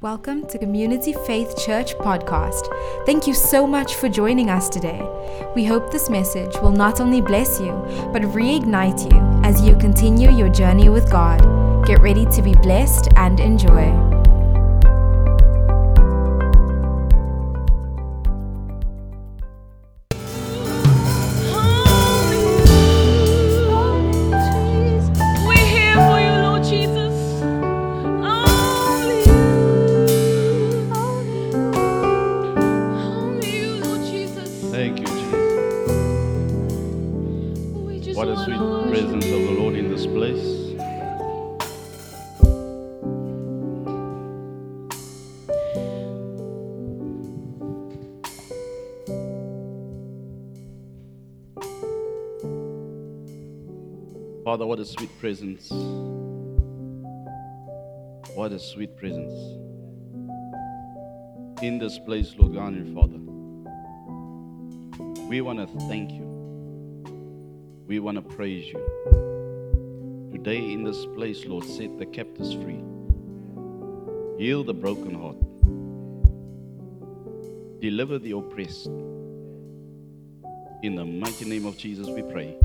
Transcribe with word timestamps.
Welcome 0.00 0.46
to 0.50 0.58
Community 0.58 1.12
Faith 1.12 1.58
Church 1.58 1.96
podcast. 1.96 2.68
Thank 3.04 3.26
you 3.26 3.34
so 3.34 3.66
much 3.66 3.96
for 3.96 4.08
joining 4.08 4.48
us 4.48 4.68
today. 4.68 5.02
We 5.56 5.64
hope 5.64 5.90
this 5.90 6.08
message 6.08 6.54
will 6.62 6.70
not 6.70 7.00
only 7.00 7.20
bless 7.20 7.58
you, 7.58 7.72
but 8.12 8.22
reignite 8.22 9.12
you 9.12 9.18
as 9.44 9.60
you 9.60 9.74
continue 9.76 10.30
your 10.30 10.50
journey 10.50 10.88
with 10.88 11.10
God. 11.10 11.40
Get 11.84 12.00
ready 12.00 12.26
to 12.26 12.42
be 12.42 12.54
blessed 12.54 13.08
and 13.16 13.40
enjoy. 13.40 14.17
Father, 54.58 54.66
what 54.66 54.80
a 54.80 54.84
sweet 54.84 55.16
presence. 55.20 55.70
What 58.34 58.50
a 58.50 58.58
sweet 58.58 58.96
presence. 58.96 59.32
In 61.62 61.78
this 61.78 62.00
place, 62.00 62.34
Lord 62.36 62.54
God 62.54 62.72
and 62.72 62.92
Father. 62.92 63.20
We 65.28 65.42
want 65.42 65.60
to 65.60 65.68
thank 65.86 66.10
you. 66.10 66.24
We 67.86 68.00
want 68.00 68.16
to 68.16 68.22
praise 68.34 68.66
you. 68.66 70.28
Today 70.32 70.72
in 70.72 70.82
this 70.82 71.06
place, 71.14 71.44
Lord, 71.44 71.64
set 71.64 71.96
the 71.96 72.06
captives 72.06 72.54
free. 72.54 72.82
Heal 74.38 74.64
the 74.64 74.74
broken 74.74 75.14
heart. 75.14 75.38
Deliver 77.80 78.18
the 78.18 78.32
oppressed. 78.32 78.86
In 80.82 80.96
the 80.96 81.04
mighty 81.04 81.44
name 81.44 81.64
of 81.64 81.78
Jesus, 81.78 82.08
we 82.08 82.22
pray. 82.22 82.56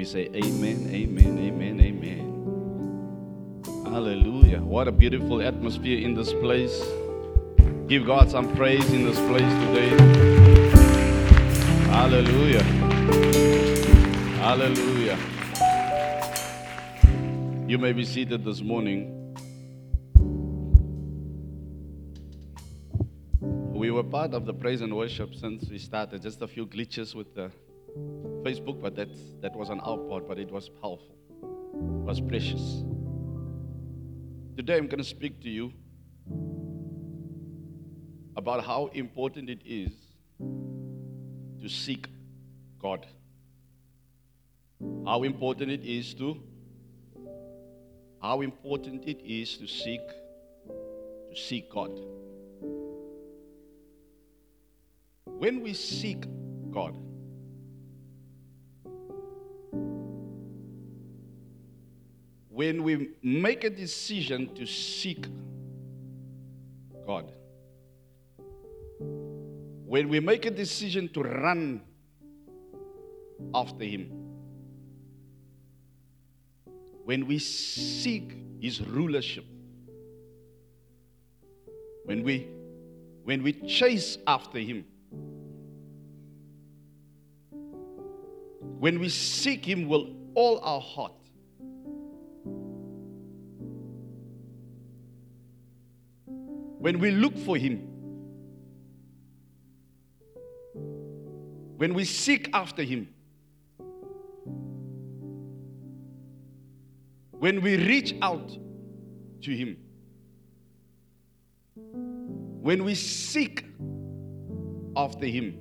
We 0.00 0.06
say, 0.06 0.30
Amen, 0.34 0.88
Amen, 0.90 1.38
Amen, 1.38 1.78
Amen. 1.78 3.62
Hallelujah. 3.84 4.62
What 4.62 4.88
a 4.88 4.92
beautiful 4.92 5.42
atmosphere 5.42 5.98
in 5.98 6.14
this 6.14 6.32
place. 6.32 6.82
Give 7.86 8.06
God 8.06 8.30
some 8.30 8.56
praise 8.56 8.90
in 8.94 9.04
this 9.04 9.18
place 9.18 9.52
today. 9.66 9.90
Hallelujah. 11.90 12.62
Hallelujah. 14.40 15.18
You 17.68 17.76
may 17.76 17.92
be 17.92 18.06
seated 18.06 18.42
this 18.42 18.62
morning. 18.62 19.36
We 23.42 23.90
were 23.90 24.04
part 24.04 24.32
of 24.32 24.46
the 24.46 24.54
praise 24.54 24.80
and 24.80 24.96
worship 24.96 25.34
since 25.34 25.68
we 25.68 25.76
started. 25.76 26.22
Just 26.22 26.40
a 26.40 26.48
few 26.48 26.66
glitches 26.66 27.14
with 27.14 27.34
the 27.34 27.50
Facebook, 28.44 28.80
but 28.80 28.94
that, 28.96 29.08
that 29.42 29.54
was 29.54 29.70
our 29.70 29.98
part, 29.98 30.28
but 30.28 30.38
it 30.38 30.50
was 30.50 30.68
powerful. 30.68 31.16
It 31.42 32.04
was 32.04 32.20
precious. 32.20 32.84
Today 34.56 34.76
I'm 34.76 34.86
going 34.86 34.98
to 34.98 35.04
speak 35.04 35.40
to 35.42 35.48
you 35.48 35.72
about 38.36 38.64
how 38.64 38.86
important 38.94 39.50
it 39.50 39.60
is 39.64 39.92
to 41.60 41.68
seek 41.68 42.06
God. 42.80 43.06
How 45.04 45.22
important 45.22 45.70
it 45.70 45.84
is 45.84 46.14
to 46.14 46.42
how 48.20 48.42
important 48.42 49.04
it 49.06 49.20
is 49.24 49.56
to 49.56 49.66
seek 49.66 50.06
to 51.30 51.36
seek 51.36 51.70
God. 51.70 51.90
When 55.24 55.62
we 55.62 55.72
seek 55.72 56.26
God, 56.70 56.96
when 62.50 62.82
we 62.82 63.10
make 63.22 63.62
a 63.62 63.70
decision 63.70 64.52
to 64.56 64.66
seek 64.66 65.24
God, 67.06 67.32
when 68.98 70.08
we 70.08 70.18
make 70.18 70.46
a 70.46 70.50
decision 70.50 71.08
to 71.10 71.22
run 71.22 71.80
after 73.54 73.84
Him, 73.84 74.10
when 77.04 77.26
we 77.26 77.38
seek 77.38 78.36
His 78.60 78.80
rulership, 78.80 79.44
when 82.04 82.24
we 82.24 82.48
when 83.22 83.44
we 83.44 83.52
chase 83.52 84.18
after 84.26 84.58
Him, 84.58 84.84
when 88.80 88.98
we 88.98 89.08
seek 89.08 89.64
Him 89.64 89.88
with 89.88 90.02
all 90.34 90.58
our 90.64 90.80
heart, 90.80 91.19
when 96.80 96.98
we 96.98 97.10
look 97.10 97.36
for 97.36 97.58
Him, 97.58 97.76
when 101.76 101.92
we 101.92 102.06
seek 102.06 102.48
after 102.54 102.82
Him, 102.82 103.06
when 107.32 107.60
we 107.60 107.76
reach 107.76 108.14
out 108.22 108.48
to 109.42 109.54
Him, 109.54 109.76
when 112.62 112.82
we 112.84 112.94
seek 112.94 113.66
after 114.96 115.26
Him, 115.26 115.58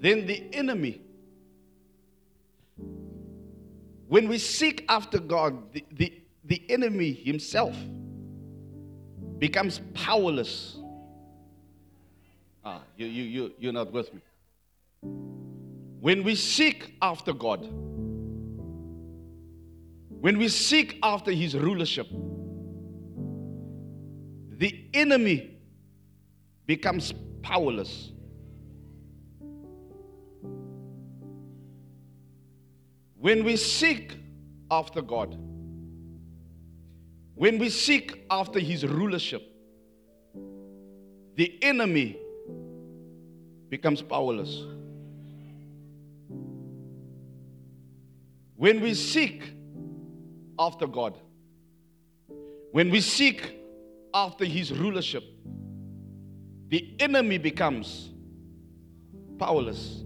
then 0.00 0.26
the 0.26 0.52
enemy, 0.52 1.00
when 4.08 4.28
we 4.28 4.38
seek 4.38 4.84
after 4.88 5.20
God, 5.20 5.72
the, 5.72 5.84
the, 5.92 6.21
the 6.52 6.62
enemy 6.68 7.14
himself 7.14 7.74
becomes 9.38 9.80
powerless. 9.94 10.76
Ah, 12.62 12.82
you, 12.94 13.06
you, 13.06 13.22
you, 13.22 13.52
you're 13.58 13.72
not 13.72 13.90
with 13.90 14.12
me. 14.12 14.20
When 16.00 16.22
we 16.22 16.34
seek 16.34 16.92
after 17.00 17.32
God, 17.32 17.66
when 20.20 20.36
we 20.36 20.48
seek 20.48 20.98
after 21.02 21.32
His 21.32 21.56
rulership, 21.56 22.06
the 24.58 24.90
enemy 24.92 25.56
becomes 26.66 27.14
powerless. 27.40 28.12
When 33.16 33.42
we 33.42 33.56
seek 33.56 34.18
after 34.70 35.00
God, 35.00 35.38
when 37.34 37.58
we 37.58 37.68
seek 37.70 38.24
after 38.30 38.58
His 38.58 38.86
rulership, 38.86 39.42
the 41.36 41.58
enemy 41.62 42.18
becomes 43.68 44.02
powerless. 44.02 44.62
When 48.56 48.80
we 48.80 48.94
seek 48.94 49.42
after 50.58 50.86
God, 50.86 51.18
when 52.70 52.90
we 52.90 53.00
seek 53.00 53.58
after 54.14 54.44
His 54.44 54.72
rulership, 54.72 55.24
the 56.68 56.94
enemy 57.00 57.38
becomes 57.38 58.10
powerless. 59.38 60.04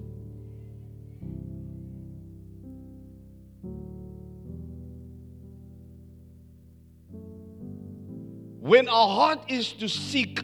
When 8.67 8.89
our 8.89 9.09
heart 9.09 9.45
is 9.47 9.73
to 9.75 9.89
seek 9.89 10.41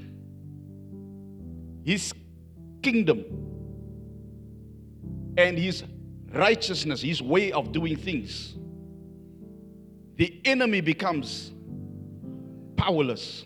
His 1.84 2.14
kingdom 2.80 3.24
and 5.36 5.58
His 5.58 5.82
righteousness, 6.32 7.02
His 7.02 7.20
way 7.20 7.50
of 7.50 7.72
doing 7.72 7.96
things, 7.96 8.54
the 10.14 10.40
enemy 10.44 10.80
becomes 10.80 11.50
powerless. 12.76 13.44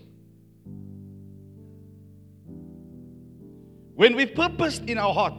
When 3.95 4.15
we 4.15 4.27
purpose 4.27 4.77
in 4.77 4.99
our 4.99 5.11
heart 5.11 5.33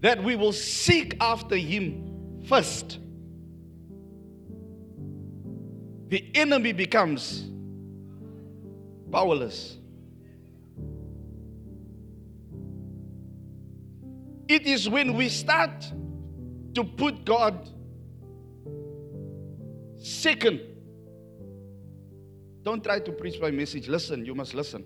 that 0.00 0.20
we 0.20 0.34
will 0.34 0.52
seek 0.52 1.16
after 1.20 1.54
Him 1.54 2.42
first, 2.48 2.98
the 6.08 6.30
enemy 6.34 6.72
becomes 6.72 7.44
powerless. 9.10 9.78
It 14.48 14.66
is 14.66 14.88
when 14.88 15.14
we 15.14 15.28
start 15.28 15.90
to 16.74 16.84
put 16.84 17.24
God 17.24 17.70
second. 19.96 20.60
Don't 22.62 22.82
try 22.82 22.98
to 22.98 23.12
preach 23.12 23.40
my 23.40 23.50
message. 23.50 23.88
Listen, 23.88 24.24
you 24.24 24.34
must 24.34 24.54
listen. 24.54 24.84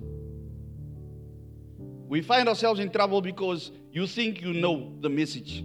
We 2.09 2.23
find 2.23 2.49
ourselves 2.49 2.81
in 2.81 2.91
trouble 2.91 3.21
because 3.21 3.71
you 3.93 4.07
think 4.07 4.41
you 4.41 4.53
know 4.53 4.93
the 5.01 5.09
message. 5.09 5.65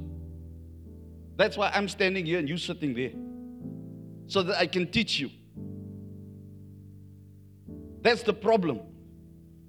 That's 1.35 1.57
why 1.57 1.71
I'm 1.73 1.87
standing 1.87 2.25
here 2.25 2.39
and 2.39 2.47
you 2.47 2.57
sitting 2.57 2.93
there. 2.93 3.11
So 4.27 4.43
that 4.43 4.59
I 4.59 4.67
can 4.67 4.89
teach 4.89 5.19
you. 5.19 5.29
That's 8.03 8.21
the 8.21 8.33
problem. 8.33 8.81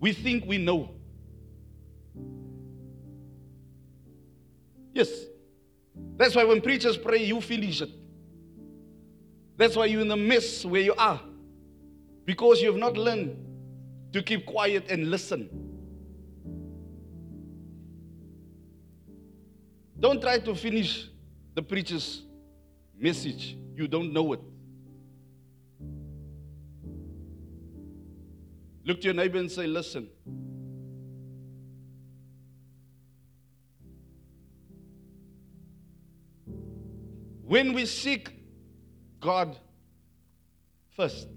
We 0.01 0.13
think 0.13 0.45
we 0.45 0.59
know. 0.59 0.91
Yes. 4.93 5.09
That's 6.17 6.35
why 6.35 6.45
when 6.45 6.61
preachers 6.61 6.97
pray, 6.97 7.25
you 7.25 7.41
finish 7.41 7.81
it. 7.81 7.91
That's 9.57 9.77
why 9.77 9.87
you're 9.87 10.01
in 10.01 10.09
the 10.09 10.17
mess 10.17 10.65
where 10.65 10.83
you 10.83 10.95
are. 10.95 11.21
Because 12.25 12.61
you 12.61 12.73
have 12.73 12.79
not 12.79 12.97
learned 12.97 13.37
to 14.13 14.21
keep 14.21 14.45
quiet 14.47 14.87
and 14.91 15.11
listen. 15.11 15.49
Don't 19.99 20.21
try 20.21 20.39
to 20.41 20.55
finish 20.57 21.09
the 21.55 21.63
preacher's 21.63 22.23
message. 22.99 23.57
You 23.77 23.87
don't 23.87 24.13
know 24.13 24.33
it. 24.33 24.41
Look 28.85 29.01
to 29.01 29.05
your 29.07 29.15
neighbor 29.15 29.39
and 29.39 29.51
say, 29.51 29.67
Listen. 29.67 30.09
When 37.43 37.73
we 37.73 37.87
seek 37.87 38.31
God 39.21 39.57
first, 40.97 41.29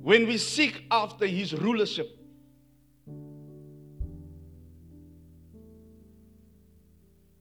when 0.00 0.26
we 0.26 0.38
seek 0.38 0.84
after 0.90 1.26
His 1.26 1.52
rulership, 1.52 2.18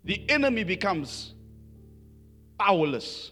the 0.04 0.30
enemy 0.30 0.64
becomes 0.64 1.34
powerless. 2.60 3.32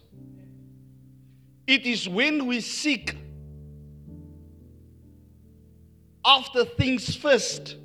It 1.66 1.86
is 1.86 2.08
when 2.08 2.46
we 2.46 2.60
seek 2.60 3.16
after 6.24 6.64
things 6.64 7.14
first 7.14 7.76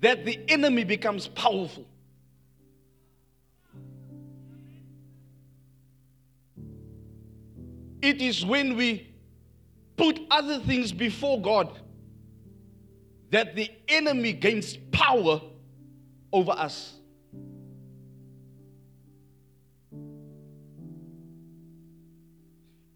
that 0.00 0.24
the 0.24 0.38
enemy 0.48 0.84
becomes 0.84 1.28
powerful. 1.28 1.86
It 8.02 8.22
is 8.22 8.44
when 8.44 8.76
we 8.76 9.12
put 9.96 10.20
other 10.30 10.58
things 10.58 10.90
before 10.90 11.40
God 11.40 11.78
that 13.30 13.54
the 13.54 13.70
enemy 13.88 14.32
gains 14.32 14.76
power 14.90 15.40
over 16.32 16.52
us. 16.52 16.94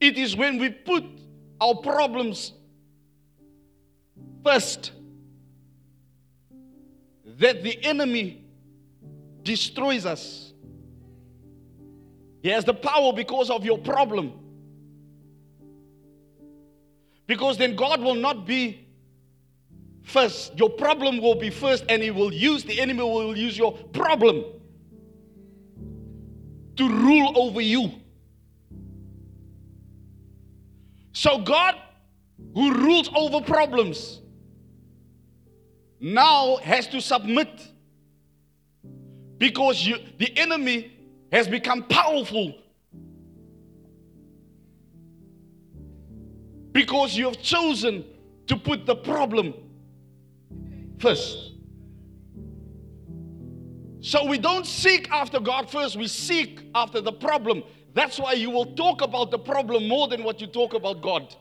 It 0.01 0.19
is 0.19 0.37
when 0.37 0.59
we 0.59 0.71
put 0.71 1.05
our 1.61 1.77
problems 1.77 2.53
first 4.45 4.93
that 7.39 7.63
the 7.63 7.83
enemy 7.85 8.45
destroys 9.43 10.07
us. 10.07 10.53
He 12.43 12.51
has 12.51 12.65
the 12.65 12.75
power 12.75 13.13
because 13.13 13.51
of 13.51 13.65
your 13.65 13.79
problem. 13.79 14.33
Because 17.27 17.57
then 17.57 17.75
God 17.75 18.01
will 18.03 18.15
not 18.15 18.47
be 18.47 18.87
first. 20.03 20.57
Your 20.59 20.69
problem 20.69 21.21
will 21.23 21.35
be 21.35 21.51
first, 21.51 21.85
and 21.89 22.03
He 22.03 22.11
will 22.11 22.33
use, 22.33 22.65
the 22.65 22.81
enemy 22.81 23.03
will 23.03 23.37
use 23.37 23.57
your 23.57 23.73
problem 23.73 24.45
to 26.77 26.89
rule 26.89 27.33
over 27.37 27.61
you. 27.63 27.93
So, 31.13 31.39
God, 31.39 31.77
who 32.55 32.75
rules 32.75 33.09
over 33.15 33.41
problems, 33.41 34.21
now 36.05 36.57
has 36.57 36.87
to 36.87 37.01
submit 37.01 37.49
because 39.39 39.87
you, 39.87 39.97
the 40.19 40.37
enemy 40.37 40.93
has 41.33 41.49
become 41.49 41.83
powerful 41.85 42.55
because 46.73 47.17
you 47.17 47.25
have 47.25 47.41
chosen 47.41 48.05
to 48.47 48.55
put 48.55 48.85
the 48.85 48.95
problem 48.95 49.55
first. 50.99 51.53
So 54.03 54.27
we 54.27 54.37
don't 54.37 54.67
seek 54.67 55.11
after 55.11 55.41
God 55.41 55.71
first, 55.71 55.97
we 55.97 56.07
seek 56.07 56.69
after 56.75 57.01
the 57.01 57.13
problem. 57.13 57.63
That's 57.95 58.19
why 58.19 58.35
you 58.35 58.51
will 58.51 58.75
talk 58.75 59.01
about 59.01 59.31
the 59.31 59.39
problem 59.39 59.89
more 59.89 60.09
than 60.09 60.23
what 60.23 60.39
you 60.39 60.49
talk 60.49 60.75
about 60.75 61.01
God. 61.01 61.35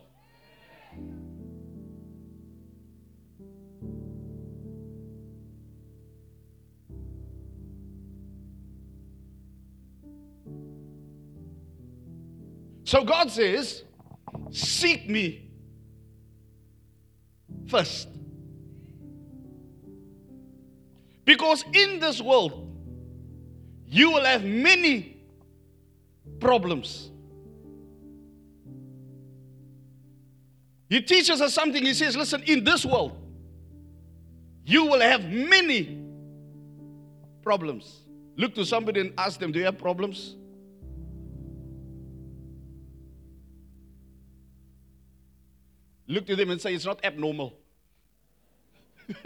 So 12.93 13.03
God 13.03 13.31
says, 13.31 13.81
Seek 14.51 15.09
me 15.09 15.49
first. 17.65 18.07
Because 21.25 21.65
in 21.73 21.99
this 21.99 22.21
world, 22.21 22.69
you 23.87 24.11
will 24.11 24.23
have 24.23 24.43
many 24.43 25.17
problems. 26.39 27.09
He 30.87 31.01
teaches 31.01 31.41
us 31.41 31.51
something. 31.51 31.83
He 31.83 31.95
says, 31.95 32.15
Listen, 32.15 32.43
in 32.43 32.63
this 32.63 32.85
world, 32.85 33.17
you 34.67 34.85
will 34.85 35.01
have 35.01 35.25
many 35.31 35.97
problems. 37.41 38.01
Look 38.37 38.53
to 38.53 38.63
somebody 38.63 38.99
and 38.99 39.13
ask 39.17 39.39
them, 39.39 39.51
Do 39.51 39.57
you 39.57 39.65
have 39.65 39.79
problems? 39.79 40.35
Look 46.07 46.27
to 46.27 46.35
them 46.35 46.49
and 46.49 46.59
say, 46.59 46.73
It's 46.73 46.85
not 46.85 47.03
abnormal. 47.03 47.53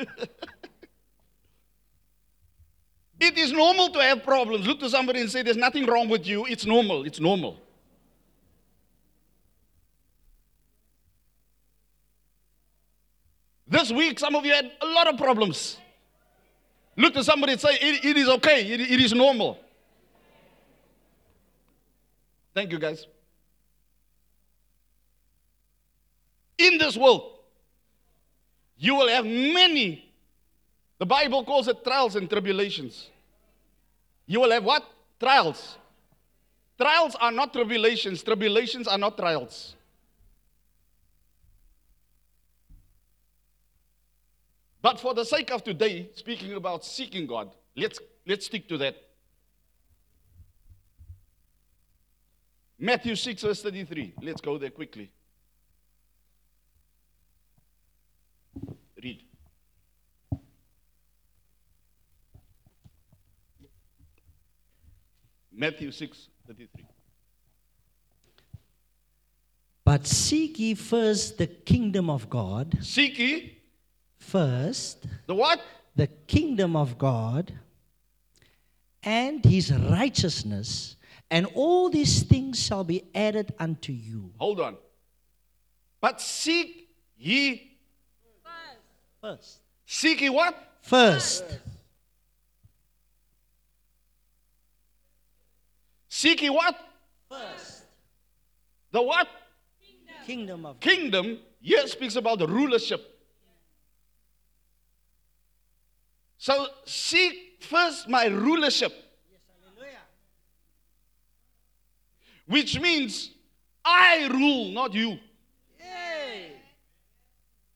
it 3.19 3.37
is 3.37 3.51
normal 3.51 3.89
to 3.89 3.99
have 3.99 4.23
problems. 4.23 4.67
Look 4.67 4.79
to 4.81 4.89
somebody 4.89 5.21
and 5.21 5.31
say, 5.31 5.41
There's 5.41 5.57
nothing 5.57 5.85
wrong 5.85 6.09
with 6.09 6.27
you. 6.27 6.45
It's 6.45 6.65
normal. 6.65 7.03
It's 7.05 7.19
normal. 7.19 7.59
This 13.67 13.91
week, 13.91 14.17
some 14.19 14.35
of 14.35 14.45
you 14.45 14.53
had 14.53 14.71
a 14.81 14.85
lot 14.85 15.07
of 15.07 15.17
problems. 15.17 15.77
Look 16.95 17.13
to 17.15 17.23
somebody 17.23 17.53
and 17.53 17.61
say, 17.61 17.73
It, 17.73 18.05
it 18.05 18.17
is 18.17 18.29
okay. 18.29 18.65
It, 18.65 18.81
it 18.81 18.99
is 18.99 19.13
normal. 19.13 19.59
Thank 22.53 22.71
you, 22.71 22.79
guys. 22.79 23.07
In 26.57 26.77
this 26.77 26.97
world, 26.97 27.39
you 28.77 28.95
will 28.95 29.07
have 29.07 29.25
many, 29.25 30.11
the 30.99 31.05
Bible 31.05 31.43
calls 31.43 31.67
it 31.67 31.83
trials 31.83 32.15
and 32.15 32.29
tribulations. 32.29 33.09
You 34.25 34.41
will 34.41 34.51
have 34.51 34.63
what? 34.63 34.83
Trials. 35.19 35.77
Trials 36.79 37.15
are 37.19 37.31
not 37.31 37.53
tribulations, 37.53 38.21
tribulations 38.21 38.87
are 38.87 38.97
not 38.97 39.17
trials. 39.17 39.75
But 44.81 44.99
for 44.99 45.13
the 45.13 45.25
sake 45.25 45.51
of 45.51 45.63
today, 45.63 46.09
speaking 46.13 46.53
about 46.53 46.85
seeking 46.85 47.25
God, 47.25 47.51
let's, 47.75 47.99
let's 48.25 48.45
stick 48.45 48.69
to 48.69 48.77
that. 48.77 48.95
Matthew 52.79 53.15
6, 53.15 53.41
verse 53.41 53.63
33. 53.63 54.13
Let's 54.21 54.39
go 54.39 54.57
there 54.57 54.69
quickly. 54.69 55.11
Read. 59.03 59.23
Matthew 65.57 65.91
6 65.91 66.29
33. 66.47 66.85
But 69.83 70.05
seek 70.05 70.59
ye 70.59 70.75
first 70.75 71.37
the 71.37 71.47
kingdom 71.47 72.09
of 72.09 72.29
God, 72.29 72.77
Seek 72.81 73.17
ye 73.17 73.57
first 74.19 75.05
the 75.25 75.33
what? 75.35 75.61
the 75.95 76.07
kingdom 76.27 76.75
of 76.75 76.97
God 76.97 77.53
and 79.01 79.43
his 79.43 79.73
righteousness, 79.73 80.95
and 81.31 81.47
all 81.55 81.89
these 81.89 82.23
things 82.23 82.61
shall 82.63 82.83
be 82.83 83.03
added 83.15 83.53
unto 83.57 83.91
you. 83.93 84.31
Hold 84.37 84.59
on. 84.59 84.77
But 86.01 86.21
seek 86.21 86.89
ye, 87.17 87.77
First. 89.21 89.59
seek 89.85 90.21
ye 90.21 90.29
what? 90.29 90.55
First. 90.81 91.49
Seek 91.49 91.59
ye 96.23 96.49
what? 96.49 96.75
First. 97.29 97.83
The 98.91 99.01
what? 99.01 99.27
Kingdom 100.25 100.65
of 100.65 100.79
Kingdom 100.79 101.39
here 101.61 101.87
speaks 101.87 102.15
about 102.15 102.39
the 102.39 102.47
rulership. 102.47 103.17
So 106.37 106.67
seek 106.85 107.57
first 107.61 108.07
my 108.07 108.27
rulership. 108.27 108.93
Yes, 109.31 109.41
hallelujah. 109.47 109.99
Which 112.45 112.79
means 112.79 113.31
I 113.83 114.27
rule, 114.31 114.71
not 114.71 114.93
you. 114.93 115.17
Yay. 115.79 116.51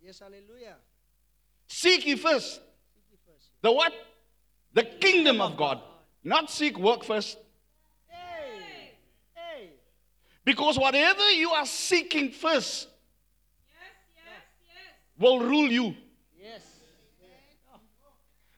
Yes, 0.03 0.19
hallelujah. 0.19 0.75
Seek 1.67 2.05
ye 2.05 2.15
first. 2.15 2.61
The 3.61 3.71
what? 3.71 3.93
The 4.73 4.83
kingdom 4.83 5.41
of 5.41 5.55
God. 5.57 5.81
Not 6.23 6.49
seek 6.49 6.77
work 6.77 7.03
first. 7.03 7.37
Because 10.43 10.77
whatever 10.77 11.29
you 11.31 11.51
are 11.51 11.65
seeking 11.65 12.31
first 12.31 12.87
will 15.17 15.39
rule 15.39 15.71
you. 15.71 15.95
Yes. 16.41 16.61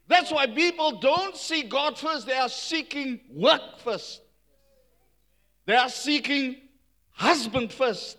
That's 0.07 0.31
why 0.31 0.47
people 0.47 0.99
don't 0.99 1.35
seek 1.35 1.69
God 1.69 1.97
first, 1.97 2.25
they 2.25 2.37
are 2.37 2.49
seeking 2.49 3.19
work 3.29 3.79
first. 3.79 4.21
They 5.65 5.75
are 5.75 5.89
seeking 5.89 6.57
husband 7.11 7.71
first. 7.71 8.17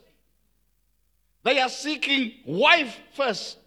They 1.42 1.61
are 1.61 1.68
seeking 1.68 2.33
wife 2.47 2.99
first. 3.14 3.59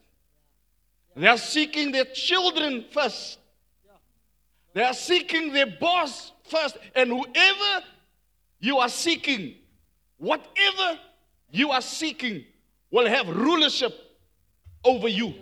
They 1.15 1.27
are 1.27 1.37
seeking 1.37 1.91
their 1.91 2.05
children 2.05 2.85
first. 2.91 3.39
They 4.73 4.83
are 4.83 4.93
seeking 4.93 5.53
their 5.53 5.67
boss 5.67 6.31
first. 6.43 6.77
And 6.95 7.09
whoever 7.09 7.85
you 8.59 8.77
are 8.77 8.89
seeking, 8.89 9.55
whatever 10.17 10.99
you 11.51 11.71
are 11.71 11.81
seeking, 11.81 12.43
will 12.91 13.07
have 13.07 13.27
rulership 13.27 13.93
over 14.83 15.07
you. 15.07 15.33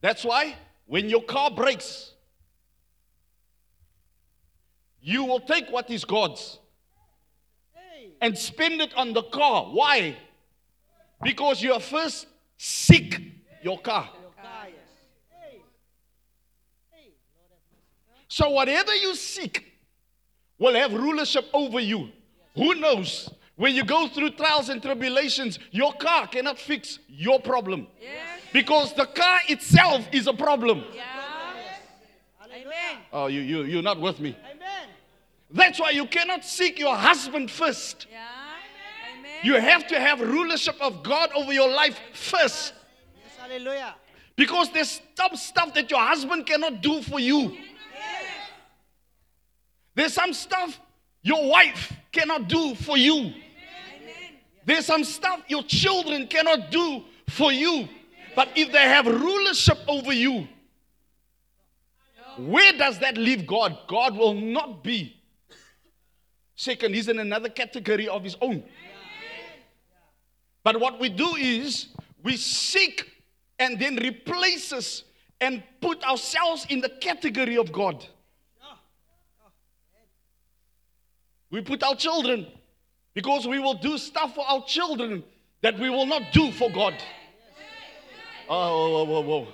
That's 0.00 0.24
why 0.24 0.56
when 0.86 1.08
your 1.08 1.22
car 1.22 1.50
breaks, 1.50 2.12
you 5.00 5.24
will 5.24 5.40
take 5.40 5.70
what 5.70 5.90
is 5.90 6.04
God's 6.04 6.58
and 8.20 8.36
spend 8.36 8.80
it 8.80 8.94
on 8.94 9.12
the 9.12 9.22
car. 9.22 9.64
Why? 9.64 10.16
Because 11.22 11.62
you 11.62 11.72
are 11.72 11.80
first 11.80 12.26
seek 12.56 13.20
your 13.62 13.78
car. 13.78 14.10
So 18.28 18.50
whatever 18.50 18.94
you 18.94 19.14
seek 19.14 19.72
will 20.58 20.74
have 20.74 20.92
rulership 20.92 21.46
over 21.54 21.80
you. 21.80 22.10
Who 22.54 22.74
knows? 22.74 23.30
When 23.56 23.74
you 23.74 23.84
go 23.84 24.06
through 24.08 24.30
trials 24.32 24.68
and 24.68 24.82
tribulations, 24.82 25.58
your 25.70 25.92
car 25.94 26.26
cannot 26.26 26.58
fix 26.58 26.98
your 27.08 27.40
problem. 27.40 27.86
Because 28.52 28.92
the 28.94 29.06
car 29.06 29.40
itself 29.48 30.06
is 30.12 30.26
a 30.26 30.32
problem. 30.32 30.84
Amen. 32.52 33.02
Oh, 33.12 33.26
you, 33.26 33.40
you, 33.40 33.62
you're 33.64 33.82
not 33.82 34.00
with 34.00 34.18
me. 34.20 34.36
Amen. 34.50 34.88
That's 35.50 35.78
why 35.78 35.90
you 35.90 36.06
cannot 36.06 36.44
seek 36.44 36.78
your 36.78 36.96
husband 36.96 37.50
first. 37.50 38.06
Yeah. 38.10 38.26
Amen. 39.18 39.30
You 39.42 39.54
have 39.54 39.86
to 39.88 40.00
have 40.00 40.20
rulership 40.20 40.76
of 40.80 41.02
God 41.02 41.30
over 41.34 41.52
your 41.52 41.68
life 41.68 41.98
first. 42.12 42.74
Yes, 43.14 43.36
hallelujah. 43.38 43.94
Because 44.36 44.70
there's 44.72 45.00
some 45.14 45.36
stuff 45.36 45.74
that 45.74 45.90
your 45.90 46.00
husband 46.00 46.46
cannot 46.46 46.82
do 46.82 47.02
for 47.02 47.20
you. 47.20 47.56
There's 49.94 50.12
some 50.12 50.32
stuff 50.34 50.78
your 51.22 51.48
wife 51.48 51.92
cannot 52.12 52.48
do 52.48 52.74
for 52.74 52.98
you. 52.98 53.32
There's 54.66 54.84
some 54.84 55.04
stuff 55.04 55.42
your 55.48 55.62
children 55.62 56.26
cannot 56.26 56.70
do 56.70 57.04
for 57.28 57.52
you. 57.52 57.88
But 58.34 58.48
if 58.56 58.72
they 58.72 58.82
have 58.82 59.06
rulership 59.06 59.78
over 59.88 60.12
you, 60.12 60.46
where 62.36 62.72
does 62.72 62.98
that 62.98 63.16
leave 63.16 63.46
God? 63.46 63.78
God 63.86 64.16
will 64.16 64.34
not 64.34 64.84
be. 64.84 65.16
Second, 66.56 66.94
he's 66.94 67.08
in 67.08 67.18
another 67.18 67.48
category 67.48 68.08
of 68.08 68.24
his 68.24 68.36
own. 68.42 68.62
But 70.64 70.80
what 70.80 70.98
we 70.98 71.08
do 71.08 71.36
is 71.36 71.86
we 72.22 72.36
seek 72.36 73.08
and 73.58 73.78
then 73.78 73.96
replace 73.96 74.72
us 74.72 75.04
and 75.40 75.62
put 75.80 76.02
ourselves 76.02 76.66
in 76.68 76.80
the 76.80 76.88
category 76.88 77.56
of 77.56 77.70
God. 77.70 78.04
We 81.50 81.60
put 81.60 81.82
our 81.84 81.94
children 81.94 82.48
because 83.16 83.48
we 83.48 83.58
will 83.58 83.72
do 83.72 83.96
stuff 83.96 84.34
for 84.34 84.46
our 84.46 84.62
children 84.66 85.24
that 85.62 85.78
we 85.78 85.88
will 85.88 86.04
not 86.04 86.22
do 86.34 86.52
for 86.52 86.70
God. 86.70 86.92
Oh, 88.46 88.92
whoa, 88.92 89.04
whoa, 89.04 89.20
whoa. 89.22 89.48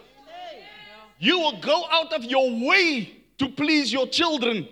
You 1.20 1.38
will 1.38 1.60
go 1.60 1.84
out 1.88 2.12
of 2.12 2.24
your 2.24 2.50
way 2.50 3.22
to 3.38 3.48
please 3.48 3.92
your 3.92 4.08
children. 4.08 4.66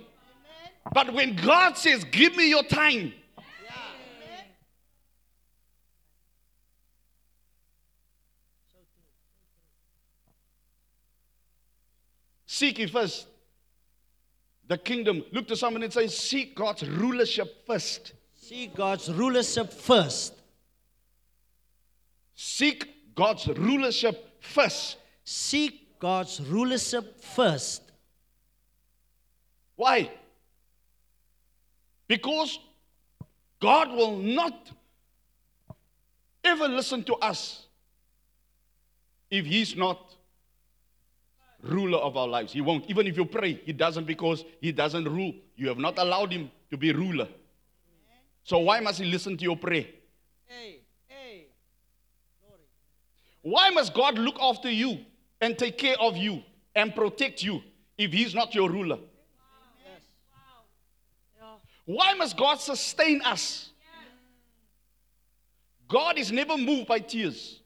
But 0.92 1.14
when 1.14 1.36
God 1.36 1.76
says, 1.76 2.02
Give 2.02 2.34
me 2.34 2.48
your 2.48 2.64
time, 2.64 3.12
seek 12.44 12.80
ye 12.80 12.88
first 12.88 13.28
the 14.66 14.76
kingdom. 14.76 15.22
Look 15.30 15.46
to 15.46 15.54
someone 15.54 15.84
and 15.84 15.92
say, 15.92 16.08
Seek 16.08 16.56
God's 16.56 16.88
rulership 16.88 17.64
first. 17.68 18.14
See 18.50 18.66
God's 18.66 19.08
rulership 19.12 19.72
first. 19.72 20.34
Seek 22.34 23.14
God's 23.14 23.46
rulership 23.46 24.28
first. 24.40 24.96
Seek 25.22 26.00
God's 26.00 26.40
rulership 26.40 27.22
first. 27.22 27.80
Why? 29.76 30.10
Because 32.08 32.58
God 33.60 33.92
will 33.92 34.16
not 34.16 34.72
ever 36.42 36.66
listen 36.66 37.04
to 37.04 37.14
us 37.14 37.68
if 39.30 39.46
He's 39.46 39.76
not 39.76 40.16
ruler 41.62 41.98
of 41.98 42.16
our 42.16 42.26
lives. 42.26 42.52
He 42.52 42.62
won't. 42.62 42.90
Even 42.90 43.06
if 43.06 43.16
you 43.16 43.26
pray, 43.26 43.60
He 43.64 43.72
doesn't 43.72 44.08
because 44.08 44.44
He 44.60 44.72
doesn't 44.72 45.04
rule. 45.04 45.34
You 45.54 45.68
have 45.68 45.78
not 45.78 45.98
allowed 45.98 46.32
Him 46.32 46.50
to 46.72 46.76
be 46.76 46.92
ruler. 46.92 47.28
So 48.44 48.58
why 48.58 48.80
must 48.80 49.00
He 49.00 49.06
listen 49.06 49.36
to 49.36 49.44
your 49.44 49.56
prayer? 49.56 49.86
Hey, 50.46 50.80
hey. 51.08 51.46
Why 53.42 53.70
must 53.70 53.94
God 53.94 54.18
look 54.18 54.38
after 54.40 54.70
you 54.70 54.98
and 55.40 55.56
take 55.56 55.78
care 55.78 55.96
of 56.00 56.16
you 56.16 56.42
and 56.74 56.94
protect 56.94 57.42
you 57.42 57.62
if 57.96 58.12
He's 58.12 58.34
not 58.34 58.54
your 58.54 58.70
ruler? 58.70 58.98
Why 61.86 62.14
must 62.14 62.36
God 62.36 62.60
sustain 62.60 63.20
us? 63.22 63.70
God 65.88 66.18
is 66.18 66.30
never 66.30 66.56
moved 66.56 66.86
by 66.86 67.00
tears. 67.00 67.60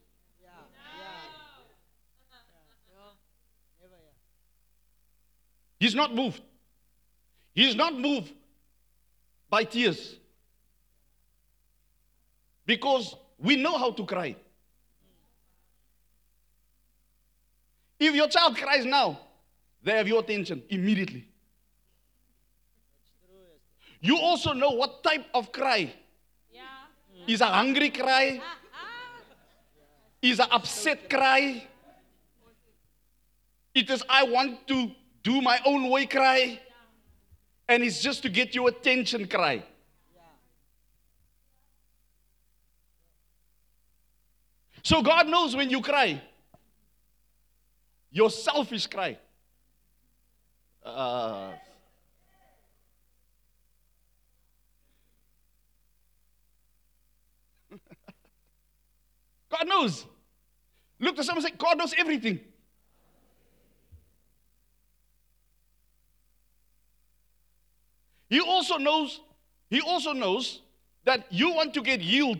He's 5.79 5.93
not 5.93 6.15
moved. 6.15 6.41
He's 7.53 7.75
not 7.75 7.93
moved 7.93 8.33
by 9.49 9.63
tears. 9.63 10.17
Because 12.65 13.15
we 13.37 13.55
know 13.55 13.77
how 13.77 13.91
to 13.91 14.05
cry. 14.05 14.35
If 17.99 18.13
your 18.13 18.27
child 18.27 18.57
cries 18.57 18.85
now, 18.85 19.19
they 19.83 19.93
have 19.93 20.07
your 20.07 20.21
attention 20.21 20.63
immediately. 20.69 21.27
You 24.01 24.17
also 24.17 24.53
know 24.53 24.71
what 24.71 25.03
type 25.03 25.25
of 25.33 25.51
cry. 25.51 25.93
Is 27.27 27.41
a 27.41 27.45
hungry 27.45 27.89
cry? 27.89 28.41
Is 30.21 30.39
a 30.39 30.51
upset 30.53 31.09
cry? 31.09 31.67
It 33.73 33.89
is 33.89 34.03
I 34.09 34.23
want 34.23 34.67
to 34.67 34.91
do 35.23 35.41
my 35.41 35.59
own 35.65 35.89
way 35.89 36.05
cry. 36.05 36.59
and 37.67 37.83
it's 37.83 37.99
just 37.99 38.21
to 38.21 38.29
get 38.29 38.53
your 38.53 38.69
attention 38.69 39.27
cry. 39.27 39.63
So 44.85 45.01
God 45.01 45.27
knows 45.27 45.55
when 45.55 45.71
you 45.71 45.81
cry, 45.81 46.21
your 48.11 48.29
selfish 48.29 48.85
cry. 48.85 49.17
Uh, 50.85 51.49
God 59.49 59.67
knows. 59.67 60.05
Look 60.99 61.15
to 61.15 61.23
someone 61.23 61.43
and 61.43 61.51
say, 61.51 61.57
God 61.57 61.79
knows 61.79 61.95
everything. 61.97 62.39
He 68.29 68.39
also 68.39 68.77
knows, 68.77 69.19
he 69.67 69.81
also 69.81 70.13
knows 70.13 70.61
that 71.05 71.25
you 71.31 71.55
want 71.55 71.73
to 71.73 71.81
get 71.81 72.01
healed 72.01 72.39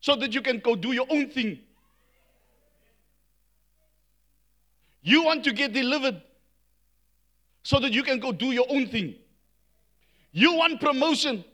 so 0.00 0.16
that 0.16 0.34
you 0.34 0.40
can 0.40 0.58
go 0.58 0.74
do 0.74 0.92
your 0.92 1.06
own 1.10 1.28
thing. 1.28 1.58
You 5.02 5.24
want 5.24 5.44
to 5.44 5.52
get 5.52 5.72
delivered 5.72 6.20
so 7.62 7.78
that 7.80 7.92
you 7.92 8.02
can 8.02 8.18
go 8.18 8.32
do 8.32 8.46
your 8.46 8.66
own 8.68 8.86
thing. 8.86 9.14
You 10.32 10.54
want 10.54 10.80
promotion 10.80 11.44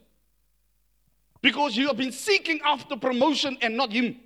because 1.41 1.75
you 1.75 1.87
have 1.87 1.97
been 1.97 2.11
seeking 2.11 2.59
after 2.65 2.95
promotion 2.95 3.57
and 3.61 3.75
not 3.75 3.91
Him. 3.91 4.17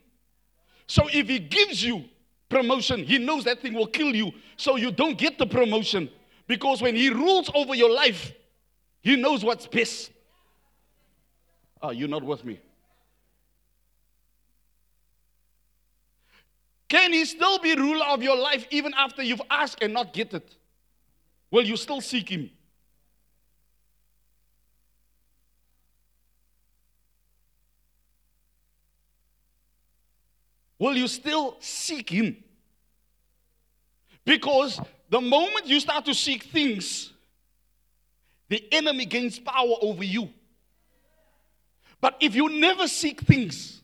So 0.87 1.07
if 1.11 1.27
He 1.27 1.39
gives 1.39 1.83
you 1.83 2.05
promotion, 2.49 3.03
He 3.03 3.17
knows 3.17 3.43
that 3.45 3.61
thing 3.61 3.73
will 3.73 3.87
kill 3.87 4.15
you. 4.15 4.31
So 4.57 4.75
you 4.75 4.91
don't 4.91 5.17
get 5.17 5.37
the 5.37 5.45
promotion 5.45 6.09
because 6.47 6.81
when 6.81 6.95
He 6.95 7.09
rules 7.09 7.49
over 7.53 7.75
your 7.75 7.91
life, 7.91 8.33
He 9.01 9.15
knows 9.15 9.43
what's 9.43 9.67
best. 9.67 10.11
Oh, 11.81 11.91
you're 11.91 12.09
not 12.09 12.23
with 12.23 12.45
me. 12.45 12.59
Can 16.91 17.13
he 17.13 17.23
still 17.23 17.57
be 17.57 17.73
ruler 17.73 18.05
of 18.07 18.21
your 18.21 18.35
life 18.35 18.67
even 18.69 18.93
after 18.97 19.23
you've 19.23 19.41
asked 19.49 19.81
and 19.81 19.93
not 19.93 20.11
get 20.11 20.33
it? 20.33 20.53
Will 21.49 21.63
you 21.63 21.77
still 21.77 22.01
seek 22.01 22.27
him? 22.27 22.49
Will 30.77 30.97
you 30.97 31.07
still 31.07 31.55
seek 31.61 32.09
him? 32.09 32.43
Because 34.25 34.77
the 35.09 35.21
moment 35.21 35.67
you 35.67 35.79
start 35.79 36.03
to 36.03 36.13
seek 36.13 36.43
things, 36.43 37.13
the 38.49 38.67
enemy 38.69 39.05
gains 39.05 39.39
power 39.39 39.75
over 39.81 40.03
you. 40.03 40.27
But 42.01 42.17
if 42.19 42.35
you 42.35 42.49
never 42.49 42.89
seek 42.89 43.21
things, 43.21 43.81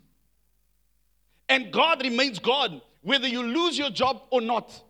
and 1.48 1.72
God 1.72 2.02
remains 2.04 2.40
God, 2.40 2.82
whether 3.08 3.26
you 3.26 3.42
lose 3.42 3.78
your 3.78 3.90
job 3.90 4.24
or 4.32 4.42
not, 4.42 4.84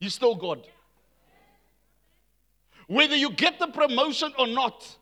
He's 0.00 0.14
still 0.14 0.34
God. 0.34 0.66
Whether 2.86 3.14
you 3.14 3.30
get 3.30 3.58
the 3.58 3.66
promotion 3.66 4.32
or 4.38 4.46
not, 4.46 4.96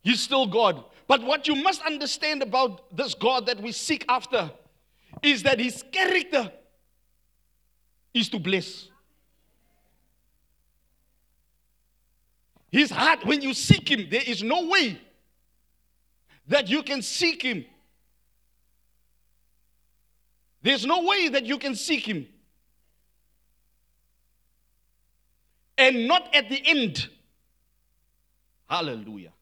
He's 0.00 0.20
still 0.20 0.46
God. 0.46 0.84
But 1.08 1.24
what 1.24 1.48
you 1.48 1.56
must 1.56 1.82
understand 1.82 2.44
about 2.44 2.96
this 2.96 3.14
God 3.14 3.46
that 3.46 3.60
we 3.60 3.72
seek 3.72 4.04
after 4.08 4.48
is 5.24 5.42
that 5.42 5.58
His 5.58 5.82
character 5.90 6.52
is 8.14 8.28
to 8.28 8.38
bless. 8.38 8.88
His 12.70 12.92
heart, 12.92 13.26
when 13.26 13.42
you 13.42 13.54
seek 13.54 13.90
Him, 13.90 14.06
there 14.08 14.22
is 14.24 14.44
no 14.44 14.68
way 14.68 15.00
that 16.46 16.68
you 16.68 16.84
can 16.84 17.02
seek 17.02 17.42
Him 17.42 17.64
there's 20.62 20.84
no 20.84 21.02
way 21.02 21.28
that 21.28 21.46
you 21.46 21.58
can 21.58 21.74
seek 21.74 22.06
Him 22.06 22.26
and 25.78 26.06
not 26.06 26.34
at 26.34 26.48
the 26.48 26.62
end. 26.64 27.08
Hallelujah. 28.68 29.32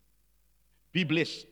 Be 0.92 1.04
blessed. 1.04 1.46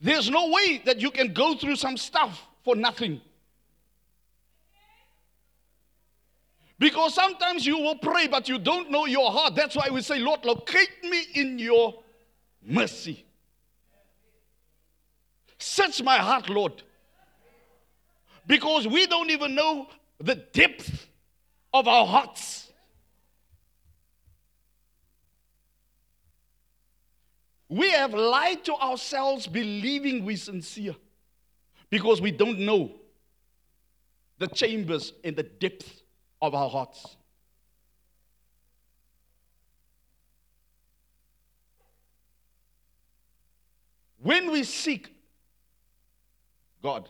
There's 0.00 0.28
no 0.28 0.50
way 0.50 0.82
that 0.84 1.00
you 1.00 1.10
can 1.10 1.32
go 1.32 1.54
through 1.54 1.76
some 1.76 1.96
stuff 1.96 2.40
for 2.64 2.76
nothing. 2.76 3.20
Because 6.78 7.14
sometimes 7.14 7.64
you 7.64 7.78
will 7.78 7.96
pray, 7.96 8.26
but 8.26 8.48
you 8.48 8.58
don't 8.58 8.90
know 8.90 9.06
your 9.06 9.30
heart. 9.30 9.54
That's 9.54 9.76
why 9.76 9.88
we 9.90 10.02
say, 10.02 10.18
Lord, 10.18 10.44
locate 10.44 11.04
me 11.04 11.22
in 11.34 11.58
your 11.58 12.02
mercy. 12.60 13.24
Search 15.58 16.02
my 16.02 16.16
heart, 16.18 16.48
Lord 16.48 16.82
because 18.46 18.86
we 18.86 19.06
don't 19.06 19.30
even 19.30 19.54
know 19.54 19.88
the 20.18 20.34
depth 20.34 21.06
of 21.72 21.88
our 21.88 22.06
hearts. 22.06 22.70
We 27.68 27.90
have 27.90 28.12
lied 28.12 28.64
to 28.66 28.74
ourselves 28.74 29.46
believing 29.46 30.24
we're 30.24 30.36
sincere 30.36 30.94
because 31.88 32.20
we 32.20 32.30
don't 32.30 32.58
know 32.58 32.92
the 34.38 34.46
chambers 34.48 35.12
and 35.24 35.36
the 35.36 35.42
depth 35.42 36.02
of 36.42 36.54
our 36.54 36.68
hearts. 36.68 37.16
When 44.22 44.50
we 44.50 44.64
seek 44.64 45.14
God, 46.82 47.08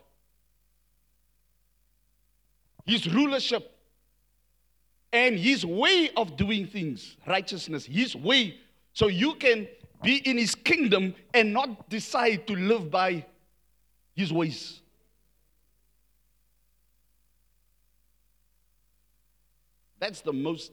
his 2.85 3.13
rulership, 3.13 3.69
and 5.13 5.39
his 5.39 5.65
way 5.65 6.11
of 6.17 6.37
doing 6.37 6.67
things, 6.67 7.17
righteousness, 7.27 7.85
his 7.85 8.17
way. 8.17 8.57
So 8.95 9.09
you 9.09 9.35
can 9.35 9.69
be 10.03 10.17
in 10.17 10.39
his 10.39 10.55
kingdom 10.55 11.15
and 11.35 11.53
not 11.53 11.89
decide 11.89 12.47
to 12.47 12.55
live 12.55 12.91
by 12.91 13.25
his 14.15 14.33
ways. 14.33 14.81
That's 19.99 20.21
the 20.21 20.33
most 20.33 20.73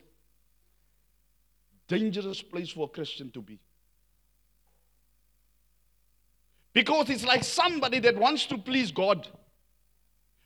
dangerous 1.87 2.41
place 2.41 2.69
for 2.69 2.85
a 2.85 2.89
Christian 2.89 3.29
to 3.31 3.41
be. 3.41 3.59
Because 6.73 7.09
it's 7.09 7.25
like 7.25 7.43
somebody 7.43 7.99
that 7.99 8.17
wants 8.17 8.45
to 8.47 8.57
please 8.57 8.91
God 8.91 9.27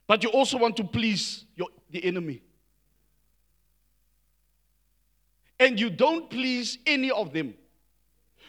but 0.07 0.23
you 0.23 0.29
also 0.29 0.57
want 0.57 0.75
to 0.77 0.83
please 0.83 1.45
your, 1.55 1.67
the 1.89 2.03
enemy. 2.03 2.41
And 5.59 5.79
you 5.79 5.89
don't 5.89 6.29
please 6.29 6.77
any 6.85 7.09
of 7.11 7.31
them. 7.31 7.53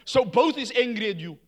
So 0.05 0.25
both 0.25 0.59
is 0.59 0.73
angry 0.77 1.11
at 1.11 1.17
you. 1.17 1.39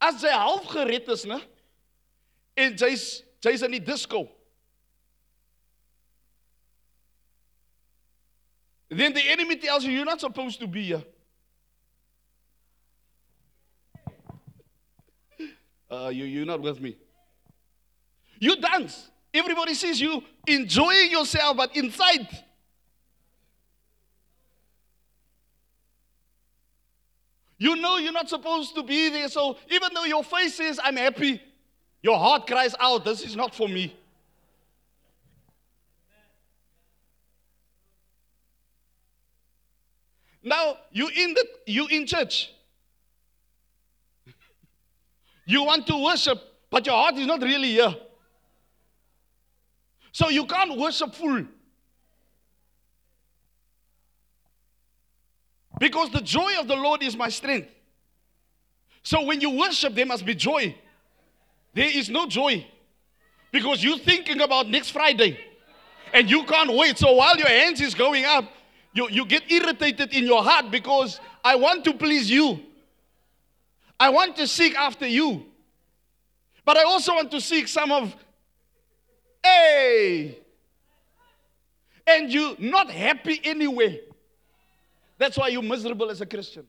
As 0.00 0.22
jy 0.22 0.30
half 0.30 0.64
gered 0.70 1.08
is, 1.08 1.24
né? 1.26 1.40
En 2.56 2.76
jy's 2.76 3.22
jy's 3.42 3.62
in 3.62 3.72
die 3.72 3.80
disco. 3.80 4.28
Then 8.88 9.12
the 9.12 9.28
enemy 9.28 9.56
tells 9.56 9.84
you 9.84 9.92
you're 9.92 10.04
not 10.04 10.20
supposed 10.20 10.60
to 10.60 10.66
be 10.66 10.84
here. 10.84 11.04
Uh, 15.90 16.08
you, 16.08 16.24
you're 16.24 16.46
not 16.46 16.60
with 16.60 16.80
me. 16.80 16.96
You 18.38 18.56
dance. 18.56 19.10
Everybody 19.32 19.74
sees 19.74 20.00
you 20.00 20.22
enjoying 20.46 21.10
yourself, 21.10 21.56
but 21.56 21.76
inside, 21.76 22.26
you 27.58 27.76
know 27.76 27.96
you're 27.98 28.12
not 28.12 28.28
supposed 28.28 28.74
to 28.74 28.82
be 28.82 29.10
there. 29.10 29.28
So 29.28 29.56
even 29.70 29.90
though 29.94 30.04
your 30.04 30.24
face 30.24 30.54
says, 30.54 30.80
I'm 30.82 30.96
happy, 30.96 31.42
your 32.02 32.18
heart 32.18 32.46
cries 32.46 32.74
out, 32.78 33.04
This 33.04 33.22
is 33.22 33.36
not 33.36 33.54
for 33.54 33.68
me. 33.68 33.94
Now 40.42 40.78
you 40.92 41.08
in 41.08 41.34
the 41.34 41.46
you 41.66 41.86
in 41.88 42.06
church. 42.06 42.50
You 45.48 45.62
want 45.62 45.86
to 45.86 45.96
worship, 45.96 46.38
but 46.68 46.84
your 46.84 46.94
heart 46.94 47.16
is 47.16 47.26
not 47.26 47.40
really 47.40 47.70
here. 47.70 47.94
So 50.12 50.28
you 50.28 50.44
can't 50.44 50.78
worship 50.78 51.14
full. 51.14 51.46
Because 55.80 56.10
the 56.10 56.20
joy 56.20 56.60
of 56.60 56.68
the 56.68 56.76
Lord 56.76 57.02
is 57.02 57.16
my 57.16 57.30
strength. 57.30 57.70
So 59.02 59.24
when 59.24 59.40
you 59.40 59.48
worship, 59.48 59.94
there 59.94 60.04
must 60.04 60.26
be 60.26 60.34
joy. 60.34 60.76
There 61.72 61.96
is 61.96 62.10
no 62.10 62.26
joy. 62.26 62.66
Because 63.50 63.82
you're 63.82 63.98
thinking 63.98 64.42
about 64.42 64.68
next 64.68 64.90
Friday. 64.90 65.40
And 66.12 66.30
you 66.30 66.44
can't 66.44 66.74
wait. 66.74 66.98
So 66.98 67.12
while 67.12 67.38
your 67.38 67.48
hands 67.48 67.80
is 67.80 67.94
going 67.94 68.26
up, 68.26 68.44
you, 68.92 69.08
you 69.08 69.24
get 69.24 69.50
irritated 69.50 70.12
in 70.12 70.24
your 70.24 70.42
heart 70.42 70.70
because 70.70 71.20
I 71.42 71.54
want 71.54 71.84
to 71.84 71.94
please 71.94 72.30
you. 72.30 72.67
I 74.00 74.10
want 74.10 74.36
to 74.36 74.46
seek 74.46 74.76
after 74.76 75.06
you. 75.06 75.46
But 76.64 76.76
I 76.76 76.84
also 76.84 77.14
want 77.14 77.30
to 77.30 77.40
seek 77.40 77.66
some 77.66 77.90
of, 77.90 78.14
hey, 79.42 80.38
and 82.06 82.32
you're 82.32 82.56
not 82.58 82.90
happy 82.90 83.40
anyway. 83.42 84.00
That's 85.16 85.36
why 85.36 85.48
you're 85.48 85.62
miserable 85.62 86.10
as 86.10 86.20
a 86.20 86.26
Christian. 86.26 86.66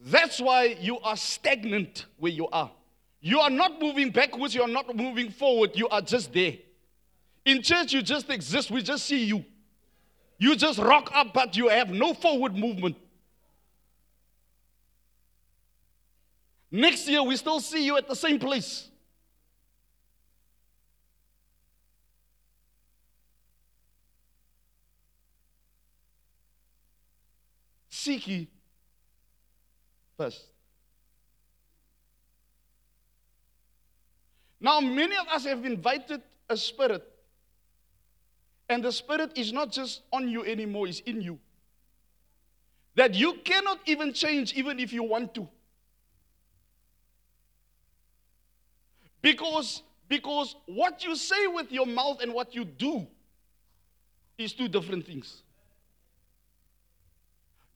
That's 0.00 0.40
why 0.40 0.76
you 0.80 0.98
are 1.00 1.16
stagnant 1.16 2.06
where 2.18 2.32
you 2.32 2.48
are. 2.48 2.70
You 3.20 3.40
are 3.40 3.50
not 3.50 3.80
moving 3.80 4.10
backwards, 4.10 4.54
you 4.54 4.62
are 4.62 4.68
not 4.68 4.96
moving 4.96 5.30
forward, 5.30 5.72
you 5.74 5.88
are 5.88 6.00
just 6.00 6.32
there. 6.32 6.54
In 7.44 7.62
church, 7.62 7.92
you 7.92 8.00
just 8.02 8.30
exist, 8.30 8.70
we 8.70 8.82
just 8.82 9.04
see 9.04 9.24
you. 9.24 9.44
You 10.40 10.56
just 10.56 10.78
rock 10.78 11.10
up, 11.14 11.34
but 11.34 11.54
you 11.54 11.68
have 11.68 11.90
no 11.90 12.14
forward 12.14 12.56
movement. 12.56 12.96
Next 16.70 17.06
year, 17.06 17.22
we 17.22 17.36
still 17.36 17.60
see 17.60 17.84
you 17.84 17.98
at 17.98 18.08
the 18.08 18.16
same 18.16 18.38
place. 18.38 18.88
Seek 27.90 28.26
ye 28.26 28.48
first. 30.16 30.46
Now, 34.58 34.80
many 34.80 35.16
of 35.16 35.28
us 35.28 35.44
have 35.44 35.66
invited 35.66 36.22
a 36.48 36.56
spirit, 36.56 37.06
and 38.70 38.84
the 38.84 38.92
spirit 38.92 39.32
is 39.36 39.52
not 39.52 39.72
just 39.72 40.02
on 40.12 40.28
you 40.28 40.44
anymore, 40.44 40.86
it's 40.86 41.00
in 41.00 41.20
you. 41.20 41.38
That 42.94 43.14
you 43.14 43.34
cannot 43.44 43.80
even 43.84 44.12
change, 44.12 44.54
even 44.54 44.78
if 44.78 44.92
you 44.92 45.02
want 45.02 45.34
to. 45.34 45.48
Because, 49.20 49.82
because 50.08 50.54
what 50.66 51.04
you 51.04 51.16
say 51.16 51.48
with 51.48 51.72
your 51.72 51.84
mouth 51.84 52.22
and 52.22 52.32
what 52.32 52.54
you 52.54 52.64
do 52.64 53.06
is 54.38 54.52
two 54.52 54.68
different 54.68 55.04
things. 55.04 55.42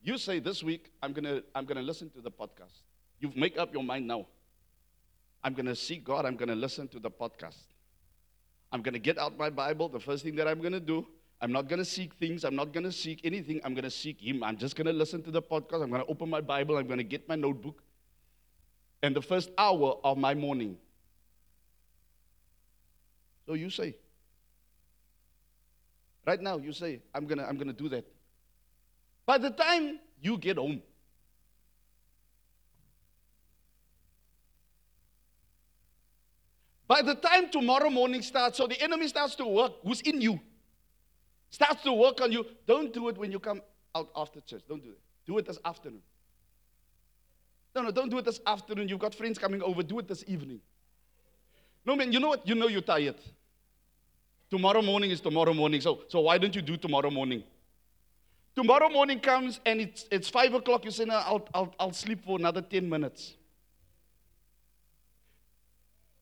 You 0.01 0.17
say 0.17 0.39
this 0.39 0.63
week, 0.63 0.91
I'm 1.03 1.11
gonna, 1.11 1.41
I'm 1.53 1.65
gonna 1.65 1.81
listen 1.81 2.09
to 2.11 2.21
the 2.21 2.31
podcast. 2.31 2.83
You 3.19 3.33
make 3.35 3.57
up 3.57 3.73
your 3.73 3.83
mind 3.83 4.07
now. 4.07 4.27
I'm 5.43 5.53
gonna 5.53 5.75
see 5.75 5.97
God, 5.97 6.25
I'm 6.25 6.37
gonna 6.37 6.55
listen 6.55 6.87
to 6.89 6.99
the 6.99 7.11
podcast. 7.11 7.57
I'm 8.75 8.81
gonna 8.81 8.99
get 8.99 9.17
out 9.17 9.37
my 9.37 9.49
Bible. 9.49 9.87
The 9.87 10.01
first 10.01 10.25
thing 10.25 10.35
that 10.35 10.49
I'm 10.49 10.59
gonna 10.59 10.81
do, 10.81 11.07
I'm 11.39 11.49
not 11.49 11.69
gonna 11.69 11.85
seek 11.85 12.13
things, 12.15 12.43
I'm 12.43 12.57
not 12.57 12.73
gonna 12.73 12.91
seek 12.91 13.21
anything, 13.23 13.61
I'm 13.63 13.73
gonna 13.73 13.89
seek 13.89 14.19
Him. 14.19 14.43
I'm 14.43 14.57
just 14.57 14.75
gonna 14.75 14.91
listen 14.91 15.23
to 15.23 15.31
the 15.31 15.41
podcast, 15.41 15.81
I'm 15.81 15.89
gonna 15.89 16.03
open 16.09 16.29
my 16.29 16.41
Bible, 16.41 16.75
I'm 16.75 16.85
gonna 16.85 17.01
get 17.01 17.25
my 17.29 17.35
notebook. 17.37 17.81
And 19.01 19.15
the 19.15 19.21
first 19.21 19.49
hour 19.57 19.97
of 20.03 20.17
my 20.17 20.33
morning, 20.33 20.75
so 23.45 23.53
you 23.53 23.69
say. 23.69 23.95
Right 26.27 26.41
now, 26.41 26.57
you 26.57 26.73
say, 26.73 26.99
I'm 27.13 27.27
gonna, 27.27 27.45
I'm 27.45 27.57
gonna 27.57 27.71
do 27.71 27.87
that. 27.87 28.05
By 29.25 29.37
the 29.37 29.51
time 29.51 29.99
you 30.19 30.37
get 30.37 30.57
home, 30.57 30.81
by 36.87 37.01
the 37.01 37.15
time 37.15 37.49
tomorrow 37.49 37.89
morning 37.89 38.21
starts, 38.21 38.57
so 38.57 38.67
the 38.67 38.79
enemy 38.81 39.07
starts 39.07 39.35
to 39.35 39.45
work, 39.45 39.73
who's 39.83 40.01
in 40.01 40.21
you, 40.21 40.39
starts 41.49 41.83
to 41.83 41.93
work 41.93 42.21
on 42.21 42.31
you. 42.31 42.45
Don't 42.67 42.93
do 42.93 43.09
it 43.09 43.17
when 43.17 43.31
you 43.31 43.39
come 43.39 43.61
out 43.95 44.09
after 44.15 44.41
church. 44.41 44.63
Don't 44.67 44.83
do 44.83 44.89
it. 44.89 44.99
Do 45.25 45.37
it 45.37 45.45
this 45.45 45.57
afternoon. 45.65 46.01
No, 47.73 47.81
no, 47.81 47.91
don't 47.91 48.09
do 48.09 48.17
it 48.19 48.25
this 48.25 48.39
afternoon. 48.45 48.87
You've 48.87 48.99
got 48.99 49.15
friends 49.15 49.37
coming 49.37 49.61
over. 49.61 49.83
Do 49.83 49.99
it 49.99 50.07
this 50.07 50.23
evening. 50.27 50.61
No, 51.85 51.95
man, 51.95 52.11
you 52.11 52.19
know 52.19 52.29
what? 52.29 52.47
You 52.47 52.55
know 52.55 52.67
you're 52.67 52.81
tired. 52.81 53.15
Tomorrow 54.49 54.81
morning 54.81 55.11
is 55.11 55.19
tomorrow 55.21 55.53
morning. 55.53 55.81
So, 55.81 56.01
so 56.07 56.21
why 56.21 56.37
don't 56.37 56.55
you 56.55 56.61
do 56.61 56.77
tomorrow 56.77 57.09
morning? 57.09 57.43
Tomorrow 58.55 58.89
morning 58.89 59.19
comes 59.19 59.59
and 59.65 59.81
it's, 59.81 60.05
it's 60.11 60.29
5 60.29 60.53
o'clock. 60.53 60.85
You 60.85 60.91
say, 60.91 61.05
no, 61.05 61.15
I'll, 61.15 61.47
I'll, 61.53 61.75
I'll 61.79 61.93
sleep 61.93 62.23
for 62.23 62.39
another 62.39 62.61
10 62.61 62.87
minutes. 62.87 63.33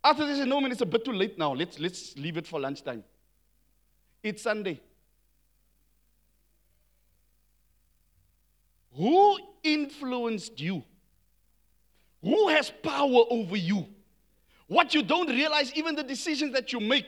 After 0.04 0.36
say, 0.36 0.46
no, 0.46 0.60
man, 0.60 0.72
it's 0.72 0.82
a 0.82 0.86
bit 0.86 1.06
too 1.06 1.14
late 1.14 1.38
now. 1.38 1.54
Let's, 1.54 1.80
let's 1.80 2.18
leave 2.18 2.36
it 2.36 2.46
for 2.46 2.60
lunchtime. 2.60 3.04
It's 4.22 4.44
Sunday. 4.44 4.82
Who 8.96 9.40
influenced 9.64 10.60
you? 10.60 10.84
Who 12.22 12.50
has 12.50 12.70
power 12.70 13.24
over 13.30 13.56
you? 13.56 13.88
What 14.68 14.94
you 14.94 15.04
don't 15.04 15.28
realize, 15.28 15.74
even 15.74 15.96
the 15.96 16.04
decisions 16.04 16.54
that 16.54 16.74
you 16.74 16.80
make, 16.80 17.06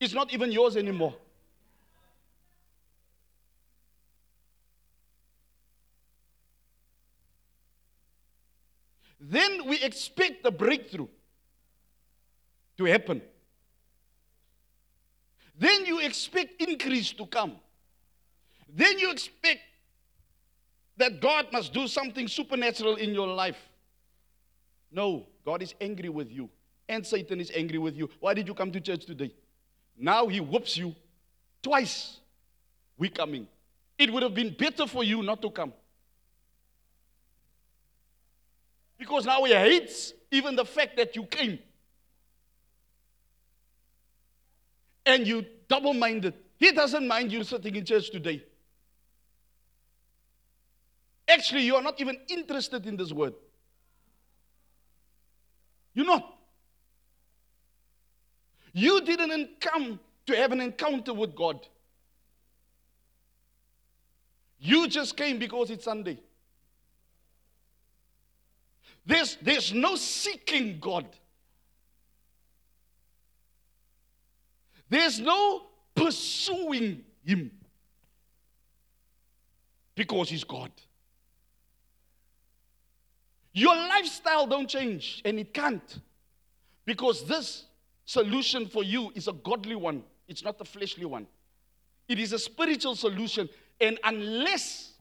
is 0.00 0.14
not 0.14 0.32
even 0.32 0.50
yours 0.50 0.76
anymore. 0.76 1.14
Then 9.20 9.66
we 9.66 9.82
expect 9.82 10.42
the 10.42 10.50
breakthrough 10.50 11.08
to 12.78 12.84
happen. 12.84 13.20
Then 15.58 15.84
you 15.84 16.00
expect 16.00 16.62
increase 16.62 17.12
to 17.12 17.26
come. 17.26 17.56
Then 18.68 18.98
you 18.98 19.10
expect 19.10 19.60
that 20.96 21.20
God 21.20 21.46
must 21.52 21.72
do 21.72 21.86
something 21.88 22.28
supernatural 22.28 22.96
in 22.96 23.12
your 23.12 23.26
life. 23.26 23.58
No, 24.90 25.26
God 25.44 25.62
is 25.62 25.74
angry 25.80 26.08
with 26.08 26.30
you, 26.30 26.48
and 26.88 27.06
Satan 27.06 27.40
is 27.40 27.50
angry 27.54 27.78
with 27.78 27.96
you. 27.96 28.08
Why 28.20 28.34
did 28.34 28.48
you 28.48 28.54
come 28.54 28.70
to 28.72 28.80
church 28.80 29.04
today? 29.04 29.34
Now 29.96 30.28
he 30.28 30.40
whoops 30.40 30.76
you 30.76 30.94
twice. 31.62 32.18
We 32.96 33.08
coming. 33.08 33.46
It 33.98 34.12
would 34.12 34.22
have 34.22 34.34
been 34.34 34.54
better 34.56 34.86
for 34.86 35.02
you 35.02 35.22
not 35.22 35.42
to 35.42 35.50
come. 35.50 35.72
Because 38.98 39.26
now 39.26 39.42
he 39.44 39.52
hates 39.52 40.12
even 40.30 40.56
the 40.56 40.64
fact 40.64 40.96
that 40.96 41.14
you 41.14 41.24
came. 41.24 41.58
And 45.08 45.26
you 45.26 45.46
double 45.68 45.94
minded. 45.94 46.34
He 46.58 46.70
doesn't 46.70 47.08
mind 47.08 47.32
you 47.32 47.42
sitting 47.42 47.74
in 47.74 47.84
church 47.84 48.10
today. 48.10 48.44
Actually, 51.26 51.62
you 51.62 51.76
are 51.76 51.82
not 51.82 51.98
even 51.98 52.18
interested 52.28 52.86
in 52.86 52.96
this 52.96 53.10
word. 53.10 53.32
You're 55.94 56.04
not. 56.04 56.38
You 58.74 59.00
didn't 59.00 59.60
come 59.60 59.98
to 60.26 60.36
have 60.36 60.52
an 60.52 60.60
encounter 60.60 61.14
with 61.14 61.34
God. 61.34 61.66
You 64.60 64.88
just 64.88 65.16
came 65.16 65.38
because 65.38 65.70
it's 65.70 65.84
Sunday. 65.84 66.20
There's, 69.06 69.38
there's 69.40 69.72
no 69.72 69.96
seeking 69.96 70.78
God. 70.78 71.06
There's 74.88 75.20
no 75.20 75.66
pursuing 75.94 77.04
Him 77.24 77.50
because 79.94 80.30
He's 80.30 80.44
God. 80.44 80.70
Your 83.52 83.74
lifestyle 83.74 84.46
don't 84.46 84.68
change, 84.68 85.20
and 85.24 85.38
it 85.38 85.52
can't, 85.52 86.00
because 86.84 87.24
this 87.24 87.64
solution 88.04 88.66
for 88.66 88.84
you 88.84 89.10
is 89.14 89.26
a 89.26 89.32
godly 89.32 89.74
one. 89.74 90.04
It's 90.28 90.44
not 90.44 90.60
a 90.60 90.64
fleshly 90.64 91.04
one. 91.04 91.26
It 92.06 92.18
is 92.18 92.32
a 92.32 92.38
spiritual 92.38 92.94
solution, 92.94 93.48
and 93.80 93.98
unless 94.04 94.92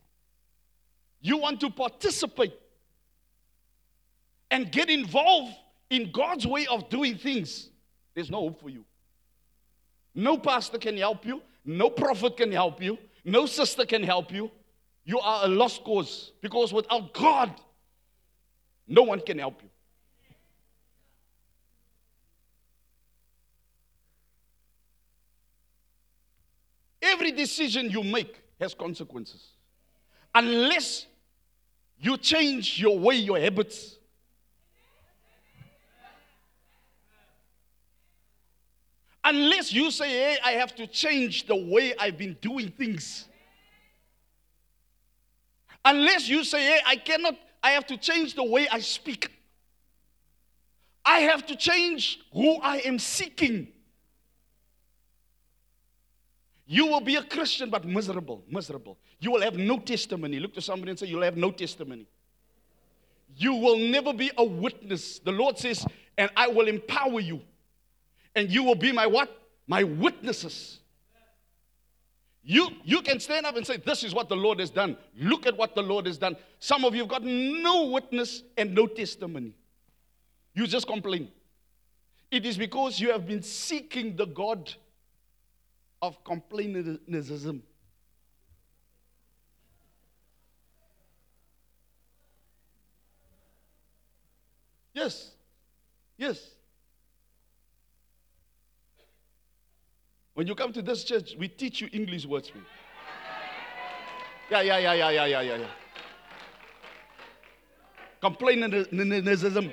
you 1.22 1.38
want 1.38 1.60
to 1.62 1.70
participate 1.70 2.54
and 4.50 4.72
get 4.72 4.90
involved 4.90 5.54
in 5.90 6.12
God's 6.12 6.48
way 6.48 6.66
of 6.68 6.90
doing 6.90 7.18
things, 7.18 7.70
there's 8.14 8.32
no 8.32 8.42
hope 8.42 8.60
for 8.60 8.70
you. 8.70 8.84
No 10.18 10.36
pastor 10.36 10.80
can 10.80 10.98
help 10.98 11.28
you, 11.28 11.44
no 11.64 11.92
prophet 11.92 12.38
can 12.38 12.52
help 12.52 12.82
you, 12.82 12.98
no 13.24 13.46
sister 13.46 13.86
can 13.86 14.02
help 14.02 14.34
you. 14.34 14.50
You 15.06 15.20
are 15.20 15.46
a 15.46 15.48
lost 15.48 15.84
cause 15.84 16.32
because 16.42 16.74
without 16.74 17.14
God, 17.14 17.54
no 18.88 19.04
one 19.04 19.20
can 19.20 19.38
help 19.38 19.62
you. 19.62 19.70
Every 27.00 27.32
decision 27.32 27.92
you 27.92 28.04
make 28.04 28.42
has 28.60 28.74
consequences. 28.74 29.50
Unless 30.34 31.06
you 32.00 32.18
change 32.18 32.82
your 32.82 32.98
way, 32.98 33.18
your 33.18 33.40
habits. 33.40 33.97
Unless 39.30 39.74
you 39.74 39.92
say, 39.92 40.08
hey, 40.08 40.38
I 40.42 40.52
have 40.52 40.74
to 40.76 40.88
change 40.88 41.48
the 41.48 41.56
way 41.56 41.94
I've 42.00 42.18
been 42.18 42.38
doing 42.40 42.70
things. 42.70 43.28
Unless 45.84 46.30
you 46.30 46.46
say, 46.46 46.62
hey, 46.62 46.80
I 46.86 46.96
cannot, 46.96 47.36
I 47.62 47.72
have 47.72 47.86
to 47.88 47.98
change 47.98 48.36
the 48.36 48.46
way 48.46 48.70
I 48.72 48.80
speak. 48.80 49.30
I 51.04 51.20
have 51.20 51.46
to 51.48 51.58
change 51.58 52.22
who 52.32 52.56
I 52.62 52.78
am 52.86 53.00
seeking. 53.00 53.68
You 56.66 56.86
will 56.86 57.02
be 57.02 57.18
a 57.18 57.24
Christian, 57.24 57.70
but 57.70 57.84
miserable, 57.84 58.46
miserable. 58.50 58.98
You 59.20 59.32
will 59.32 59.42
have 59.42 59.58
no 59.58 59.78
testimony. 59.78 60.40
Look 60.40 60.54
to 60.54 60.62
somebody 60.62 60.92
and 60.92 61.00
say, 61.00 61.08
You'll 61.08 61.24
have 61.24 61.36
no 61.36 61.52
testimony. 61.52 62.08
You 63.36 63.56
will 63.56 63.78
never 63.78 64.14
be 64.14 64.32
a 64.38 64.44
witness. 64.44 65.20
The 65.20 65.34
Lord 65.34 65.58
says, 65.58 65.86
And 66.18 66.30
I 66.38 66.48
will 66.48 66.70
empower 66.70 67.20
you. 67.20 67.42
And 68.38 68.52
you 68.52 68.62
will 68.62 68.76
be 68.76 68.92
my 68.92 69.08
what? 69.08 69.36
My 69.66 69.82
witnesses. 69.82 70.80
You, 72.44 72.70
you 72.84 73.02
can 73.02 73.20
stand 73.20 73.48
up 73.48 73.58
and 73.58 73.66
say, 73.66 73.78
This 73.78 74.04
is 74.04 74.14
what 74.14 74.30
the 74.30 74.36
Lord 74.36 74.60
has 74.60 74.70
done. 74.70 74.96
Look 75.20 75.48
at 75.48 75.58
what 75.58 75.74
the 75.74 75.82
Lord 75.82 76.06
has 76.06 76.20
done. 76.20 76.38
Some 76.60 76.86
of 76.86 76.94
you 76.94 77.02
have 77.02 77.10
got 77.10 77.24
no 77.24 77.88
witness 77.88 78.44
and 78.56 78.76
no 78.76 78.86
testimony. 78.86 79.56
You 80.54 80.68
just 80.68 80.86
complain. 80.86 81.32
It 82.30 82.46
is 82.46 82.60
because 82.60 83.00
you 83.00 83.12
have 83.12 83.26
been 83.26 83.42
seeking 83.42 84.16
the 84.16 84.28
God 84.28 84.72
of 86.00 86.24
complainism. 86.24 87.64
Yes. 94.94 95.32
Yes. 96.20 96.52
When 100.38 100.46
you 100.46 100.54
come 100.54 100.72
to 100.74 100.84
this 100.84 101.04
church, 101.04 101.36
we 101.40 101.48
teach 101.48 101.82
you 101.82 101.90
English 101.92 102.28
words. 102.28 102.52
Yeah, 104.52 104.62
yeah, 104.62 104.78
yeah, 104.78 104.94
yeah, 104.94 105.10
yeah, 105.10 105.26
yeah, 105.26 105.42
yeah, 105.42 105.56
yeah. 105.56 105.68
Complainism. 108.22 109.72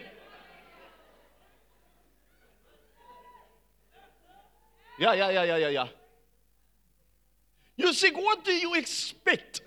Yeah, 4.98 5.12
yeah, 5.12 5.30
yeah, 5.30 5.44
yeah, 5.44 5.56
yeah, 5.58 5.68
yeah. 5.68 5.86
You 7.76 7.92
see, 7.92 8.12
what 8.12 8.42
do 8.42 8.52
you 8.52 8.74
expect 8.74 9.60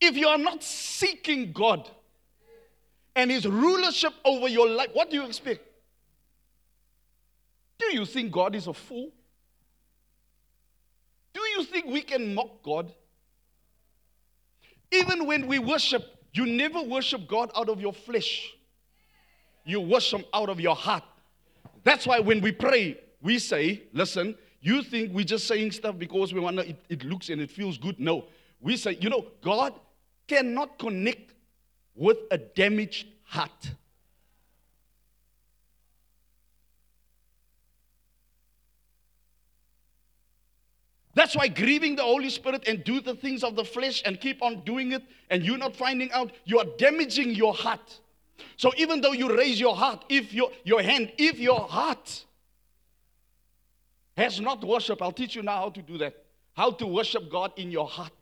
if 0.00 0.16
you 0.16 0.28
are 0.28 0.38
not 0.38 0.62
seeking 0.62 1.52
God 1.52 1.90
and 3.14 3.30
His 3.30 3.44
rulership 3.46 4.14
over 4.24 4.48
your 4.48 4.70
life? 4.70 4.88
What 4.94 5.10
do 5.10 5.16
you 5.16 5.26
expect? 5.26 5.60
Do 7.78 7.94
you 7.94 8.06
think 8.06 8.32
God 8.32 8.54
is 8.54 8.66
a 8.66 8.72
fool? 8.72 9.10
Do 11.32 11.40
you 11.56 11.64
think 11.64 11.86
we 11.86 12.02
can 12.02 12.34
mock 12.34 12.62
God? 12.62 12.92
Even 14.92 15.26
when 15.26 15.46
we 15.46 15.58
worship, 15.58 16.04
you 16.32 16.46
never 16.46 16.82
worship 16.82 17.28
God 17.28 17.50
out 17.56 17.68
of 17.68 17.80
your 17.80 17.92
flesh, 17.92 18.52
you 19.64 19.80
worship 19.80 20.26
out 20.34 20.48
of 20.48 20.60
your 20.60 20.74
heart. 20.74 21.04
That's 21.84 22.06
why 22.06 22.20
when 22.20 22.40
we 22.40 22.52
pray, 22.52 23.00
we 23.22 23.38
say, 23.38 23.82
listen, 23.92 24.36
you 24.60 24.82
think 24.82 25.12
we're 25.12 25.24
just 25.24 25.46
saying 25.46 25.72
stuff 25.72 25.98
because 25.98 26.34
we 26.34 26.40
want 26.40 26.58
to, 26.58 26.68
it, 26.68 26.76
it 26.88 27.04
looks 27.04 27.28
and 27.30 27.40
it 27.40 27.50
feels 27.50 27.78
good. 27.78 27.98
No. 27.98 28.26
We 28.60 28.76
say, 28.76 28.98
you 29.00 29.08
know, 29.08 29.26
God 29.42 29.74
cannot 30.26 30.78
connect 30.78 31.34
with 31.94 32.18
a 32.30 32.38
damaged 32.38 33.06
heart. 33.24 33.70
That's 41.20 41.36
why 41.36 41.48
grieving 41.48 41.96
the 41.96 42.02
Holy 42.02 42.30
Spirit 42.30 42.66
and 42.66 42.82
do 42.82 42.98
the 42.98 43.14
things 43.14 43.44
of 43.44 43.54
the 43.54 43.62
flesh 43.62 44.00
and 44.06 44.18
keep 44.18 44.42
on 44.42 44.62
doing 44.64 44.92
it 44.92 45.02
and 45.28 45.42
you're 45.42 45.58
not 45.58 45.76
finding 45.76 46.10
out, 46.12 46.32
you 46.46 46.58
are 46.58 46.64
damaging 46.78 47.34
your 47.34 47.52
heart. 47.52 48.00
So 48.56 48.72
even 48.78 49.02
though 49.02 49.12
you 49.12 49.36
raise 49.36 49.60
your 49.60 49.76
heart, 49.76 50.02
if 50.08 50.32
your, 50.32 50.50
your 50.64 50.80
hand, 50.80 51.12
if 51.18 51.38
your 51.38 51.60
heart 51.60 52.24
has 54.16 54.40
not 54.40 54.64
worship, 54.64 55.02
I'll 55.02 55.12
teach 55.12 55.36
you 55.36 55.42
now 55.42 55.56
how 55.56 55.68
to 55.68 55.82
do 55.82 55.98
that. 55.98 56.24
How 56.56 56.70
to 56.70 56.86
worship 56.86 57.30
God 57.30 57.52
in 57.58 57.70
your 57.70 57.86
heart. 57.86 58.12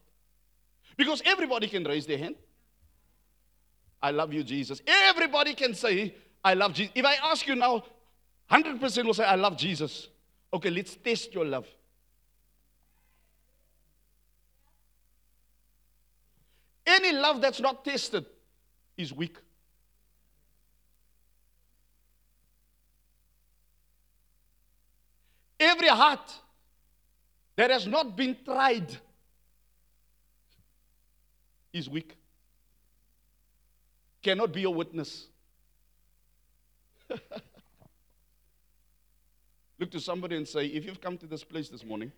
Because 0.96 1.22
everybody 1.24 1.68
can 1.68 1.84
raise 1.84 2.04
their 2.04 2.18
hand. 2.18 2.34
I 4.02 4.10
love 4.10 4.32
you, 4.32 4.42
Jesus. 4.42 4.82
Everybody 4.84 5.54
can 5.54 5.72
say, 5.72 6.16
I 6.44 6.54
love 6.54 6.72
Jesus. 6.72 6.90
If 6.96 7.04
I 7.04 7.14
ask 7.30 7.46
you 7.46 7.54
now, 7.54 7.84
100% 8.50 9.04
will 9.04 9.14
say, 9.14 9.22
I 9.22 9.36
love 9.36 9.56
Jesus. 9.56 10.08
Okay, 10.52 10.70
let's 10.70 10.96
test 10.96 11.32
your 11.32 11.44
love. 11.44 11.68
Any 16.88 17.12
love 17.12 17.42
that's 17.42 17.60
not 17.60 17.84
tested 17.84 18.24
is 18.96 19.12
weak. 19.12 19.36
Every 25.60 25.88
heart 25.88 26.32
that 27.56 27.70
has 27.70 27.86
not 27.86 28.16
been 28.16 28.34
tried 28.42 28.96
is 31.74 31.90
weak. 31.90 32.16
Cannot 34.22 34.52
be 34.52 34.64
a 34.64 34.70
witness. 34.70 35.26
Look 39.78 39.90
to 39.90 40.00
somebody 40.00 40.36
and 40.36 40.48
say, 40.48 40.64
if 40.66 40.86
you've 40.86 41.02
come 41.02 41.18
to 41.18 41.26
this 41.26 41.44
place 41.44 41.68
this 41.68 41.84
morning, 41.84 42.12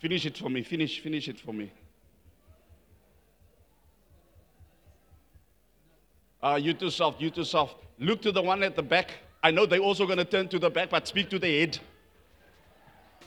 finish 0.00 0.26
it 0.26 0.36
for 0.36 0.50
me, 0.50 0.64
finish, 0.64 0.98
finish 1.00 1.28
it 1.28 1.38
for 1.38 1.52
me. 1.52 1.70
Uh, 6.46 6.56
you 6.56 6.72
too 6.74 6.90
soft, 6.90 7.20
you 7.20 7.30
too 7.30 7.44
soft. 7.44 7.76
Look 7.98 8.22
to 8.22 8.30
the 8.30 8.42
one 8.42 8.62
at 8.62 8.76
the 8.76 8.82
back. 8.82 9.10
I 9.42 9.50
know 9.50 9.66
they're 9.66 9.80
also 9.80 10.06
going 10.06 10.18
to 10.18 10.24
turn 10.24 10.48
to 10.48 10.58
the 10.58 10.70
back, 10.70 10.90
but 10.90 11.06
speak 11.08 11.28
to 11.30 11.38
the 11.38 11.60
head. 11.60 11.78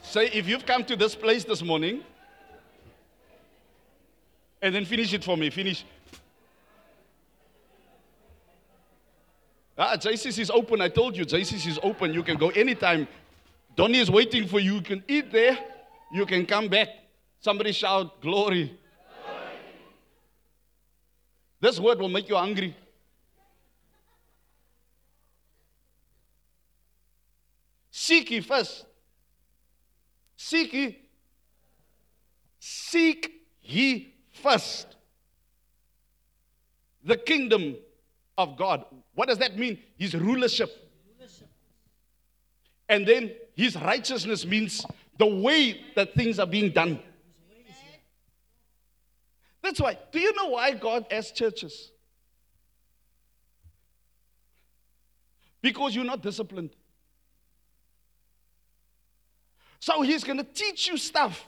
Say, 0.02 0.26
if 0.28 0.48
you've 0.48 0.64
come 0.64 0.84
to 0.84 0.96
this 0.96 1.14
place 1.14 1.44
this 1.44 1.62
morning, 1.62 2.02
and 4.62 4.74
then 4.74 4.84
finish 4.84 5.12
it 5.12 5.22
for 5.22 5.36
me. 5.36 5.50
Finish. 5.50 5.84
Ah, 9.76 9.96
JCC 9.96 10.38
is 10.38 10.50
open. 10.50 10.80
I 10.80 10.88
told 10.88 11.16
you, 11.16 11.24
JCC 11.24 11.66
is 11.68 11.78
open. 11.82 12.12
You 12.12 12.22
can 12.22 12.36
go 12.36 12.48
anytime. 12.50 13.06
Donnie 13.76 13.98
is 13.98 14.10
waiting 14.10 14.46
for 14.46 14.60
you. 14.60 14.76
You 14.76 14.82
can 14.82 15.04
eat 15.08 15.32
there. 15.32 15.58
You 16.12 16.26
can 16.26 16.44
come 16.44 16.68
back. 16.68 16.88
Somebody 17.40 17.72
shout, 17.72 18.20
Glory. 18.20 18.78
glory. 19.24 19.48
This 21.60 21.80
word 21.80 21.98
will 21.98 22.10
make 22.10 22.28
you 22.28 22.36
hungry. 22.36 22.76
Seek 27.90 28.30
ye 28.30 28.40
first. 28.40 28.86
Seek 30.36 30.72
ye. 30.72 30.98
Seek 32.58 33.32
ye 33.62 34.14
first 34.32 34.96
the 37.04 37.16
kingdom 37.16 37.76
of 38.36 38.56
God. 38.56 38.84
What 39.14 39.28
does 39.28 39.38
that 39.38 39.58
mean? 39.58 39.78
His 39.96 40.14
rulership. 40.14 40.88
And 42.88 43.06
then 43.06 43.32
his 43.54 43.76
righteousness 43.76 44.44
means 44.44 44.84
the 45.16 45.26
way 45.26 45.80
that 45.94 46.14
things 46.14 46.38
are 46.38 46.46
being 46.46 46.72
done. 46.72 47.00
That's 49.62 49.80
why. 49.80 49.98
Do 50.10 50.18
you 50.18 50.34
know 50.34 50.48
why 50.48 50.72
God 50.72 51.06
has 51.10 51.30
churches? 51.30 51.92
Because 55.62 55.94
you're 55.94 56.04
not 56.04 56.22
disciplined. 56.22 56.70
So 59.80 60.02
he's 60.02 60.22
going 60.22 60.36
to 60.36 60.44
teach 60.44 60.86
you 60.88 60.98
stuff 60.98 61.46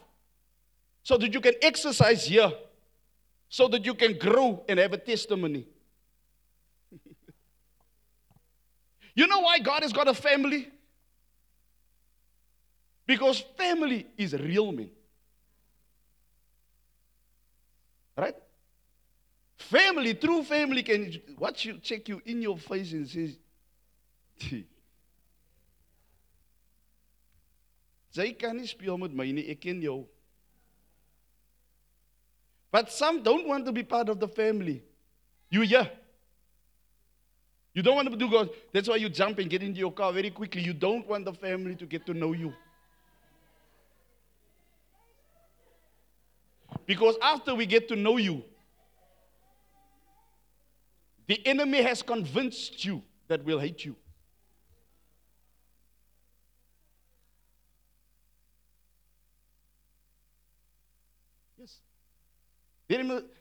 so 1.03 1.17
that 1.17 1.31
you 1.33 1.39
can 1.39 1.53
exercise 1.61 2.25
here, 2.25 2.51
so 3.47 3.67
that 3.67 3.85
you 3.85 3.93
can 3.93 4.17
grow 4.17 4.63
and 4.67 4.79
have 4.79 4.91
a 4.91 4.97
testimony. 4.97 5.67
you 9.15 9.27
know 9.27 9.41
why 9.41 9.59
God 9.59 9.83
has 9.83 9.93
got 9.93 10.07
a 10.07 10.15
family? 10.15 10.67
Because 13.05 13.39
family 13.55 14.07
is 14.17 14.33
real, 14.33 14.71
man. 14.71 14.89
Right? 18.17 18.35
Family, 19.57 20.15
true 20.15 20.43
family 20.43 20.81
can 20.81 21.21
watch 21.37 21.65
you, 21.65 21.77
check 21.77 22.09
you 22.09 22.19
in 22.25 22.41
your 22.41 22.57
face 22.57 22.93
and 22.93 23.07
says, 23.07 23.37
Jy 28.13 28.29
kan 28.37 28.57
nie 28.57 28.69
speel 28.69 28.97
met 29.01 29.13
my 29.17 29.25
nie, 29.33 29.47
ek 29.49 29.63
ken 29.65 29.81
jou. 29.81 30.03
But 32.71 32.91
some 32.91 33.21
don't 33.23 33.47
want 33.47 33.65
to 33.65 33.71
be 33.71 33.83
part 33.83 34.09
of 34.09 34.19
the 34.19 34.27
family. 34.27 34.81
You 35.49 35.61
yeah. 35.61 35.89
You 37.73 37.81
don't 37.81 37.95
want 37.95 38.09
to 38.11 38.15
do 38.15 38.29
God. 38.29 38.49
That's 38.71 38.87
why 38.87 38.97
you 38.97 39.09
jump 39.09 39.39
and 39.39 39.49
get 39.49 39.63
into 39.63 39.79
your 39.79 39.91
car 39.91 40.13
very 40.13 40.29
quickly. 40.29 40.61
You 40.61 40.73
don't 40.73 41.07
want 41.07 41.25
the 41.25 41.33
family 41.33 41.75
to 41.75 41.85
get 41.85 42.05
to 42.05 42.13
know 42.13 42.33
you. 42.33 42.53
Because 46.85 47.15
after 47.21 47.55
we 47.55 47.65
get 47.65 47.87
to 47.87 47.95
know 47.95 48.17
you, 48.17 48.43
the 51.27 51.39
enemy 51.47 51.81
has 51.81 52.01
convinced 52.01 52.83
you 52.83 53.01
that 53.27 53.43
we'll 53.43 53.59
hate 53.59 53.85
you. 53.85 53.95
Yes. 61.57 61.79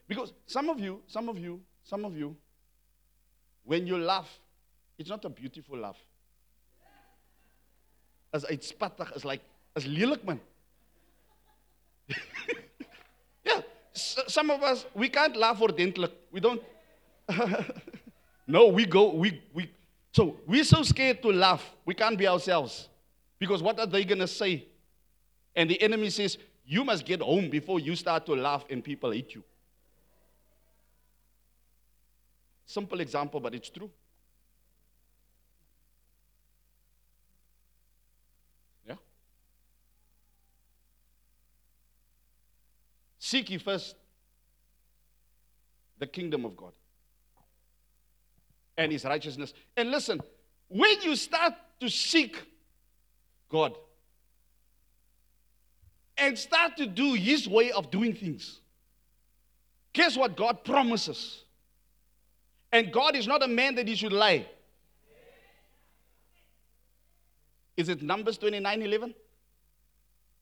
Because 0.09 0.33
some 0.47 0.69
of 0.69 0.79
you, 0.79 1.03
some 1.07 1.29
of 1.29 1.39
you, 1.39 1.61
some 1.85 2.05
of 2.05 2.17
you, 2.17 2.37
when 3.65 3.87
you 3.87 3.99
laugh, 3.99 4.29
it's 4.99 5.09
not 5.09 5.25
a 5.25 5.29
beautiful 5.29 5.79
laugh. 5.79 5.97
As 8.33 8.45
it's 8.49 8.73
spattig, 8.73 9.15
is 9.17 9.25
like, 9.25 9.41
as 9.77 9.85
lelik 9.85 10.25
man. 10.25 10.41
yeah, 13.45 13.61
some 13.95 14.51
of 14.51 14.63
us, 14.63 14.87
we 14.95 15.09
can't 15.09 15.37
laugh 15.37 15.59
ordentlik. 15.59 16.13
We 16.31 16.41
don't. 16.41 16.63
no, 18.47 18.69
we 18.69 18.87
go, 18.87 19.15
we, 19.15 19.43
we, 19.53 19.71
so 20.13 20.37
we're 20.47 20.65
so 20.65 20.83
scared 20.83 21.23
to 21.23 21.33
laugh. 21.33 21.75
We 21.85 21.95
can't 21.95 22.19
be 22.19 22.27
ourselves. 22.27 22.89
Because 23.39 23.63
what 23.63 23.79
are 23.81 23.87
they 23.87 24.05
going 24.05 24.21
to 24.21 24.29
say? 24.29 24.67
And 25.55 25.69
the 25.69 25.81
enemy 25.83 26.11
says, 26.11 26.39
you 26.73 26.85
must 26.85 27.05
get 27.05 27.21
home 27.21 27.51
before 27.51 27.81
you 27.81 27.95
start 27.95 28.25
to 28.25 28.35
laugh 28.35 28.65
and 28.71 28.83
people 28.83 29.11
hate 29.11 29.35
you. 29.35 29.45
Simple 32.65 32.99
example, 33.01 33.41
but 33.41 33.55
it's 33.55 33.69
true. 33.69 33.91
Yeah? 38.89 38.95
Seek 43.19 43.51
ye 43.51 43.59
first 43.59 43.95
the 45.99 46.07
kingdom 46.07 46.47
of 46.47 46.57
God 46.57 46.73
and 48.79 48.91
his 48.91 49.05
righteousness. 49.05 49.53
And 49.77 49.91
listen, 49.91 50.23
when 50.69 51.03
you 51.03 51.17
start 51.17 51.53
to 51.81 51.91
seek 51.91 52.35
God 53.51 53.77
and 56.23 56.39
start 56.39 56.77
to 56.77 56.87
do 56.87 57.15
his 57.15 57.49
way 57.49 57.73
of 57.73 57.91
doing 57.91 58.15
things, 58.15 58.61
guess 59.93 60.17
what 60.17 60.37
God 60.37 60.63
promises? 60.65 61.43
And 62.71 62.93
God 62.93 63.17
is 63.17 63.27
not 63.27 63.43
a 63.43 63.49
man 63.49 63.75
that 63.75 63.89
he 63.89 63.97
should 63.97 64.13
lie. 64.13 64.47
Is 67.77 67.89
it 67.89 68.03
Numbers 68.03 68.39
29 68.39 68.83
11? 68.83 69.15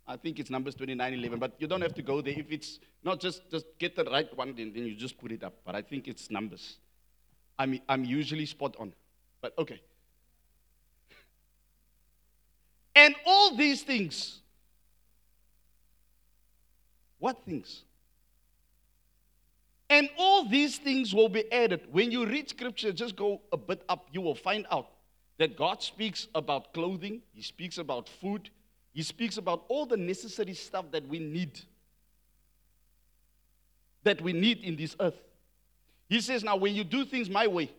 I 0.07 0.17
think 0.17 0.39
it's 0.39 0.51
Numbers 0.51 0.75
29 0.75 1.15
11, 1.15 1.39
but 1.39 1.55
you 1.59 1.67
don't 1.67 1.81
have 1.81 1.95
to 1.95 2.03
go 2.03 2.21
there. 2.21 2.35
If 2.37 2.51
it's 2.51 2.79
not 3.03 3.19
just, 3.19 3.51
just 3.51 3.65
get 3.79 3.97
the 3.97 4.05
right 4.05 4.29
one, 4.37 4.55
then, 4.55 4.73
then 4.75 4.85
you 4.85 4.95
just 4.95 5.17
put 5.19 5.33
it 5.33 5.43
up. 5.43 5.55
But 5.65 5.75
I 5.77 5.83
think 5.83 6.09
it's 6.09 6.31
Numbers. 6.31 6.77
I'm, 7.59 7.81
I'm 7.89 8.05
usually 8.05 8.45
spot 8.45 8.77
on. 8.79 8.93
But 9.41 9.55
okay. 9.57 9.81
And 12.95 13.15
all 13.25 13.57
these 13.57 13.83
things. 13.83 14.41
What 17.21 17.45
things? 17.45 17.85
And 19.89 20.09
all 20.17 20.49
these 20.49 20.79
things 20.79 21.15
will 21.15 21.29
be 21.29 21.51
added. 21.53 21.83
When 21.93 22.11
you 22.11 22.27
read 22.27 22.49
scripture, 22.49 22.93
just 22.93 23.15
go 23.15 23.41
a 23.53 23.57
bit 23.57 23.83
up, 23.89 24.09
you 24.13 24.21
will 24.21 24.35
find 24.35 24.67
out 24.71 24.89
that 25.39 25.57
God 25.57 25.83
speaks 25.83 26.29
about 26.35 26.73
clothing, 26.73 27.23
He 27.33 27.43
speaks 27.43 27.79
about 27.79 28.09
food, 28.09 28.51
He 28.93 29.03
speaks 29.03 29.37
about 29.37 29.65
all 29.69 29.87
the 29.87 29.97
necessary 29.97 30.55
stuff 30.55 30.87
that 30.93 31.07
we 31.07 31.19
need. 31.19 31.61
That 34.03 34.21
we 34.23 34.33
need 34.33 34.61
in 34.61 34.77
this 34.77 34.97
earth. 34.99 35.21
He 36.09 36.21
says, 36.21 36.43
Now, 36.43 36.57
when 36.57 36.75
you 36.75 36.85
do 36.85 37.05
things 37.05 37.29
my 37.29 37.47
way, 37.47 37.71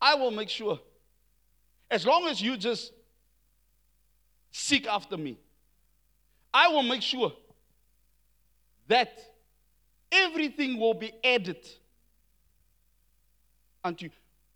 I 0.00 0.14
will 0.14 0.30
make 0.30 0.48
sure, 0.48 0.80
as 1.90 2.06
long 2.06 2.26
as 2.26 2.40
you 2.42 2.56
just 2.56 2.92
seek 4.50 4.86
after 4.86 5.16
me, 5.16 5.38
I 6.56 6.68
will 6.68 6.82
make 6.82 7.02
sure 7.02 7.34
that 8.88 9.20
everything 10.10 10.80
will 10.80 10.94
be 10.94 11.12
added 11.22 11.68
unto 13.84 14.06
you. 14.06 14.10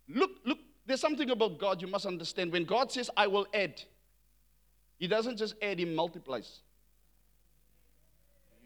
Look, 0.09 0.31
look, 0.43 0.57
there's 0.87 0.99
something 0.99 1.29
about 1.29 1.59
God 1.59 1.79
you 1.79 1.87
must 1.87 2.07
understand. 2.07 2.51
When 2.51 2.65
God 2.65 2.91
says, 2.91 3.11
I 3.15 3.27
will 3.27 3.45
add, 3.53 3.83
He 4.97 5.05
doesn't 5.05 5.37
just 5.37 5.53
add, 5.61 5.77
He 5.77 5.85
multiplies. 5.85 6.61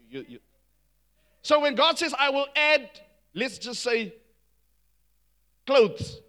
You- 0.08 0.24
you- 0.26 0.40
So 1.42 1.60
when 1.60 1.74
God 1.74 1.98
says, 1.98 2.14
I 2.18 2.30
will 2.30 2.48
add, 2.56 2.88
let's 3.34 3.58
just 3.58 3.82
say, 3.82 4.14
clothes, 5.66 6.22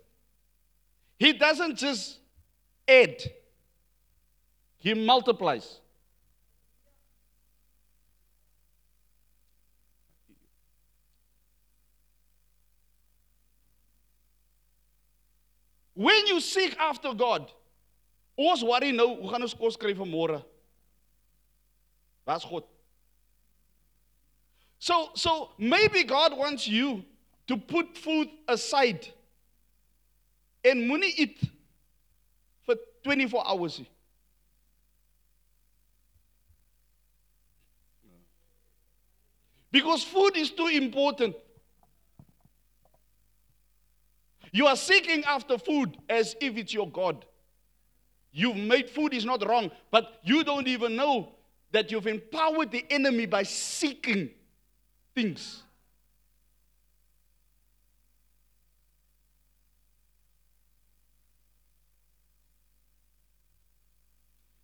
He 1.18 1.32
doesn't 1.32 1.78
just 1.78 2.20
add, 2.86 3.24
He 4.78 4.94
multiplies. 4.94 5.80
When 15.98 16.28
you 16.28 16.40
seek 16.40 16.78
after 16.78 17.12
God, 17.12 17.52
ons 18.38 18.62
worry 18.62 18.92
nou, 18.94 19.16
hoe 19.18 19.32
gaan 19.32 19.42
ons 19.42 19.56
kos 19.58 19.80
kry 19.82 19.96
vir 19.98 20.06
môre? 20.06 20.36
Waar's 22.28 22.46
God? 22.46 22.68
So 24.78 25.10
so 25.18 25.56
maybe 25.58 26.04
God 26.04 26.38
wants 26.38 26.68
you 26.68 27.02
to 27.48 27.58
put 27.58 27.98
food 27.98 28.30
aside 28.46 29.10
en 30.62 30.86
moenie 30.86 31.16
eet 31.18 31.42
vir 32.70 32.78
24 33.02 33.42
hours 33.50 33.80
nie. 33.82 33.90
Because 39.74 40.06
food 40.06 40.38
is 40.38 40.54
too 40.54 40.70
important. 40.70 41.34
You 44.58 44.66
are 44.66 44.76
seeking 44.76 45.24
after 45.26 45.60
food 45.60 45.96
as 46.10 46.36
if 46.42 46.58
it's 46.58 46.74
your 46.74 46.90
God. 46.90 47.24
You've 48.32 48.56
made 48.56 48.90
food 48.90 49.14
is 49.14 49.24
not 49.24 49.48
wrong, 49.48 49.70
but 49.92 50.20
you 50.24 50.44
don't 50.44 50.68
even 50.68 50.96
know 50.96 51.34
that 51.74 51.92
you've 51.92 52.08
empowered 52.08 52.72
the 52.72 52.84
enemy 52.90 53.28
by 53.28 53.44
seeking 53.44 54.32
things. 55.14 55.62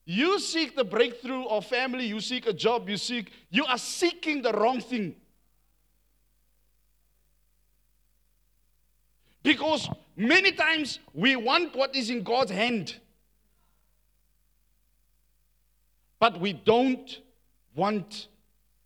You 0.06 0.40
seek 0.40 0.76
the 0.76 0.84
breakthrough 0.84 1.46
of 1.46 1.68
family, 1.68 2.08
you 2.08 2.20
seek 2.20 2.48
a 2.48 2.54
job, 2.54 2.90
you 2.90 2.98
seek, 2.98 3.32
you 3.52 3.64
are 3.66 3.78
seeking 3.78 4.42
the 4.42 4.54
wrong 4.54 4.82
thing. 4.82 5.18
Because 9.44 9.90
many 10.16 10.54
times 10.54 11.00
we 11.14 11.36
want 11.36 11.76
what 11.76 11.96
is 11.96 12.10
in 12.10 12.24
God's 12.24 12.52
hand, 12.52 12.96
but 16.18 16.40
we 16.40 16.54
don't 16.54 17.20
want 17.76 18.30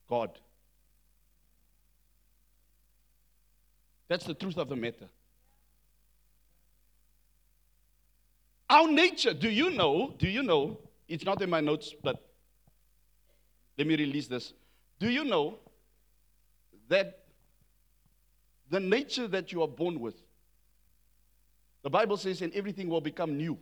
God. 0.10 0.32
That's 4.08 4.26
the 4.26 4.34
truth 4.34 4.58
of 4.58 4.70
the 4.70 4.76
matter. 4.76 5.08
Our 8.70 8.90
nature, 8.90 9.34
do 9.34 9.50
you 9.50 9.70
know? 9.72 10.14
Do 10.18 10.28
you 10.28 10.44
know? 10.44 10.80
It's 11.08 11.24
not 11.24 11.42
in 11.42 11.50
my 11.50 11.62
notes, 11.62 11.94
but 12.04 12.22
let 13.78 13.88
me 13.88 13.96
release 13.96 14.28
this. 14.28 14.54
Do 15.00 15.10
you 15.10 15.24
know 15.24 15.60
that 16.90 17.20
the 18.70 18.80
nature 18.80 19.28
that 19.28 19.52
you 19.52 19.62
are 19.62 19.68
born 19.68 20.00
with, 20.00 20.16
the 21.88 21.92
Bible 21.92 22.18
says, 22.18 22.42
and 22.42 22.54
everything 22.54 22.90
will 22.90 23.00
become 23.00 23.38
new. 23.38 23.58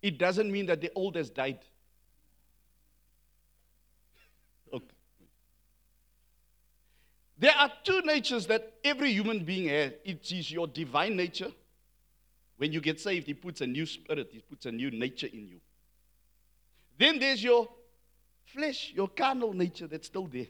It 0.00 0.16
doesn't 0.16 0.50
mean 0.50 0.64
that 0.64 0.80
the 0.80 0.90
old 0.94 1.16
has 1.16 1.28
died. 1.28 1.58
Okay. 4.72 4.86
There 7.36 7.52
are 7.54 7.70
two 7.84 8.00
natures 8.00 8.46
that 8.46 8.78
every 8.82 9.12
human 9.12 9.44
being 9.44 9.68
has. 9.68 9.92
It 10.06 10.32
is 10.32 10.50
your 10.50 10.66
divine 10.66 11.16
nature. 11.16 11.52
When 12.56 12.72
you 12.72 12.80
get 12.80 12.98
saved, 12.98 13.26
He 13.26 13.34
puts 13.34 13.60
a 13.60 13.66
new 13.66 13.84
spirit, 13.84 14.30
He 14.32 14.38
puts 14.38 14.64
a 14.64 14.72
new 14.72 14.90
nature 14.90 15.28
in 15.30 15.48
you. 15.48 15.60
Then 16.98 17.18
there's 17.18 17.44
your 17.44 17.68
flesh, 18.46 18.92
your 18.94 19.08
carnal 19.08 19.52
nature 19.52 19.86
that's 19.86 20.06
still 20.06 20.26
there. 20.26 20.46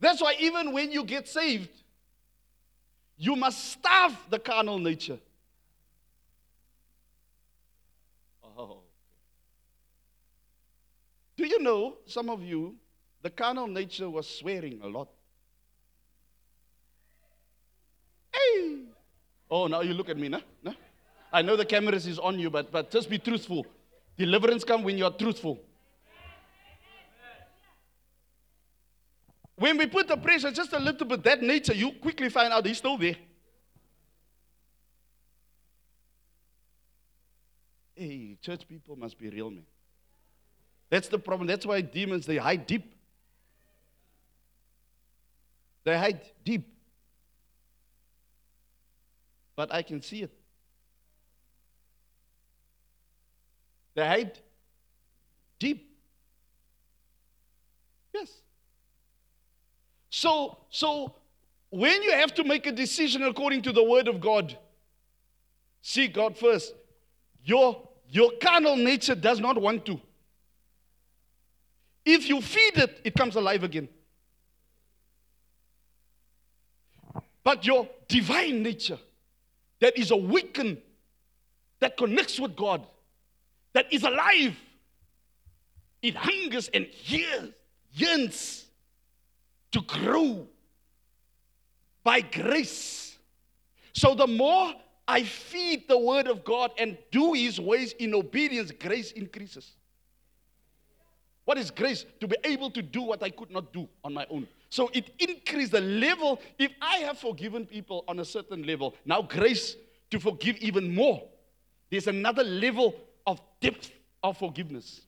That's 0.00 0.22
why 0.22 0.34
even 0.40 0.72
when 0.72 0.90
you 0.90 1.04
get 1.04 1.28
saved, 1.28 1.81
You 3.16 3.36
must 3.36 3.72
starve 3.72 4.16
the 4.30 4.38
carnal 4.38 4.78
nature. 4.78 5.18
Oh. 8.44 8.80
Do 11.36 11.46
you 11.46 11.60
know, 11.60 11.96
some 12.06 12.28
of 12.28 12.42
you, 12.42 12.76
the 13.22 13.30
carnal 13.30 13.66
nature 13.66 14.10
was 14.10 14.28
swearing 14.28 14.80
a 14.82 14.88
lot. 14.88 15.08
Hey! 18.32 18.80
Oh, 19.50 19.66
now 19.66 19.80
you 19.82 19.94
look 19.94 20.08
at 20.08 20.16
me, 20.16 20.28
no? 20.28 20.40
no? 20.62 20.74
I 21.32 21.42
know 21.42 21.56
the 21.56 21.64
cameras 21.64 22.06
is 22.06 22.18
on 22.18 22.38
you, 22.38 22.50
but, 22.50 22.70
but 22.72 22.90
just 22.90 23.08
be 23.08 23.18
truthful. 23.18 23.66
Deliverance 24.16 24.64
come 24.64 24.82
when 24.82 24.98
you 24.98 25.04
are 25.04 25.12
truthful. 25.12 25.60
When 29.56 29.76
we 29.76 29.86
put 29.86 30.08
the 30.08 30.16
pressure 30.16 30.50
just 30.50 30.72
a 30.72 30.78
little 30.78 31.06
bit, 31.06 31.22
that 31.24 31.42
nature, 31.42 31.74
you 31.74 31.92
quickly 31.92 32.28
find 32.28 32.52
out 32.52 32.66
he's 32.66 32.78
still 32.78 32.96
there. 32.96 33.16
Hey, 37.94 38.36
church 38.40 38.66
people 38.66 38.96
must 38.96 39.18
be 39.18 39.28
real 39.28 39.50
men. 39.50 39.64
That's 40.90 41.08
the 41.08 41.18
problem. 41.18 41.46
That's 41.46 41.64
why 41.64 41.80
demons 41.80 42.26
they 42.26 42.36
hide 42.36 42.66
deep. 42.66 42.94
They 45.84 45.96
hide 45.96 46.20
deep. 46.44 46.68
But 49.54 49.72
I 49.72 49.82
can 49.82 50.00
see 50.02 50.22
it. 50.22 50.32
They 53.94 54.06
hide 54.06 54.38
deep. 55.58 55.88
Yes. 58.14 58.30
So, 60.14 60.58
so 60.68 61.14
when 61.70 62.02
you 62.02 62.12
have 62.12 62.34
to 62.34 62.44
make 62.44 62.66
a 62.66 62.72
decision 62.72 63.22
according 63.22 63.62
to 63.62 63.72
the 63.72 63.82
word 63.82 64.08
of 64.08 64.20
God, 64.20 64.58
seek 65.80 66.12
God 66.12 66.36
first. 66.36 66.74
Your, 67.42 67.88
your 68.10 68.32
carnal 68.38 68.76
nature 68.76 69.14
does 69.14 69.40
not 69.40 69.58
want 69.58 69.86
to. 69.86 69.98
If 72.04 72.28
you 72.28 72.42
feed 72.42 72.76
it, 72.76 73.00
it 73.04 73.14
comes 73.14 73.36
alive 73.36 73.64
again. 73.64 73.88
But 77.42 77.64
your 77.66 77.88
divine 78.06 78.62
nature, 78.62 78.98
that 79.80 79.96
is 79.96 80.10
awakened, 80.10 80.76
that 81.80 81.96
connects 81.96 82.38
with 82.38 82.54
God, 82.54 82.86
that 83.72 83.90
is 83.90 84.02
alive, 84.02 84.54
it 86.02 86.14
hungers 86.16 86.68
and 86.68 86.86
yearns, 87.06 87.54
yearns 87.94 88.61
to 89.72 89.80
grow 89.82 90.46
by 92.04 92.20
grace. 92.20 93.16
So 93.92 94.14
the 94.14 94.26
more 94.26 94.72
I 95.06 95.24
feed 95.24 95.88
the 95.88 95.98
word 95.98 96.26
of 96.26 96.44
God 96.44 96.72
and 96.78 96.96
do 97.10 97.32
his 97.32 97.60
ways 97.60 97.92
in 97.98 98.14
obedience, 98.14 98.70
grace 98.70 99.12
increases. 99.12 99.72
What 101.44 101.58
is 101.58 101.70
grace? 101.70 102.04
To 102.20 102.28
be 102.28 102.36
able 102.44 102.70
to 102.70 102.82
do 102.82 103.02
what 103.02 103.22
I 103.22 103.30
could 103.30 103.50
not 103.50 103.72
do 103.72 103.88
on 104.04 104.14
my 104.14 104.26
own. 104.30 104.46
So 104.70 104.90
it 104.94 105.10
increased 105.18 105.72
the 105.72 105.80
level. 105.80 106.40
If 106.58 106.70
I 106.80 106.98
have 106.98 107.18
forgiven 107.18 107.66
people 107.66 108.04
on 108.08 108.20
a 108.20 108.24
certain 108.24 108.64
level, 108.64 108.94
now 109.04 109.22
grace 109.22 109.76
to 110.10 110.20
forgive 110.20 110.56
even 110.58 110.94
more. 110.94 111.22
There's 111.90 112.06
another 112.06 112.44
level 112.44 112.94
of 113.26 113.40
depth 113.60 113.90
of 114.22 114.38
forgiveness. 114.38 115.02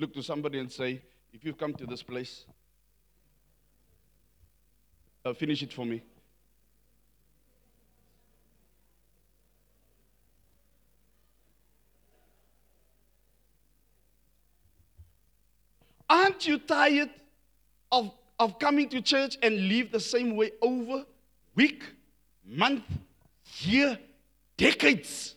Look 0.00 0.14
to 0.14 0.22
somebody 0.22 0.58
and 0.58 0.72
say, 0.72 1.02
if 1.30 1.44
you've 1.44 1.58
come 1.58 1.74
to 1.74 1.84
this 1.84 2.02
place, 2.02 2.46
uh, 5.26 5.34
finish 5.34 5.62
it 5.62 5.74
for 5.74 5.84
me. 5.84 6.02
Aren't 16.08 16.46
you 16.46 16.58
tired 16.58 17.10
of, 17.92 18.10
of 18.38 18.58
coming 18.58 18.88
to 18.88 19.02
church 19.02 19.36
and 19.42 19.68
live 19.68 19.92
the 19.92 20.00
same 20.00 20.34
way 20.34 20.52
over 20.62 21.04
week, 21.54 21.84
month, 22.46 22.84
year, 23.58 23.98
decades? 24.56 25.34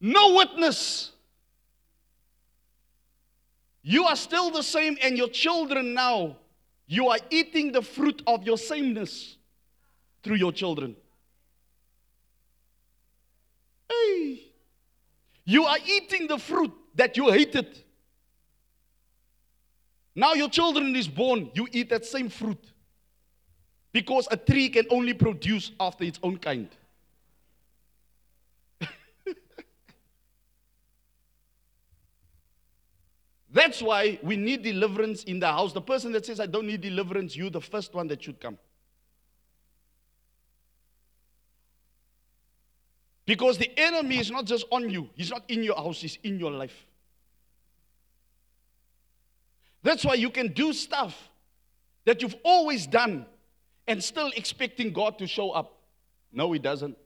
No 0.00 0.34
witness. 0.34 1.10
You 3.82 4.04
are 4.04 4.16
still 4.16 4.50
the 4.50 4.62
same, 4.62 4.96
and 5.02 5.16
your 5.16 5.28
children 5.28 5.94
now, 5.94 6.36
you 6.86 7.08
are 7.08 7.18
eating 7.30 7.72
the 7.72 7.82
fruit 7.82 8.22
of 8.26 8.44
your 8.44 8.58
sameness 8.58 9.36
through 10.22 10.36
your 10.36 10.52
children. 10.52 10.96
Hey. 13.88 14.42
You 15.44 15.64
are 15.64 15.78
eating 15.86 16.26
the 16.26 16.38
fruit 16.38 16.72
that 16.94 17.16
you 17.16 17.30
hated. 17.30 17.82
Now 20.14 20.34
your 20.34 20.50
children 20.50 20.94
is 20.96 21.08
born, 21.08 21.50
you 21.54 21.68
eat 21.72 21.88
that 21.90 22.04
same 22.04 22.28
fruit. 22.28 22.72
Because 23.92 24.28
a 24.30 24.36
tree 24.36 24.68
can 24.68 24.84
only 24.90 25.14
produce 25.14 25.70
after 25.80 26.04
its 26.04 26.18
own 26.22 26.36
kind. 26.36 26.68
That's 33.58 33.82
why 33.82 34.20
we 34.22 34.36
need 34.36 34.62
deliverance 34.62 35.24
in 35.24 35.40
the 35.40 35.48
house. 35.48 35.72
The 35.72 35.80
person 35.80 36.12
that 36.12 36.24
says, 36.24 36.38
I 36.38 36.46
don't 36.46 36.64
need 36.64 36.80
deliverance, 36.80 37.34
you 37.34 37.50
the 37.50 37.60
first 37.60 37.92
one 37.92 38.06
that 38.06 38.22
should 38.22 38.38
come. 38.38 38.56
Because 43.26 43.58
the 43.58 43.68
enemy 43.76 44.20
is 44.20 44.30
not 44.30 44.44
just 44.44 44.64
on 44.70 44.88
you, 44.88 45.10
he's 45.16 45.30
not 45.30 45.42
in 45.48 45.64
your 45.64 45.74
house, 45.74 46.00
he's 46.00 46.20
in 46.22 46.38
your 46.38 46.52
life. 46.52 46.86
That's 49.82 50.04
why 50.04 50.14
you 50.14 50.30
can 50.30 50.52
do 50.52 50.72
stuff 50.72 51.28
that 52.04 52.22
you've 52.22 52.36
always 52.44 52.86
done 52.86 53.26
and 53.88 54.02
still 54.04 54.30
expecting 54.36 54.92
God 54.92 55.18
to 55.18 55.26
show 55.26 55.50
up. 55.50 55.80
No, 56.32 56.52
he 56.52 56.60
doesn't. 56.60 56.96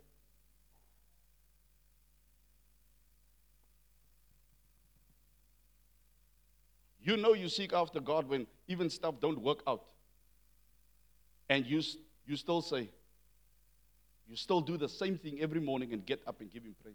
You 7.02 7.16
know 7.16 7.34
you 7.34 7.48
seek 7.48 7.72
after 7.72 8.00
God 8.00 8.28
when 8.28 8.46
even 8.68 8.88
stuff 8.88 9.16
don't 9.20 9.40
work 9.40 9.62
out. 9.66 9.84
And 11.48 11.66
you, 11.66 11.82
you 12.26 12.36
still 12.36 12.62
say, 12.62 12.88
you 14.28 14.36
still 14.36 14.60
do 14.60 14.76
the 14.76 14.88
same 14.88 15.18
thing 15.18 15.40
every 15.40 15.60
morning 15.60 15.92
and 15.92 16.06
get 16.06 16.22
up 16.26 16.40
and 16.40 16.50
give 16.50 16.62
him 16.62 16.74
praise. 16.82 16.94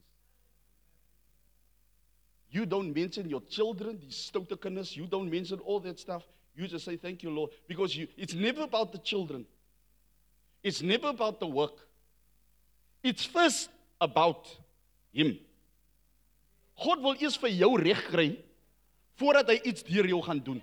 You 2.49 2.65
don't 2.65 2.95
mention 2.95 3.29
your 3.29 3.41
children, 3.41 3.99
these 4.01 4.15
stoutokinders. 4.15 4.95
You 4.95 5.05
don't 5.05 5.29
mention 5.29 5.59
all 5.59 5.81
that 5.81 5.99
stuff. 5.99 6.23
You 6.55 6.67
just 6.67 6.85
say, 6.85 6.95
Thank 6.95 7.21
you, 7.21 7.29
Lord. 7.29 7.51
Because 7.67 7.95
you, 7.95 8.07
it's 8.17 8.33
never 8.33 8.61
about 8.63 8.91
the 8.91 8.97
children, 8.99 9.45
it's 10.63 10.81
never 10.81 11.09
about 11.09 11.39
the 11.39 11.47
work. 11.47 11.85
It's 13.03 13.25
first 13.25 13.69
about 14.01 14.47
Him. 15.11 15.37
God 16.83 17.01
wil 17.01 17.15
eers 17.17 17.37
vir 17.41 17.53
jou 17.57 17.75
reg 17.81 18.01
kry 18.09 18.31
voordat 19.17 19.49
hy 19.49 19.59
iets 19.65 19.83
deur 19.83 20.07
jou 20.07 20.21
gaan 20.23 20.41
doen. 20.43 20.61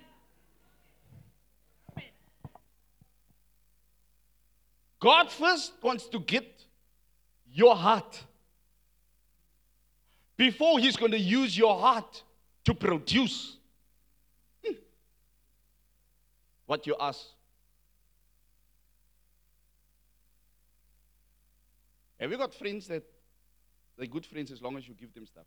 God 5.05 5.31
first 5.31 5.73
wants 5.83 6.07
to 6.09 6.19
get 6.19 6.65
your 7.51 7.75
heart 7.75 8.23
before 10.37 10.79
he's 10.79 10.97
going 10.97 11.11
to 11.11 11.19
use 11.19 11.57
your 11.57 11.79
heart 11.79 12.23
to 12.63 12.73
produce 12.73 13.57
hmm, 14.65 14.73
what 16.65 16.87
you 16.87 16.95
ask. 16.99 17.21
Have 22.19 22.31
you 22.31 22.37
got 22.37 22.53
friends 22.53 22.87
that 22.87 23.03
they're 23.97 24.07
good 24.07 24.25
friends 24.25 24.51
as 24.51 24.61
long 24.61 24.77
as 24.77 24.87
you 24.87 24.95
give 24.95 25.13
them 25.13 25.25
stuff? 25.25 25.45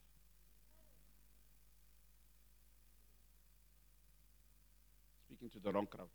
To 5.59 5.64
the 5.64 5.72
wrong 5.72 5.86
crowd. 5.86 6.09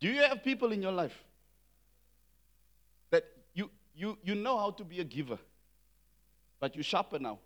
Do 0.00 0.08
you 0.08 0.22
have 0.22 0.44
people 0.44 0.72
in 0.72 0.82
your 0.82 0.92
life 0.92 1.16
that 3.10 3.24
you, 3.54 3.70
you, 3.96 4.18
you 4.22 4.34
know 4.34 4.58
how 4.58 4.70
to 4.70 4.84
be 4.84 5.00
a 5.00 5.04
giver, 5.04 5.38
but 6.60 6.74
you're 6.74 6.84
sharper 6.84 7.18
now? 7.18 7.38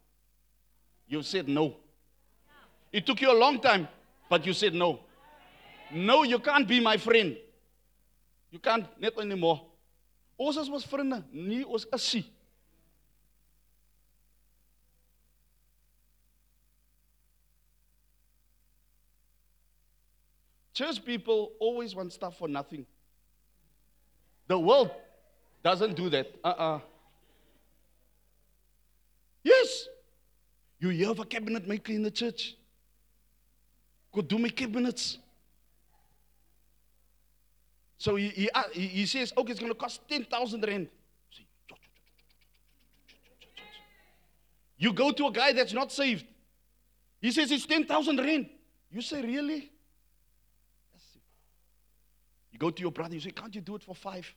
You 1.07 1.23
said 1.23 1.49
no. 1.49 1.77
It 2.93 3.07
took 3.07 3.21
you 3.21 3.31
a 3.31 3.39
long 3.39 3.61
time, 3.61 3.89
but 4.29 4.45
you 4.45 4.53
said 4.53 4.75
no. 4.75 5.01
No, 5.93 6.23
you 6.23 6.39
can't 6.39 6.67
be 6.67 6.81
my 6.81 6.97
friend. 6.97 7.37
You 8.51 8.59
can't, 8.59 8.87
net 9.01 9.15
anymore. 9.19 9.63
Ons 10.39 10.57
is 10.57 10.69
mos 10.69 10.85
vriende, 10.89 11.23
nie 11.33 11.63
ons 11.65 11.87
is 11.93 12.03
sie. 12.03 12.25
Church 20.75 21.05
people 21.05 21.53
always 21.61 21.95
want 21.95 22.13
stuff 22.13 22.39
for 22.39 22.49
nothing. 22.49 22.87
The 24.49 24.59
world 24.59 24.91
doesn't 25.63 25.95
do 25.95 26.09
that. 26.11 26.35
Uh 26.43 26.49
uh 26.49 26.81
Yes. 29.43 29.89
You 30.79 30.89
hear 30.91 31.11
of 31.11 31.19
a 31.19 31.25
cabinet 31.25 31.67
maker 31.67 31.93
in 31.93 32.03
the 32.03 32.11
church? 32.11 32.57
Go 34.13 34.21
do 34.21 34.39
my 34.39 34.49
cabinets. 34.49 35.19
So 37.99 38.17
he, 38.17 38.29
he, 38.29 38.51
uh, 38.51 38.65
he, 38.73 38.89
he 38.89 39.07
says, 39.07 39.33
okay, 39.37 39.53
it's 39.53 39.61
going 39.61 39.73
to 39.73 39.79
cost 39.79 40.01
10,000 40.09 40.67
rand. 40.67 40.89
You 44.77 44.93
go 44.93 45.13
to 45.13 45.27
a 45.29 45.31
guy 45.31 45.53
that's 45.53 45.73
not 45.73 45.93
saved. 45.93 46.27
He 47.21 47.31
says 47.31 47.53
it's 47.53 47.65
10,000 47.65 48.19
rand. 48.19 48.47
You 48.91 49.01
say, 49.03 49.23
really? 49.23 49.71
Go 52.63 52.71
to 52.71 52.81
your 52.81 52.93
brother, 52.93 53.15
you 53.15 53.21
say, 53.21 53.33
can't 53.33 53.53
you 53.53 53.61
do 53.61 53.75
it 53.75 53.83
for 53.83 53.93
five? 53.93 54.33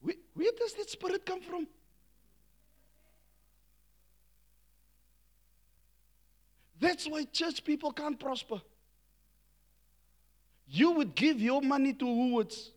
Where, 0.00 0.14
where 0.32 0.50
does 0.58 0.72
that 0.72 0.88
spirit 0.88 1.26
come 1.26 1.42
from? 1.42 1.66
That's 6.80 7.06
why 7.06 7.24
church 7.24 7.62
people 7.62 7.92
can't 7.92 8.18
prosper. 8.18 8.62
You 10.66 10.92
would 10.92 11.14
give 11.14 11.38
your 11.38 11.60
money 11.60 11.92
to 11.92 12.06
Woolworths. 12.06 12.70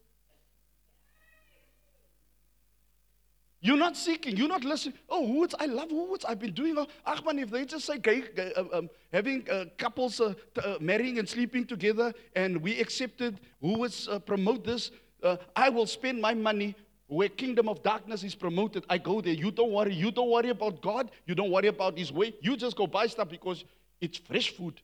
You're 3.64 3.78
not 3.78 3.96
seeking. 3.96 4.36
You're 4.36 4.50
not 4.50 4.66
listening. 4.66 4.96
Oh, 5.10 5.26
Woolworths, 5.26 5.56
I 5.58 5.68
love 5.68 5.88
Woolworths. 5.88 6.26
I've 6.28 6.38
been 6.38 6.52
doing. 6.52 6.78
Uh, 6.78 6.86
ach 7.08 7.22
if 7.26 7.50
they 7.50 7.64
just 7.64 7.86
say 7.86 7.98
gay, 7.98 8.22
gay, 8.36 8.52
uh, 8.58 8.66
um, 8.74 8.90
having 9.14 9.50
uh, 9.50 9.66
couples 9.78 10.20
uh, 10.20 10.34
t- 10.54 10.60
uh, 10.60 10.76
marrying 10.82 11.18
and 11.18 11.28
sleeping 11.28 11.66
together, 11.66 12.14
and 12.36 12.58
we 12.62 12.78
accepted 12.82 13.40
Woolworths 13.64 14.12
uh, 14.12 14.20
promote 14.20 14.66
this, 14.66 14.92
uh, 15.24 15.38
I 15.56 15.70
will 15.70 15.86
spend 15.86 16.22
my 16.22 16.34
money 16.34 16.76
where 17.08 17.30
kingdom 17.30 17.70
of 17.70 17.82
darkness 17.82 18.26
is 18.26 18.36
promoted. 18.36 18.84
I 18.90 18.98
go 18.98 19.22
there. 19.22 19.34
You 19.34 19.50
don't 19.50 19.72
worry. 19.72 19.94
You 19.94 20.12
don't 20.12 20.30
worry 20.30 20.50
about 20.50 20.82
God. 20.82 21.10
You 21.26 21.34
don't 21.34 21.50
worry 21.50 21.68
about 21.68 21.98
His 21.98 22.12
way. 22.12 22.36
You 22.42 22.58
just 22.58 22.76
go 22.76 22.86
buy 22.86 23.08
stuff 23.08 23.30
because 23.30 23.64
it's 24.02 24.18
fresh 24.18 24.50
food. 24.50 24.82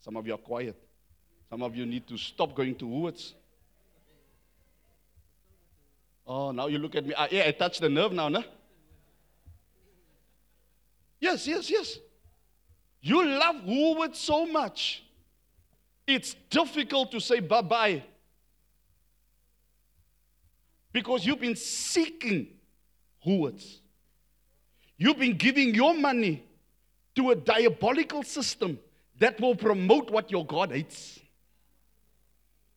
Some 0.00 0.16
of 0.16 0.26
you 0.26 0.34
are 0.34 0.44
quiet. 0.52 0.76
Some 1.50 1.62
of 1.62 1.76
you 1.76 1.86
need 1.86 2.08
to 2.08 2.16
stop 2.16 2.56
going 2.56 2.74
to 2.74 2.84
Woolworths. 2.84 3.34
Oh, 6.28 6.50
now 6.50 6.66
you 6.66 6.76
look 6.76 6.94
at 6.94 7.06
me. 7.06 7.14
Ah, 7.16 7.26
yeah, 7.30 7.44
I 7.46 7.52
touched 7.52 7.80
the 7.80 7.88
nerve 7.88 8.12
now, 8.12 8.28
no? 8.28 8.44
Yes, 11.18 11.46
yes, 11.46 11.70
yes. 11.70 11.98
You 13.00 13.26
love 13.26 13.56
Woolworths 13.64 14.16
so 14.16 14.44
much. 14.44 15.02
It's 16.06 16.34
difficult 16.50 17.10
to 17.12 17.20
say 17.20 17.40
bye 17.40 17.62
bye. 17.62 18.02
Because 20.92 21.24
you've 21.24 21.40
been 21.40 21.56
seeking 21.56 22.48
Woolworths. 23.26 23.78
You've 24.98 25.18
been 25.18 25.36
giving 25.36 25.74
your 25.74 25.94
money 25.94 26.44
to 27.14 27.30
a 27.30 27.36
diabolical 27.36 28.22
system 28.22 28.78
that 29.18 29.40
will 29.40 29.54
promote 29.54 30.10
what 30.10 30.30
your 30.30 30.44
God 30.44 30.72
hates. 30.72 31.18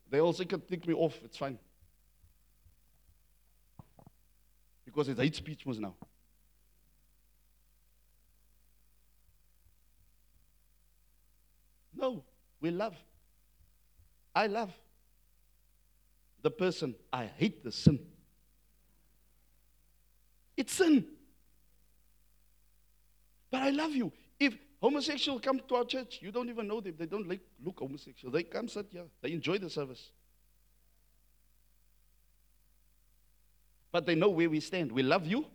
They 0.10 0.22
also 0.22 0.46
can 0.46 0.62
take 0.62 0.88
me 0.88 0.94
off, 0.94 1.18
it's 1.24 1.38
fine. 1.38 1.58
Because 4.92 5.08
it's 5.08 5.20
hate 5.20 5.36
speech 5.36 5.66
was 5.66 5.80
now. 5.80 5.96
No, 11.96 12.24
we 12.60 12.72
love. 12.72 12.96
I 14.36 14.48
love 14.48 14.74
the 16.42 16.52
person. 16.52 16.96
I 17.14 17.26
hate 17.26 17.64
the 17.64 17.72
sin. 17.72 18.00
It's 20.58 20.74
sin. 20.74 21.06
But 23.50 23.62
I 23.62 23.70
love 23.70 23.92
you. 23.92 24.12
If 24.40 24.58
homosexual 24.82 25.40
come 25.40 25.62
to 25.68 25.76
our 25.76 25.86
church, 25.86 26.20
you 26.22 26.32
don't 26.32 26.50
even 26.50 26.68
know 26.68 26.82
them. 26.82 26.96
They 26.98 27.06
don't 27.06 27.28
like, 27.28 27.42
look 27.64 27.80
homosexual. 27.80 28.32
They 28.32 28.44
come 28.44 28.68
sit 28.68 28.88
here. 28.92 29.06
They 29.22 29.32
enjoy 29.32 29.58
the 29.58 29.70
service. 29.70 30.12
But 33.92 34.06
they 34.06 34.16
know 34.16 34.30
where 34.30 34.50
we 34.50 34.60
stand. 34.60 34.92
We 34.92 35.04
love 35.04 35.28
you. 35.28 35.46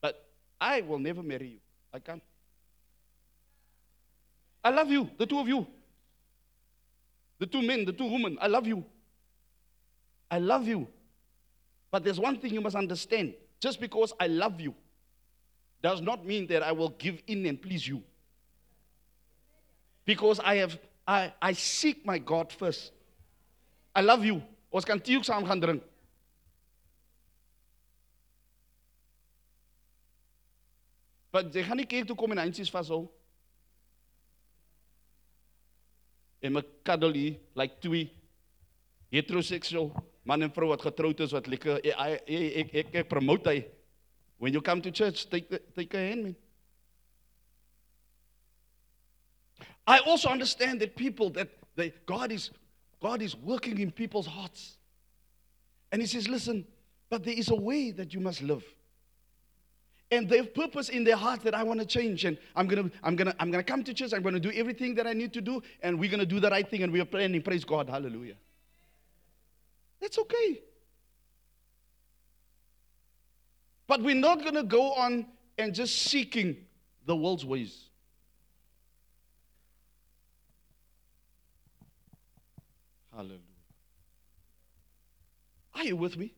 But 0.00 0.26
I 0.60 0.80
will 0.80 0.98
never 0.98 1.22
marry 1.22 1.48
you. 1.48 1.58
I 1.92 1.98
can't. 1.98 2.22
I 4.64 4.70
love 4.70 4.90
you, 4.90 5.08
the 5.16 5.26
two 5.26 5.38
of 5.38 5.46
you. 5.46 5.66
The 7.38 7.46
two 7.46 7.62
men, 7.62 7.84
the 7.84 7.92
two 7.92 8.10
women. 8.10 8.36
I 8.40 8.48
love 8.48 8.66
you. 8.66 8.84
I 10.30 10.38
love 10.38 10.66
you. 10.66 10.88
But 11.90 12.02
there's 12.02 12.18
one 12.18 12.38
thing 12.38 12.52
you 12.52 12.60
must 12.60 12.76
understand. 12.76 13.34
Just 13.60 13.80
because 13.80 14.12
I 14.18 14.26
love 14.26 14.60
you 14.60 14.74
does 15.82 16.00
not 16.00 16.26
mean 16.26 16.46
that 16.48 16.62
I 16.62 16.72
will 16.72 16.88
give 16.90 17.22
in 17.26 17.46
and 17.46 17.60
please 17.60 17.86
you. 17.86 18.02
Because 20.04 20.40
I 20.40 20.56
have 20.56 20.78
I, 21.06 21.32
I 21.40 21.52
seek 21.52 22.04
my 22.04 22.18
God 22.18 22.52
first. 22.52 22.92
I 23.94 24.00
love 24.00 24.24
you. 24.24 24.42
Ons 24.72 24.84
kan 24.84 25.00
gaan 25.00 25.60
drink. 25.60 25.82
Want 31.34 31.54
jy 31.54 31.64
gaan 31.66 31.80
nie 31.80 31.88
kerk 31.88 32.06
toe 32.08 32.16
kom 32.16 32.32
en 32.34 32.42
handjies 32.44 32.72
vashou. 32.72 33.06
En 36.44 36.52
my 36.52 36.62
hier 37.12 37.38
like 37.54 37.80
twee 37.80 38.10
heteroseksueel 39.10 39.90
man 40.26 40.42
en 40.42 40.52
vrou 40.52 40.68
wat 40.68 40.82
getroud 40.82 41.20
is 41.20 41.32
wat 41.32 41.46
lekker 41.46 41.80
ek 41.82 42.22
ek 42.26 42.74
ek, 42.74 42.94
ek 42.94 43.08
promote 43.08 43.50
hy 43.50 43.64
when 44.38 44.52
you 44.52 44.60
come 44.60 44.82
to 44.82 44.90
church 44.90 45.28
take 45.30 45.48
the, 45.48 45.58
take 45.74 45.94
a 45.94 45.98
hand 45.98 46.22
man. 46.22 46.36
I 49.86 49.98
also 50.00 50.28
understand 50.28 50.80
that 50.80 50.96
people 50.96 51.30
that 51.30 51.48
they, 51.76 51.92
God 52.06 52.32
is 52.32 52.50
God 53.00 53.22
is 53.22 53.36
working 53.36 53.78
in 53.78 53.90
people's 53.90 54.26
hearts. 54.26 54.78
And 55.92 56.00
he 56.00 56.08
says, 56.08 56.28
listen, 56.28 56.66
but 57.08 57.24
there 57.24 57.34
is 57.34 57.50
a 57.50 57.54
way 57.54 57.92
that 57.92 58.12
you 58.12 58.20
must 58.20 58.42
live. 58.42 58.64
And 60.10 60.28
they 60.28 60.36
have 60.36 60.54
purpose 60.54 60.88
in 60.88 61.02
their 61.02 61.16
heart 61.16 61.42
that 61.42 61.54
I 61.54 61.64
want 61.64 61.80
to 61.80 61.86
change. 61.86 62.24
And 62.24 62.38
I'm 62.54 62.68
gonna, 62.68 62.90
I'm 63.02 63.16
gonna, 63.16 63.34
I'm 63.40 63.50
gonna 63.50 63.64
come 63.64 63.82
to 63.84 63.92
church, 63.92 64.12
I'm 64.12 64.22
gonna 64.22 64.38
do 64.38 64.52
everything 64.52 64.94
that 64.94 65.06
I 65.06 65.12
need 65.12 65.32
to 65.32 65.40
do, 65.40 65.62
and 65.82 65.98
we're 65.98 66.10
gonna 66.10 66.26
do 66.26 66.38
the 66.38 66.48
right 66.48 66.68
thing, 66.68 66.82
and 66.82 66.92
we 66.92 67.00
are 67.00 67.04
planning. 67.04 67.42
Praise 67.42 67.64
God, 67.64 67.88
hallelujah. 67.88 68.36
That's 70.00 70.18
okay. 70.18 70.60
But 73.88 74.02
we're 74.02 74.14
not 74.14 74.44
gonna 74.44 74.62
go 74.62 74.92
on 74.92 75.26
and 75.58 75.74
just 75.74 76.02
seeking 76.02 76.56
the 77.04 77.16
world's 77.16 77.44
ways. 77.44 77.86
Hallelujah. 83.12 83.40
Are 85.74 85.84
you 85.84 85.96
with 85.96 86.16
me? 86.16 86.34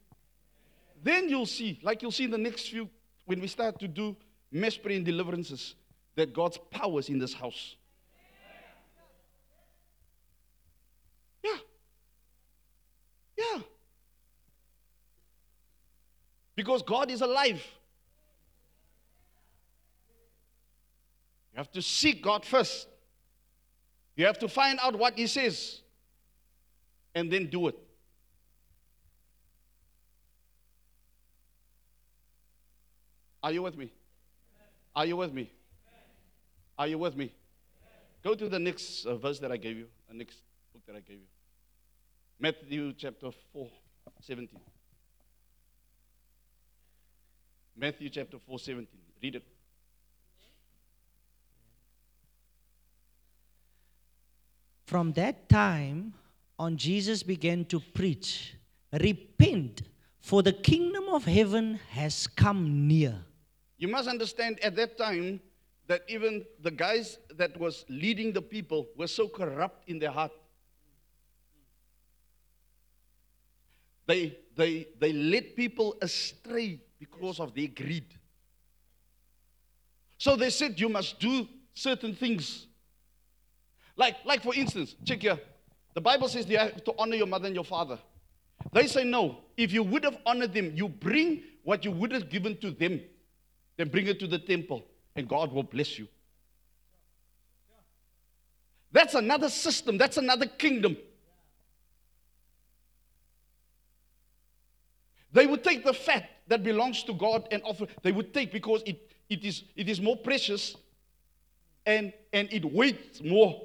Then 1.02 1.28
you'll 1.28 1.46
see, 1.46 1.80
like 1.82 2.02
you'll 2.02 2.12
see 2.12 2.24
in 2.24 2.30
the 2.30 2.38
next 2.38 2.68
few, 2.68 2.88
when 3.28 3.42
we 3.42 3.46
start 3.46 3.78
to 3.78 3.86
do 3.86 4.16
mass 4.50 4.78
prayer 4.78 4.96
and 4.96 5.04
deliverances, 5.04 5.74
that 6.16 6.32
God's 6.32 6.58
power 6.70 6.98
is 6.98 7.10
in 7.10 7.18
this 7.18 7.34
house. 7.34 7.76
Yeah. 11.44 11.58
Yeah. 13.36 13.60
Because 16.56 16.82
God 16.82 17.10
is 17.10 17.20
alive. 17.20 17.62
You 21.52 21.58
have 21.58 21.70
to 21.72 21.82
seek 21.82 22.22
God 22.22 22.46
first. 22.46 22.88
You 24.16 24.24
have 24.24 24.38
to 24.38 24.48
find 24.48 24.78
out 24.82 24.98
what 24.98 25.18
He 25.18 25.26
says 25.26 25.82
and 27.14 27.30
then 27.30 27.50
do 27.50 27.68
it. 27.68 27.76
Are 33.42 33.52
you 33.52 33.62
with 33.62 33.76
me? 33.76 33.92
Are 34.94 35.06
you 35.06 35.16
with 35.16 35.32
me? 35.32 35.50
Are 36.78 36.86
you 36.86 36.98
with 36.98 37.16
me? 37.16 37.32
Go 38.22 38.34
to 38.34 38.48
the 38.48 38.58
next 38.58 39.06
uh, 39.06 39.16
verse 39.16 39.38
that 39.38 39.52
I 39.52 39.56
gave 39.56 39.76
you, 39.76 39.86
the 40.08 40.14
next 40.14 40.38
book 40.72 40.82
that 40.86 40.96
I 40.96 41.00
gave 41.00 41.18
you. 41.18 41.26
Matthew 42.40 42.92
chapter 42.92 43.30
4, 43.52 43.68
17. 44.22 44.60
Matthew 47.76 48.08
chapter 48.10 48.38
4, 48.38 48.58
17. 48.58 48.88
Read 49.22 49.36
it. 49.36 49.44
From 54.86 55.12
that 55.12 55.48
time 55.48 56.14
on, 56.58 56.76
Jesus 56.76 57.22
began 57.22 57.64
to 57.66 57.78
preach, 57.78 58.54
Repent, 58.92 59.82
For 60.20 60.42
the 60.42 60.52
kingdom 60.52 61.04
of 61.10 61.24
heaven 61.24 61.78
has 61.90 62.26
come 62.26 62.88
near. 62.88 63.14
You 63.78 63.88
must 63.88 64.08
understand 64.08 64.58
at 64.60 64.76
that 64.76 64.98
time 64.98 65.40
that 65.86 66.02
even 66.08 66.44
the 66.60 66.70
guys 66.70 67.18
that 67.36 67.58
was 67.58 67.84
leading 67.88 68.32
the 68.32 68.42
people 68.42 68.88
were 68.96 69.06
so 69.06 69.28
corrupt 69.28 69.88
in 69.88 69.98
their 69.98 70.10
heart. 70.10 70.32
They, 74.06 74.38
they, 74.56 74.88
they 74.98 75.12
led 75.12 75.54
people 75.54 75.96
astray 76.02 76.80
because 76.98 77.40
of 77.40 77.54
their 77.54 77.68
greed. 77.68 78.06
So 80.18 80.34
they 80.34 80.50
said 80.50 80.80
you 80.80 80.88
must 80.88 81.20
do 81.20 81.46
certain 81.74 82.14
things. 82.14 82.66
Like, 83.96 84.16
like 84.24 84.42
for 84.42 84.54
instance, 84.54 84.96
check 85.04 85.22
here. 85.22 85.38
The 85.94 86.00
Bible 86.00 86.28
says 86.28 86.46
you 86.46 86.58
have 86.58 86.82
to 86.84 86.94
honor 86.98 87.16
your 87.16 87.26
mother 87.26 87.46
and 87.46 87.54
your 87.54 87.64
father. 87.64 87.98
They 88.72 88.86
say 88.86 89.04
no. 89.04 89.38
If 89.56 89.72
you 89.72 89.82
would 89.82 90.04
have 90.04 90.18
honored 90.26 90.52
them, 90.52 90.72
you 90.74 90.88
bring 90.88 91.42
what 91.64 91.84
you 91.84 91.92
would 91.92 92.12
have 92.12 92.28
given 92.28 92.56
to 92.58 92.70
them, 92.70 93.00
then 93.78 93.88
bring 93.88 94.08
it 94.08 94.18
to 94.18 94.26
the 94.26 94.38
temple, 94.38 94.84
and 95.16 95.26
God 95.26 95.52
will 95.52 95.62
bless 95.62 95.98
you. 95.98 96.08
That's 98.92 99.14
another 99.14 99.48
system, 99.48 99.96
that's 99.96 100.18
another 100.18 100.46
kingdom. 100.46 100.96
They 105.32 105.46
would 105.46 105.62
take 105.62 105.84
the 105.84 105.92
fat 105.92 106.28
that 106.48 106.64
belongs 106.64 107.04
to 107.04 107.14
God 107.14 107.46
and 107.52 107.62
offer, 107.64 107.86
they 108.02 108.12
would 108.12 108.34
take 108.34 108.50
because 108.50 108.82
it, 108.84 109.10
it, 109.28 109.44
is, 109.44 109.62
it 109.76 109.88
is 109.88 110.00
more 110.00 110.16
precious 110.16 110.74
and, 111.86 112.12
and 112.32 112.52
it 112.52 112.64
weighs 112.64 113.22
more. 113.22 113.62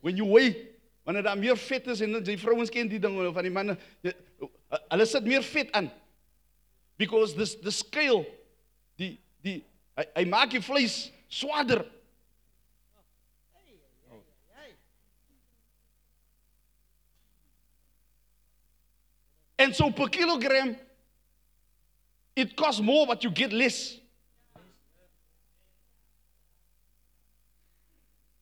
When 0.00 0.16
you 0.16 0.26
weigh, 0.26 0.68
wanneer 1.04 1.22
daar 1.22 1.38
meer 1.38 1.56
vet 1.56 1.86
is 1.88 2.00
en 2.04 2.20
die 2.22 2.36
vrouens 2.38 2.70
ken 2.70 2.88
die 2.88 3.00
ding 3.00 3.16
van 3.32 3.46
die 3.46 3.50
manne, 3.50 3.74
hulle 4.04 5.06
sit 5.08 5.24
meer 5.26 5.42
vet 5.42 5.72
aan. 5.74 5.88
Because 6.98 7.34
this 7.34 7.56
the 7.56 7.72
scale 7.72 8.26
die 9.00 9.16
die 9.44 9.62
hy, 9.98 10.04
hy 10.16 10.24
maak 10.30 10.50
die 10.54 10.62
vleis. 10.62 11.10
And 19.58 19.74
so 19.74 19.90
per 19.90 20.06
kilogram, 20.06 20.76
it 22.36 22.56
costs 22.56 22.80
more, 22.80 23.06
but 23.06 23.24
you 23.24 23.30
get 23.30 23.52
less. 23.52 23.98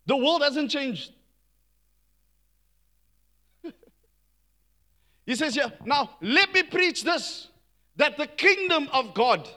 The 0.05 0.16
world 0.16 0.42
hasn't 0.42 0.70
changed. 0.70 1.11
he 5.26 5.34
says 5.34 5.55
here, 5.55 5.72
now 5.84 6.11
let 6.20 6.53
me 6.53 6.62
preach 6.62 7.03
this 7.03 7.49
that 7.97 8.18
the 8.18 8.26
kingdom 8.26 8.88
of 8.92 9.14
God, 9.14 9.49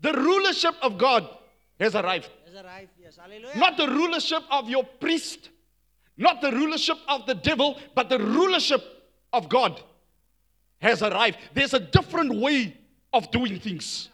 the 0.00 0.12
rulership 0.12 0.74
of 0.82 0.98
God 0.98 1.28
has 1.78 1.94
arrived. 1.94 2.30
Has 2.46 2.64
arrived, 2.64 2.90
yes. 3.00 3.18
Not 3.56 3.76
the 3.76 3.88
rulership 3.88 4.42
of 4.50 4.68
your 4.68 4.84
priest, 4.84 5.50
not 6.16 6.40
the 6.40 6.52
rulership 6.52 6.96
of 7.08 7.26
the 7.26 7.34
devil, 7.34 7.78
but 7.94 8.08
the 8.08 8.18
rulership 8.18 8.82
of 9.32 9.48
God 9.48 9.82
has 10.80 11.02
arrived. 11.02 11.38
There's 11.54 11.74
a 11.74 11.80
different 11.80 12.34
way 12.34 12.76
of 13.12 13.30
doing 13.30 13.58
things. 13.60 14.08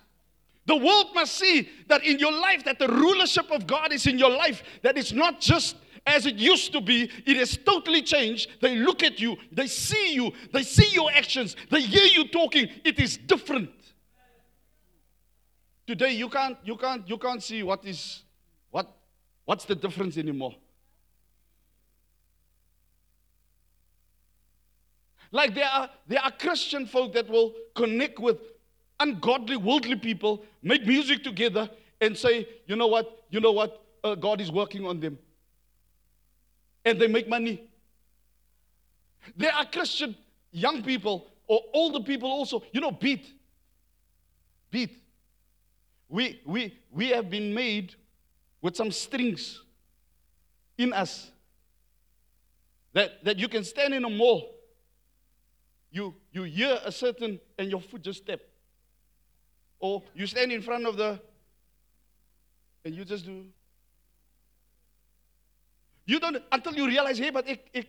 The 0.67 0.77
world 0.77 1.07
must 1.15 1.37
see 1.37 1.69
that 1.87 2.05
in 2.05 2.19
your 2.19 2.33
life 2.33 2.65
that 2.65 2.79
the 2.79 2.89
rulership 2.89 3.51
of 3.51 3.67
God 3.67 3.93
is 3.93 4.07
in 4.07 4.19
your 4.19 4.31
life 4.31 4.63
that 4.83 4.99
it's 4.99 5.13
not 5.13 5.41
just 5.41 5.77
as 6.07 6.27
it 6.27 6.37
used 6.37 6.73
to 6.73 6.81
be 6.81 7.11
it 7.25 7.37
has 7.37 7.57
totally 7.57 8.03
changed 8.03 8.49
they 8.61 8.77
look 8.77 9.03
at 9.03 9.21
you 9.21 9.37
they 9.53 9.67
see 9.67 10.15
you 10.15 10.33
they 10.53 10.63
see 10.63 10.89
your 10.93 11.11
actions 11.13 11.57
they 11.71 11.81
hear 11.81 12.05
you 12.05 12.29
talking 12.29 12.69
it 12.85 12.99
is 12.99 13.17
different 13.17 13.71
today 15.87 16.11
you 16.11 16.29
can't 16.29 16.57
you 16.65 16.77
can't 16.77 17.09
you 17.09 17.19
can't 17.19 17.43
see 17.43 17.63
what 17.63 17.85
is 17.85 18.23
what 18.71 18.95
what's 19.45 19.65
the 19.65 19.75
difference 19.75 20.17
anymore. 20.17 20.55
Like 25.31 25.55
there 25.55 25.69
are 25.69 25.91
there 26.07 26.21
are 26.23 26.31
Christian 26.31 26.87
folk 26.87 27.13
that 27.15 27.29
will 27.29 27.55
connect 27.75 28.19
with 28.19 28.39
ungodly, 28.99 29.57
worldly 29.57 29.97
people, 29.97 30.45
make 30.63 30.87
music 30.87 31.23
together, 31.23 31.69
and 32.01 32.17
say, 32.17 32.49
you 32.67 32.77
know 32.77 32.87
what, 32.87 33.25
you 33.31 33.41
know 33.41 33.53
what, 33.53 33.83
uh, 34.03 34.15
God 34.15 34.41
is 34.41 34.51
working 34.51 34.87
on 34.87 35.01
them, 35.01 35.19
and 36.85 37.01
they 37.01 37.07
make 37.07 37.29
money. 37.29 37.63
There 39.37 39.53
are 39.53 39.67
Christian 39.67 40.17
young 40.53 40.83
people 40.83 41.27
or 41.47 41.61
older 41.75 42.01
people 42.01 42.31
also, 42.31 42.63
you 42.73 42.81
know, 42.81 42.91
beat, 42.91 43.27
beat. 44.71 45.03
We 46.09 46.41
we 46.45 46.79
we 46.91 47.09
have 47.09 47.29
been 47.31 47.53
made 47.53 47.95
with 48.63 48.77
some 48.77 48.93
strings 48.93 49.63
in 50.79 50.93
us 50.93 51.31
that 52.93 53.25
that 53.25 53.39
you 53.39 53.49
can 53.49 53.65
stand 53.65 53.95
in 53.95 54.05
a 54.05 54.11
mall. 54.11 54.55
You 55.91 56.15
you 56.33 56.45
hear 56.45 56.79
a 56.85 56.93
certain 56.93 57.41
and 57.59 57.71
your 57.71 57.81
foot 57.81 58.03
just 58.03 58.23
step 58.23 58.41
or 59.81 60.03
you 60.15 60.27
stand 60.27 60.53
in 60.53 60.63
front 60.63 60.87
of 60.87 60.97
the 60.97 61.21
and 62.85 62.95
you 62.95 63.05
just 63.05 63.27
do. 63.27 63.45
You 66.07 66.21
don't 66.21 66.37
until 66.53 66.75
you 66.75 66.87
realize 66.87 67.19
hey 67.19 67.31
but 67.31 67.49
ek, 67.49 67.69
ek, 67.75 67.89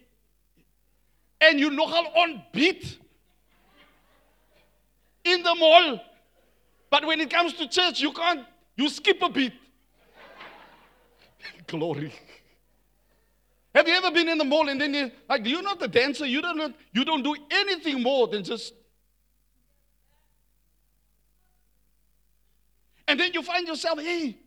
and 1.39 1.59
you 1.59 1.69
nogal 1.69 2.07
on 2.15 2.41
beat 2.51 2.97
in 5.23 5.43
the 5.43 5.55
mall 5.55 5.99
but 6.89 7.05
when 7.05 7.19
it 7.21 7.29
comes 7.29 7.53
to 7.53 7.67
church 7.67 7.99
you 7.99 8.11
can't 8.11 8.45
you 8.75 8.89
skip 8.89 9.21
a 9.21 9.29
beat 9.29 9.53
glory 11.67 12.11
have 13.75 13.87
you 13.87 13.93
ever 13.93 14.09
been 14.09 14.27
in 14.27 14.37
the 14.39 14.43
mall 14.43 14.67
and 14.69 14.81
then 14.81 14.93
you 14.93 15.11
like 15.29 15.45
you're 15.45 15.61
not 15.61 15.81
a 15.83 15.87
dancer, 15.87 16.25
you 16.25 16.41
don't 16.41 16.75
you 16.93 17.05
don't 17.05 17.21
do 17.21 17.35
anything 17.51 18.01
more 18.01 18.27
than 18.27 18.43
just 18.43 18.73
and 23.07 23.19
then 23.19 23.31
you 23.33 23.41
find 23.41 23.67
yourself, 23.67 23.99
hey, 23.99 24.37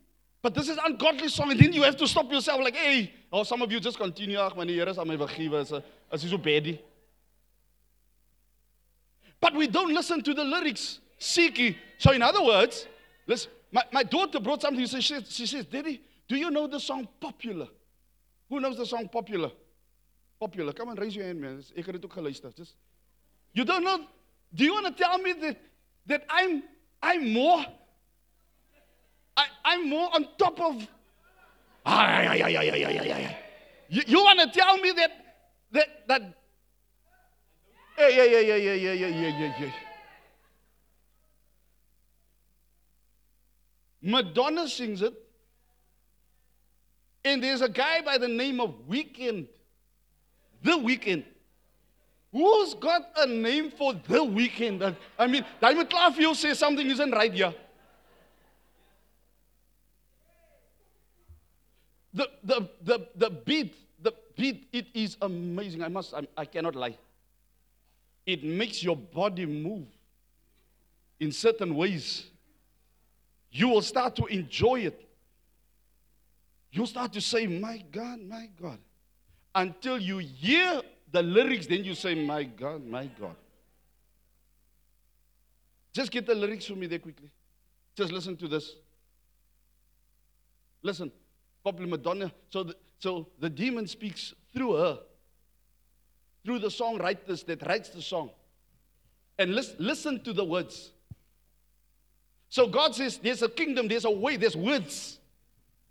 but 0.42 0.54
this 0.54 0.68
is 0.68 0.78
ungodly 0.84 1.28
song, 1.28 1.50
and 1.50 1.58
then 1.58 1.72
you 1.72 1.82
have 1.82 1.96
to 1.96 2.06
stop 2.06 2.30
yourself 2.30 2.60
like, 2.60 2.76
hey, 2.76 3.12
or 3.30 3.44
some 3.44 3.62
of 3.62 3.72
you 3.72 3.80
just 3.80 3.98
continue, 3.98 4.38
ag 4.38 4.56
man, 4.56 4.66
die 4.66 4.74
Here 4.74 4.92
sal 4.92 5.04
my 5.04 5.16
vergewe 5.16 5.60
as 5.60 5.72
as 6.10 6.30
so 6.30 6.38
baddie. 6.38 6.78
But 9.40 9.54
we 9.54 9.66
don't 9.66 9.94
listen 9.94 10.22
to 10.22 10.34
the 10.34 10.44
lyrics. 10.44 10.98
Siki. 11.20 11.76
So 11.98 12.12
in 12.12 12.22
other 12.22 12.42
words, 12.42 12.86
listen, 13.26 13.50
my, 13.70 13.84
my 13.92 14.02
daughter 14.02 14.40
brought 14.40 14.62
something. 14.62 14.84
She 14.86 15.02
says, 15.02 15.24
she 15.28 15.46
says, 15.46 15.66
Daddy, 15.66 16.02
do 16.26 16.36
you 16.36 16.50
know 16.50 16.66
the 16.66 16.80
song 16.80 17.06
Popular? 17.20 17.68
Who 18.48 18.58
knows 18.58 18.78
the 18.78 18.86
song 18.86 19.08
Popular? 19.08 19.50
Popular. 20.40 20.72
Come 20.72 20.88
on, 20.88 20.96
raise 20.96 21.14
your 21.14 21.26
hand, 21.26 21.40
man. 21.40 21.62
Ek 21.76 21.86
het 21.86 22.00
dit 22.00 22.04
ook. 22.04 22.56
Just 22.56 22.74
You 23.52 23.64
don't 23.64 23.84
know 23.84 24.06
Do 24.54 24.64
you 24.64 24.72
want 24.72 24.86
to 24.86 25.02
tell 25.02 25.18
me 25.18 25.32
that 25.32 25.56
that 26.06 26.24
I'm 26.28 26.62
I'm 27.02 27.32
more 27.32 27.64
I, 29.36 29.46
I'm 29.64 29.88
more 29.88 30.08
on 30.14 30.26
top 30.36 30.60
of. 30.60 30.86
You, 33.88 34.02
you 34.06 34.24
want 34.24 34.40
to 34.40 34.58
tell 34.58 34.76
me 34.78 34.92
that 34.92 35.10
that 35.72 36.08
that 36.08 36.22
Hey, 37.96 38.12
hey, 38.14 38.28
hey, 38.30 38.44
hey, 38.46 38.60
hey, 38.60 38.78
hey, 38.80 39.12
hey, 39.12 39.32
hey, 39.32 39.50
hey, 39.50 39.89
Madonna 44.02 44.68
sings 44.68 45.02
it. 45.02 45.14
And 47.24 47.42
there's 47.42 47.60
a 47.60 47.68
guy 47.68 48.00
by 48.00 48.16
the 48.18 48.28
name 48.28 48.60
of 48.60 48.74
Weekend. 48.88 49.48
The 50.62 50.76
Weekend. 50.78 51.24
Who's 52.32 52.74
got 52.74 53.02
a 53.16 53.26
name 53.26 53.70
for 53.70 53.92
the 53.92 54.22
weekend? 54.22 54.82
I- 55.18 55.26
mean, 55.26 55.44
vir 55.60 55.84
jou 56.22 56.32
sê 56.32 56.54
something 56.54 56.88
isn't 56.88 57.10
right 57.10 57.32
here. 57.32 57.52
The, 62.14 62.28
the, 62.42 62.68
the, 62.82 62.98
the 63.16 63.30
beat, 63.30 63.74
the 64.00 64.12
beat, 64.36 64.68
it 64.72 64.86
is 64.94 65.16
amazing. 65.20 65.82
I 65.82 65.88
must, 65.88 66.14
I, 66.14 66.26
I 66.36 66.44
cannot 66.44 66.74
lie. 66.76 66.96
It 68.26 68.44
makes 68.44 68.82
your 68.82 68.96
body 68.96 69.46
move 69.46 69.86
in 71.18 71.32
certain 71.32 71.74
ways. 71.74 72.29
You 73.50 73.68
will 73.68 73.82
start 73.82 74.16
to 74.16 74.26
enjoy 74.26 74.80
it. 74.80 75.08
You'll 76.72 76.86
start 76.86 77.12
to 77.14 77.20
say, 77.20 77.46
My 77.46 77.82
God, 77.90 78.20
my 78.20 78.48
God. 78.60 78.78
Until 79.54 79.98
you 79.98 80.18
hear 80.18 80.82
the 81.10 81.22
lyrics, 81.22 81.66
then 81.66 81.84
you 81.84 81.94
say, 81.94 82.14
My 82.14 82.44
God, 82.44 82.86
my 82.86 83.06
God. 83.06 83.34
Just 85.92 86.12
get 86.12 86.26
the 86.26 86.34
lyrics 86.34 86.66
for 86.66 86.74
me 86.74 86.86
there 86.86 87.00
quickly. 87.00 87.30
Just 87.96 88.12
listen 88.12 88.36
to 88.36 88.46
this. 88.46 88.76
Listen, 90.82 91.10
Popular 91.64 91.88
Madonna. 91.88 92.32
So 92.48 92.62
the, 92.62 92.76
so 92.98 93.26
the 93.40 93.50
demon 93.50 93.86
speaks 93.86 94.32
through 94.54 94.76
her, 94.76 95.00
through 96.44 96.60
the 96.60 96.68
songwriters 96.68 97.44
that 97.46 97.66
writes 97.66 97.88
the 97.90 98.02
song. 98.02 98.30
And 99.38 99.54
lis- 99.54 99.74
listen 99.78 100.22
to 100.24 100.32
the 100.32 100.44
words. 100.44 100.92
So 102.50 102.66
God 102.66 102.94
says 102.94 103.16
there's 103.18 103.42
a 103.42 103.48
kingdom, 103.48 103.86
there's 103.88 104.04
a 104.04 104.10
way, 104.10 104.36
there's 104.36 104.56
words. 104.56 105.18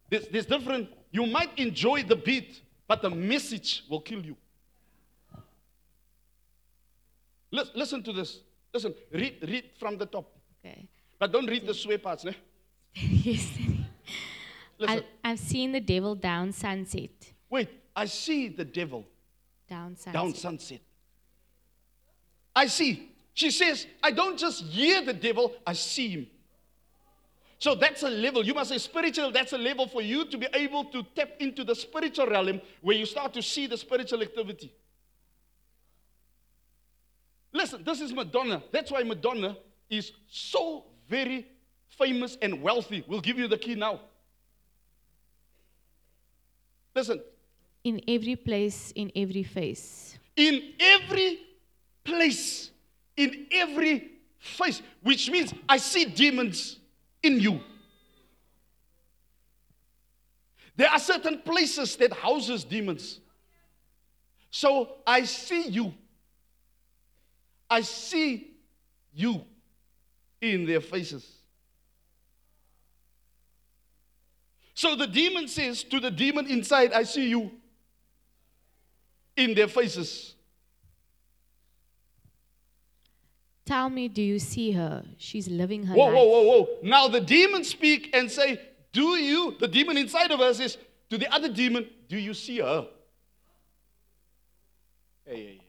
There's, 0.10 0.28
there's 0.28 0.45
different. 0.45 0.89
You 1.10 1.26
might 1.26 1.57
enjoy 1.57 2.03
the 2.03 2.16
beat, 2.16 2.62
but 2.88 3.01
the 3.01 3.10
message 3.10 3.84
will 3.89 4.01
kill 4.01 4.24
you. 4.24 4.36
Lis- 7.51 7.72
listen 7.74 8.03
to 8.03 8.14
this. 8.14 8.41
Listen, 8.74 8.93
read, 9.12 9.38
read 9.41 9.64
from 9.80 9.97
the 9.97 10.05
top. 10.05 10.30
Okay. 10.64 10.88
But 11.18 11.32
don't 11.32 11.47
read 11.47 11.66
the 11.66 11.74
swear 11.74 11.97
parts, 11.97 12.26
ne? 12.26 12.36
yes. 12.93 13.51
Listen. 14.78 15.03
I, 15.24 15.32
I've 15.32 15.39
seen 15.39 15.72
the 15.72 15.80
devil 15.82 16.14
down 16.16 16.51
sunset. 16.51 17.10
Wait, 17.49 17.70
I 17.95 18.05
see 18.05 18.49
the 18.49 18.66
devil 18.66 19.05
Down 19.68 19.95
sunset. 19.95 20.14
down 20.14 20.34
sunset. 20.36 20.82
I 22.55 22.68
see. 22.68 23.10
She 23.34 23.49
says, 23.51 23.88
I 24.03 24.12
don't 24.12 24.38
just 24.38 24.64
hear 24.64 25.01
the 25.01 25.14
devil, 25.14 25.53
I 25.66 25.74
see 25.74 26.10
him. 26.10 26.28
So 27.60 27.76
that's 27.76 28.03
a 28.03 28.10
level. 28.10 28.43
You 28.45 28.53
must 28.53 28.70
say 28.70 28.78
spiritual, 28.78 29.32
that's 29.32 29.51
a 29.51 29.57
level 29.57 29.86
for 29.88 30.01
you 30.01 30.24
to 30.26 30.38
be 30.38 30.47
able 30.53 30.86
to 30.86 31.03
tap 31.14 31.32
into 31.39 31.66
the 31.66 31.76
spiritual 31.76 32.28
realm 32.28 32.62
where 32.82 32.95
you 32.95 33.05
start 33.05 33.34
to 33.34 33.41
see 33.41 33.68
the 33.68 33.78
spiritual 33.78 34.22
activity. 34.22 34.72
Listen, 37.51 37.84
this 37.84 37.99
is 37.99 38.14
Madonna. 38.14 38.64
That's 38.72 38.91
why 38.91 39.03
Madonna 39.03 39.57
is 39.89 40.14
so 40.30 40.86
very 41.10 41.47
famous 41.89 42.38
and 42.41 42.62
wealthy. 42.62 43.03
We'll 43.07 43.20
give 43.22 43.38
you 43.38 43.47
the 43.47 43.57
key 43.57 43.76
now. 43.76 43.99
Listen, 46.95 47.22
In 47.84 48.01
every 48.07 48.36
place, 48.36 48.91
in 48.95 49.12
every 49.16 49.43
face. 49.43 50.18
in 50.36 50.74
every 50.80 51.39
place, 52.03 52.72
in 53.18 53.47
every 53.51 54.12
face, 54.38 54.82
which 55.03 55.30
means 55.30 55.53
I 55.68 55.78
see 55.78 56.05
demons 56.05 56.79
in 57.24 57.40
you. 57.40 57.60
There 60.76 60.90
are 60.90 61.00
certain 61.00 61.40
places 61.40 61.96
that 61.98 62.14
houses 62.14 62.64
demons. 62.64 63.20
So 64.50 64.96
I 65.06 65.24
see 65.26 65.68
you. 65.68 65.94
I 67.70 67.82
see 67.82 68.52
you 69.14 69.42
in 70.42 70.66
their 70.66 70.82
faces. 70.82 71.40
So 74.74 74.96
the 74.96 75.08
demon 75.08 75.50
says 75.50 75.84
to 75.84 76.00
the 76.00 76.10
demon 76.10 76.48
inside, 76.48 76.94
I 76.94 77.04
see 77.04 77.28
you 77.28 77.52
in 79.36 79.54
their 79.54 79.68
faces. 79.68 80.36
Tell 83.70 83.88
me, 83.88 84.08
do 84.08 84.24
you 84.24 84.40
see 84.40 84.72
her? 84.72 85.06
She's 85.20 85.48
living 85.48 85.84
her 85.84 85.94
Whoa, 85.94 86.06
life. 86.06 86.16
whoa, 86.16 86.24
whoa, 86.24 86.42
whoa. 86.42 86.62
Whoa. 86.64 86.78
Now 86.82 87.08
the 87.08 87.22
demons 87.22 87.68
speak 87.68 88.10
and 88.16 88.32
say, 88.32 88.60
Do 88.92 89.16
you, 89.16 89.58
the 89.60 89.68
demon 89.68 89.96
inside 89.96 90.32
of 90.32 90.42
us 90.42 90.60
is 90.60 90.80
to 91.12 91.20
the 91.20 91.32
other 91.32 91.50
demon, 91.50 91.88
Do 92.08 92.18
you 92.18 92.34
see 92.34 92.58
her? 92.62 92.88
Hey, 95.24 95.36
hey, 95.36 95.44
hey. 95.44 95.62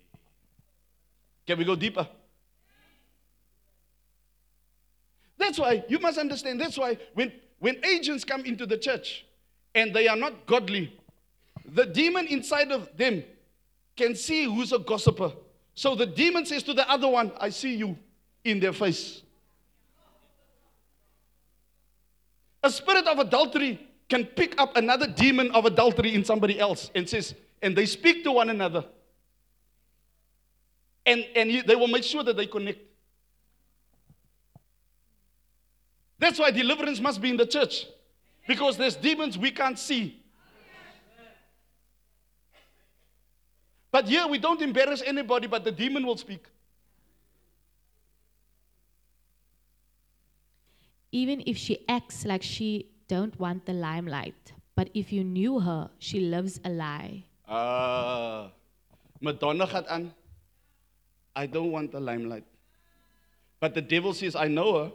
Can 1.47 1.59
we 1.59 1.65
go 1.67 1.77
deeper? 1.77 2.09
That's 5.37 5.59
why 5.59 5.85
you 5.87 5.99
must 5.99 6.17
understand. 6.17 6.59
That's 6.59 6.79
why 6.79 6.97
when, 7.13 7.31
when 7.59 7.85
agents 7.85 8.25
come 8.25 8.47
into 8.47 8.65
the 8.65 8.79
church 8.79 9.27
and 9.75 9.93
they 9.93 10.09
are 10.09 10.17
not 10.17 10.47
godly, 10.47 10.99
the 11.67 11.85
demon 11.85 12.29
inside 12.29 12.73
of 12.73 12.97
them 12.97 13.25
can 13.95 14.15
see 14.15 14.45
who's 14.45 14.73
a 14.73 14.79
gossiper. 14.79 15.33
So 15.81 15.95
the 15.95 16.05
demon 16.05 16.45
says 16.45 16.63
to 16.65 16.75
the 16.75 16.87
other 16.91 17.09
one, 17.09 17.33
I 17.41 17.49
see 17.49 17.75
you 17.75 17.97
in 18.45 18.61
their 18.61 18.75
face. 18.75 19.23
A 22.63 22.71
spirit 22.71 23.07
of 23.07 23.19
adultery 23.19 23.89
can 24.07 24.27
pick 24.27 24.61
up 24.61 24.77
another 24.77 25.07
demon 25.07 25.51
of 25.53 25.65
adultery 25.65 26.15
in 26.15 26.23
somebody 26.23 26.61
else 26.61 26.91
and 26.95 27.09
says, 27.09 27.35
and 27.63 27.75
they 27.75 27.87
speak 27.87 28.25
to 28.25 28.33
one 28.33 28.51
another. 28.51 28.85
And, 31.07 31.25
and 31.35 31.65
they 31.67 31.77
will 31.77 31.89
make 31.89 32.05
sure 32.05 32.23
that 32.25 32.37
they 32.37 32.47
connect. 32.47 32.81
That's 36.19 36.39
why 36.39 36.51
deliverance 36.51 37.01
must 37.01 37.23
be 37.23 37.31
in 37.31 37.39
the 37.39 37.47
church. 37.47 37.87
Because 38.47 38.77
there's 38.77 38.97
demons 38.97 39.39
we 39.39 39.51
can't 39.51 39.79
see. 39.79 40.20
But 43.91 44.09
here 44.09 44.27
we 44.27 44.39
don't 44.39 44.63
embarrass 44.63 45.03
anybody, 45.05 45.47
but 45.47 45.65
the 45.65 45.73
demon 45.73 46.07
will 46.07 46.17
speak. 46.17 46.45
Even 51.13 51.43
if 51.47 51.57
she 51.57 51.85
acts 51.89 52.25
like 52.25 52.43
she 52.43 52.87
don't 53.09 53.39
want 53.41 53.67
the 53.67 53.73
limelight, 53.73 54.53
but 54.77 54.89
if 54.95 55.13
you 55.13 55.25
knew 55.25 55.59
her, 55.59 55.91
she 55.99 56.21
loves 56.21 56.61
a 56.65 56.71
lie. 56.71 57.25
Ah, 57.49 58.53
Madonna 59.21 59.67
gaat 59.67 59.87
aan. 59.89 60.15
I 61.35 61.47
don't 61.47 61.73
want 61.73 61.91
the 61.91 62.01
limelight. 62.01 62.45
But 63.59 63.75
the 63.75 63.83
devil 63.83 64.15
says, 64.15 64.37
I 64.37 64.47
know 64.47 64.79
her. 64.79 64.93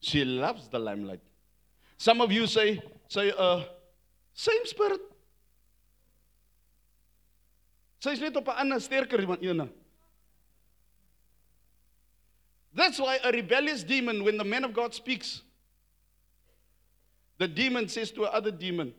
She 0.00 0.24
loves 0.24 0.68
the 0.68 0.78
limelight. 0.78 1.20
Some 1.96 2.20
of 2.20 2.30
you 2.30 2.46
say, 2.46 2.82
say, 3.08 3.32
uh, 3.38 3.64
same 4.34 4.66
spirit. 4.66 5.00
Sy's 8.06 8.20
net 8.20 8.36
op 8.36 8.48
'n 8.48 8.56
ander 8.56 8.80
sterker. 8.80 9.26
That's 12.72 12.98
why 13.00 13.18
a 13.24 13.32
rebellious 13.32 13.82
demon, 13.82 14.22
when 14.22 14.36
the 14.36 14.44
man 14.44 14.64
of 14.64 14.72
God 14.72 14.94
speaks, 14.94 15.42
the 17.38 17.48
demon 17.48 17.88
says 17.88 18.12
to 18.12 18.24
another 18.24 18.52
demon, 18.52 18.94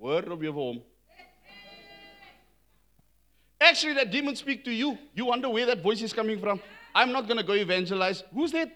op 0.00 0.24
jou 0.26 0.52
vir 0.52 0.52
hom. 0.52 0.82
Actually, 3.60 3.94
that 3.94 4.10
demon 4.10 4.34
speak 4.34 4.64
to 4.64 4.72
you. 4.72 4.98
You 5.14 5.26
wonder 5.26 5.48
where 5.48 5.66
that 5.66 5.82
voice 5.82 6.00
is 6.00 6.12
coming 6.12 6.40
from. 6.40 6.60
I'm 6.94 7.12
not 7.12 7.26
going 7.26 7.38
to 7.38 7.42
go 7.42 7.54
evangelize. 7.54 8.22
Who's 8.32 8.52
that? 8.52 8.70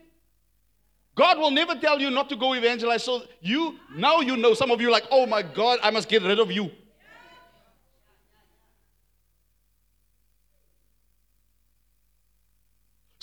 God 1.15 1.39
will 1.39 1.51
never 1.51 1.75
tell 1.77 2.01
you 2.01 2.11
not 2.11 2.29
to 2.29 2.37
go 2.37 2.53
evangelize. 2.55 3.05
So 3.05 3.23
you 3.41 3.79
now 3.95 4.21
you 4.21 4.37
know. 4.37 4.55
Some 4.55 4.71
of 4.71 4.81
you 4.81 4.91
like, 4.91 5.07
oh 5.11 5.27
my 5.27 5.43
God, 5.43 5.79
I 5.83 5.91
must 5.91 6.09
get 6.09 6.23
rid 6.23 6.39
of 6.39 6.51
you. 6.51 6.71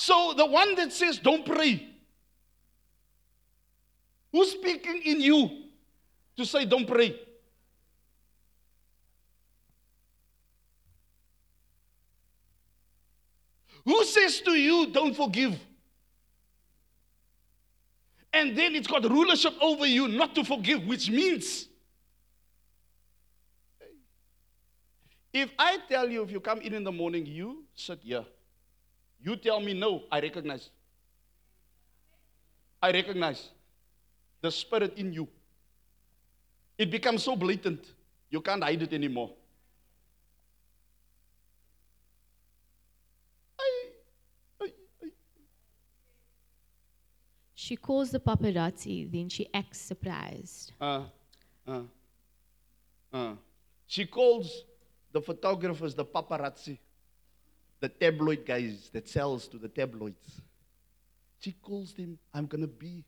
So 0.10 0.34
the 0.34 0.48
one 0.48 0.74
that 0.74 0.92
says 0.92 1.20
don't 1.20 1.46
pray, 1.46 1.88
who's 4.32 4.54
speaking 4.54 5.04
in 5.06 5.22
you 5.22 5.66
to 6.36 6.48
say 6.48 6.66
don't 6.66 6.88
pray? 6.88 7.16
Who 13.86 14.04
says 14.04 14.42
to 14.42 14.54
you, 14.54 14.88
don't 14.88 15.16
forgive? 15.16 15.60
And 18.34 18.58
then 18.58 18.74
it's 18.74 18.88
got 18.88 19.04
rulership 19.04 19.54
over 19.62 19.86
you 19.86 20.08
not 20.08 20.34
to 20.34 20.44
forgive, 20.44 20.88
which 20.88 21.08
means 21.12 21.68
if 25.32 25.52
I 25.60 25.78
tell 25.88 26.10
you, 26.10 26.24
if 26.24 26.32
you 26.32 26.40
come 26.40 26.62
in 26.62 26.74
in 26.74 26.84
the 26.84 26.92
morning, 26.92 27.28
you 27.28 27.64
sit 27.76 28.00
here. 28.02 28.26
You 29.22 29.36
tell 29.36 29.60
me 29.60 29.74
no, 29.74 30.04
I 30.12 30.20
recognize. 30.22 30.70
I 32.82 32.92
recognize 32.92 33.50
the 34.42 34.52
spirit 34.52 34.98
in 34.98 35.12
you. 35.12 35.28
It 36.78 36.90
becomes 36.90 37.24
so 37.24 37.36
blatant, 37.36 37.86
you 38.30 38.40
can't 38.40 38.64
hide 38.64 38.82
it 38.82 38.94
anymore. 38.94 39.32
She 47.70 47.76
calls 47.76 48.10
the 48.10 48.20
paparazzi, 48.20 49.12
then 49.12 49.30
she 49.30 49.48
acts 49.54 49.80
surprised. 49.82 50.72
Uh, 50.82 51.04
uh, 51.68 51.82
uh. 53.14 53.34
She 53.86 54.06
calls 54.06 54.64
the 55.12 55.22
photographers 55.22 55.94
the 55.94 56.06
paparazzi, 56.06 56.80
the 57.80 57.90
tabloid 57.90 58.46
guys 58.46 58.90
that 58.94 59.08
sells 59.08 59.48
to 59.48 59.58
the 59.58 59.70
tabloids. 59.70 60.42
She 61.40 61.54
calls 61.54 61.94
them, 61.94 62.20
I'm 62.34 62.46
going 62.46 62.62
to 62.62 62.68
be 62.68 63.06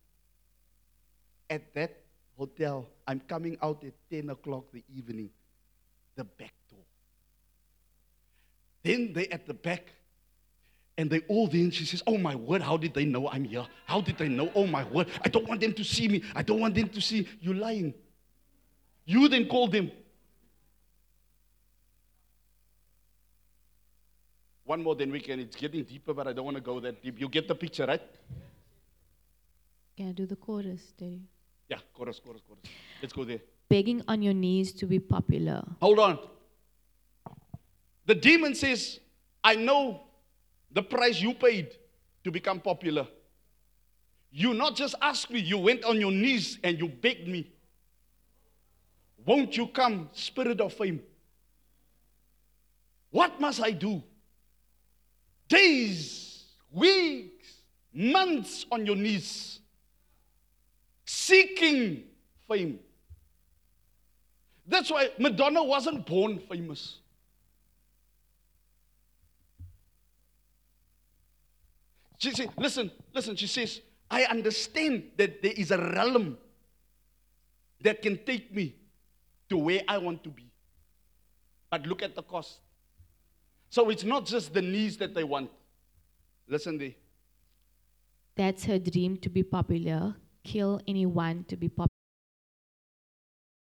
at 1.49 1.74
that 1.74 1.97
hotel. 2.38 2.88
I'm 3.07 3.19
coming 3.19 3.57
out 3.61 3.84
at 3.84 3.93
10 4.09 4.30
o'clock 4.30 4.65
the 4.72 4.84
evening, 4.95 5.30
the 6.15 6.24
back 6.24 6.53
door. 6.69 6.80
Then 8.84 9.13
they 9.13 9.28
at 9.28 9.45
the 9.45 9.53
back, 9.53 9.91
and 10.97 11.09
they 11.09 11.19
all 11.28 11.47
then, 11.47 11.72
she 11.72 11.86
says, 11.86 12.01
Oh 12.07 12.17
my 12.17 12.36
word, 12.36 12.61
how 12.61 12.78
did 12.78 12.93
they 12.93 13.05
know 13.05 13.28
I'm 13.28 13.43
here? 13.43 13.65
How 13.86 14.01
did 14.01 14.17
they 14.17 14.30
know? 14.30 14.51
Oh 14.55 14.65
my 14.65 14.84
word, 14.86 15.07
I 15.24 15.30
don't 15.30 15.47
want 15.47 15.61
them 15.61 15.74
to 15.74 15.84
see 15.84 16.07
me. 16.07 16.24
I 16.36 16.41
don't 16.41 16.59
want 16.59 16.76
them 16.76 16.89
to 16.89 17.01
see 17.01 17.28
you 17.41 17.53
lying. 17.53 17.93
You 19.05 19.28
then 19.28 19.47
call 19.47 19.67
them. 19.67 19.91
One 24.72 24.84
more, 24.84 24.95
then 24.95 25.11
we 25.11 25.19
can. 25.19 25.38
It's 25.41 25.57
getting 25.57 25.84
deeper, 25.84 26.13
but 26.13 26.28
I 26.30 26.32
don't 26.32 26.45
want 26.45 26.55
to 26.55 26.61
go 26.61 26.80
that 26.80 27.03
deep. 27.03 27.19
You 27.19 27.28
get 27.28 27.45
the 27.45 27.55
picture, 27.55 27.86
right? 27.86 28.01
Can 29.97 30.07
I 30.07 30.11
do 30.13 30.26
the 30.26 30.38
chorus, 30.38 30.93
Daddy? 30.97 31.24
Yeah, 31.67 31.80
chorus, 31.93 32.22
chorus, 32.24 32.41
chorus. 32.47 32.63
Let's 33.01 33.11
go 33.11 33.26
there. 33.26 33.39
Begging 33.67 34.01
on 34.07 34.22
your 34.22 34.34
knees 34.34 34.72
to 34.76 34.86
be 34.86 34.97
popular. 34.97 35.61
Hold 35.82 35.99
on. 35.99 36.19
The 38.05 38.15
demon 38.15 38.55
says, 38.55 39.01
I 39.43 39.55
know 39.55 40.03
the 40.72 40.84
price 40.84 41.19
you 41.19 41.34
paid 41.34 41.72
to 42.24 42.32
become 42.32 42.61
popular. 42.61 43.05
You 44.32 44.53
not 44.53 44.78
just 44.78 44.95
asked 45.01 45.30
me, 45.32 45.41
you 45.41 45.57
went 45.57 45.84
on 45.84 45.99
your 45.99 46.13
knees 46.13 46.59
and 46.63 46.80
you 46.80 46.88
begged 46.88 47.28
me. 47.28 47.51
Won't 49.26 49.57
you 49.57 49.67
come, 49.67 50.09
spirit 50.13 50.61
of 50.61 50.72
fame? 50.72 51.03
What 53.09 53.38
must 53.41 53.61
I 53.61 53.72
do? 53.72 54.01
Days, 55.51 56.45
weeks, 56.71 57.61
months 57.93 58.65
on 58.71 58.85
your 58.85 58.95
knees, 58.95 59.59
seeking 61.05 62.03
fame. 62.47 62.79
That's 64.65 64.89
why 64.89 65.09
Madonna 65.19 65.61
wasn't 65.61 66.05
born 66.05 66.39
famous. 66.39 66.99
She 72.17 72.31
said, 72.31 72.49
listen, 72.57 72.89
listen, 73.13 73.35
she 73.35 73.47
says, 73.47 73.81
I 74.09 74.23
understand 74.23 75.03
that 75.17 75.41
there 75.41 75.51
is 75.51 75.71
a 75.71 75.77
realm 75.77 76.37
that 77.81 78.01
can 78.01 78.23
take 78.23 78.55
me 78.55 78.75
to 79.49 79.57
where 79.57 79.81
I 79.85 79.97
want 79.97 80.23
to 80.23 80.29
be. 80.29 80.49
But 81.69 81.85
look 81.87 82.01
at 82.01 82.15
the 82.15 82.23
cost. 82.23 82.59
So 83.72 83.89
it's 83.89 84.03
not 84.03 84.26
just 84.26 84.53
the 84.53 84.61
knees 84.61 84.97
that 84.97 85.15
they 85.15 85.24
want. 85.24 85.49
Listen 86.47 86.78
there. 86.78 86.91
That's 88.36 88.65
her 88.65 88.78
dream 88.78 89.15
to 89.19 89.30
be 89.30 89.43
popular. 89.43 90.13
Kill 90.43 90.82
anyone 90.86 91.45
to 91.47 91.55
be 91.55 91.69
popular. 91.69 91.88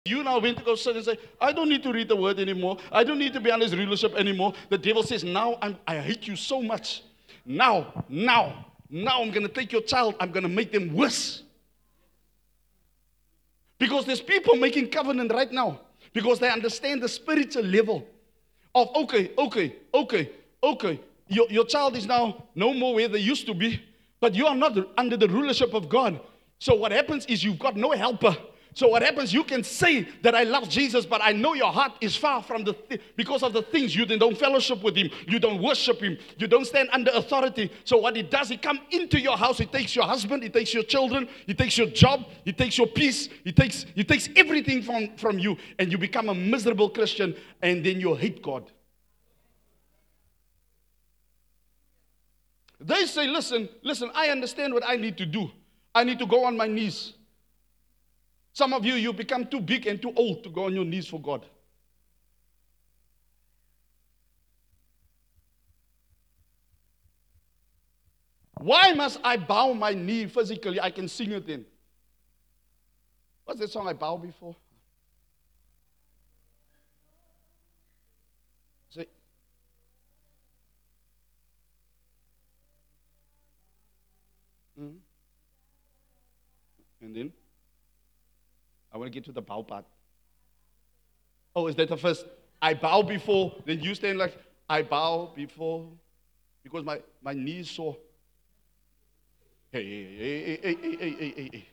You 0.06 0.24
now 0.24 0.38
went 0.38 0.60
to 0.60 0.64
go 0.64 0.76
sit 0.76 0.95
and 0.95 1.03
say, 1.03 1.18
I 1.41 1.51
don't 1.51 1.68
need 1.68 1.82
to 1.82 1.91
read 1.91 2.08
the 2.08 2.16
word 2.16 2.39
anymore. 2.39 2.78
I 2.91 3.03
don't 3.03 3.18
need 3.18 3.34
to 3.34 3.39
be 3.39 3.49
on 3.49 3.60
his 3.62 3.76
rulership 3.76 4.14
anymore. 4.14 4.53
The 4.70 4.78
devil 4.78 5.01
says, 5.01 5.24
Now 5.24 5.58
I'm, 5.60 5.76
I 5.88 5.97
hate 5.97 6.28
you 6.28 6.36
so 6.36 6.62
much. 6.62 7.01
Now, 7.43 8.06
now, 8.08 8.68
now 8.88 9.24
I'm 9.24 9.32
going 9.32 9.47
to 9.47 9.51
take 9.51 9.72
your 9.72 9.82
child, 9.82 10.14
I'm 10.20 10.32
going 10.32 10.43
to 10.43 10.49
make 10.49 10.72
them 10.72 10.93
worse. 10.93 11.41
Because 13.80 14.06
there's 14.06 14.22
people 14.22 14.56
making 14.56 14.91
covenant 14.91 15.34
right 15.34 15.51
now 15.51 15.80
because 16.14 16.38
they 16.38 16.49
understand 16.49 17.01
the 17.01 17.10
spiritual 17.10 17.64
level 17.64 18.08
of, 18.76 18.95
okay, 18.95 19.32
okay, 19.38 19.76
okay, 19.93 20.30
okay. 20.61 20.99
Your, 21.28 21.47
your 21.49 21.65
child 21.65 21.95
is 21.95 22.05
now 22.05 22.43
no 22.53 22.73
more 22.73 22.93
where 22.93 23.07
they 23.07 23.19
used 23.19 23.47
to 23.47 23.53
be, 23.53 23.82
but 24.19 24.36
you 24.36 24.45
are 24.45 24.55
not 24.55 24.78
under 24.97 25.17
the 25.17 25.28
rulership 25.28 25.73
of 25.73 25.89
God. 25.89 26.19
So 26.59 26.76
what 26.76 26.91
happens 26.91 27.26
is 27.26 27.43
you've 27.43 27.59
got 27.59 27.76
no 27.76 27.91
helper. 27.91 28.36
So 28.76 28.89
what 28.89 29.01
happens? 29.01 29.34
You 29.34 29.45
can 29.45 29.63
say 29.63 30.05
that 30.21 30.36
I 30.36 30.43
love 30.43 30.67
Jesus, 30.67 31.05
but 31.05 31.21
I 31.23 31.32
know 31.32 31.53
your 31.53 31.71
heart 31.71 31.93
is 32.01 32.13
far 32.13 32.43
from 32.43 32.65
the 32.65 32.73
thi- 32.73 32.99
because 33.15 33.41
of 33.41 33.53
the 33.53 33.61
things 33.61 33.95
you 33.95 34.05
don't 34.05 34.38
fellowship 34.38 34.84
with 34.84 34.97
Him, 34.97 35.09
you 35.26 35.39
don't 35.39 35.63
worship 35.63 36.01
Him, 36.01 36.17
you 36.38 36.45
don't 36.45 36.65
stand 36.65 36.89
under 36.91 37.09
authority. 37.11 37.71
So 37.86 37.95
what 37.95 38.17
He 38.17 38.21
does, 38.21 38.49
He 38.49 38.57
come 38.57 38.82
into 38.91 39.17
your 39.17 39.38
house. 39.38 39.57
He 39.57 39.65
takes 39.65 39.95
your 39.95 40.03
husband, 40.03 40.43
He 40.43 40.49
takes 40.49 40.73
your 40.73 40.84
children, 40.84 41.30
He 41.47 41.53
takes 41.53 41.78
your 41.78 41.88
job, 41.88 42.26
He 42.43 42.51
takes 42.51 42.78
your 42.78 42.88
peace, 42.88 43.30
He 43.45 43.53
takes 43.53 43.86
He 43.95 44.03
takes 44.03 44.28
everything 44.36 44.84
from 44.84 45.15
from 45.15 45.39
you, 45.39 45.55
and 45.80 45.89
you 45.89 45.97
become 45.97 46.28
a 46.28 46.36
miserable 46.36 46.89
Christian, 46.89 47.34
and 47.61 47.84
then 47.86 48.01
you 48.01 48.13
hate 48.13 48.43
God. 48.43 48.69
They 52.82 53.05
say, 53.05 53.26
listen, 53.28 53.69
listen, 53.84 54.11
I 54.13 54.28
understand 54.28 54.73
what 54.73 54.84
I 54.86 54.97
need 54.97 55.17
to 55.19 55.26
do. 55.26 55.49
I 55.95 56.03
need 56.03 56.19
to 56.19 56.26
go 56.26 56.43
on 56.43 56.57
my 56.57 56.67
knees. 56.67 57.13
Some 58.56 58.72
of 58.72 58.86
you, 58.86 58.93
you 58.93 59.12
become 59.12 59.45
too 59.47 59.60
big 59.60 59.86
and 59.86 60.01
too 60.01 60.14
old 60.16 60.41
to 60.45 60.49
go 60.49 60.64
on 60.64 60.74
your 60.74 60.86
knees 60.86 61.08
for 61.08 61.20
God. 61.20 61.45
Why 68.58 68.93
must 68.93 69.20
I 69.26 69.36
bow 69.36 69.74
my 69.74 69.93
knee 69.93 70.28
physically? 70.28 70.80
I 70.80 70.89
can 70.89 71.10
sing 71.10 71.34
it 71.34 71.49
in. 71.49 71.66
What's 73.43 73.60
that 73.60 73.72
song 73.72 73.89
I 73.89 73.93
bow 73.93 74.16
before? 74.16 74.56
Say, 78.89 79.08
Mhm. 84.80 85.01
And 87.01 87.16
then? 87.16 87.34
I 88.96 88.98
want 88.98 89.12
to 89.12 89.14
get 89.14 89.26
to 89.26 89.34
the 89.34 89.41
bow 89.41 89.62
part. 89.62 89.84
Oh, 91.54 91.68
is 91.68 91.76
that 91.76 91.89
the 91.89 91.98
first? 91.98 92.26
I 92.62 92.74
bow 92.74 93.02
before. 93.02 93.54
Then 93.66 93.82
you 93.82 93.93
stand 93.93 94.18
like, 94.18 94.38
I 94.70 94.84
bow 94.84 95.34
before. 95.36 95.89
Because 96.64 96.86
my, 96.86 97.02
my 97.22 97.34
knees 97.34 97.70
sore. 97.70 97.98
Hey, 99.70 99.84
hey, 99.84 100.18
hey, 100.18 100.60
hey, 100.64 100.78
hey, 100.82 100.98
hey, 100.98 101.34
hey, 101.36 101.50
hey. 101.52 101.68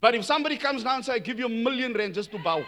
But 0.00 0.14
if 0.14 0.24
somebody 0.24 0.56
comes 0.56 0.84
down 0.84 0.94
and 0.94 1.04
says, 1.04 1.16
I 1.16 1.18
give 1.18 1.40
you 1.40 1.46
a 1.46 1.48
million 1.48 1.92
rand 1.92 2.14
just 2.14 2.30
to 2.30 2.38
bow. 2.38 2.64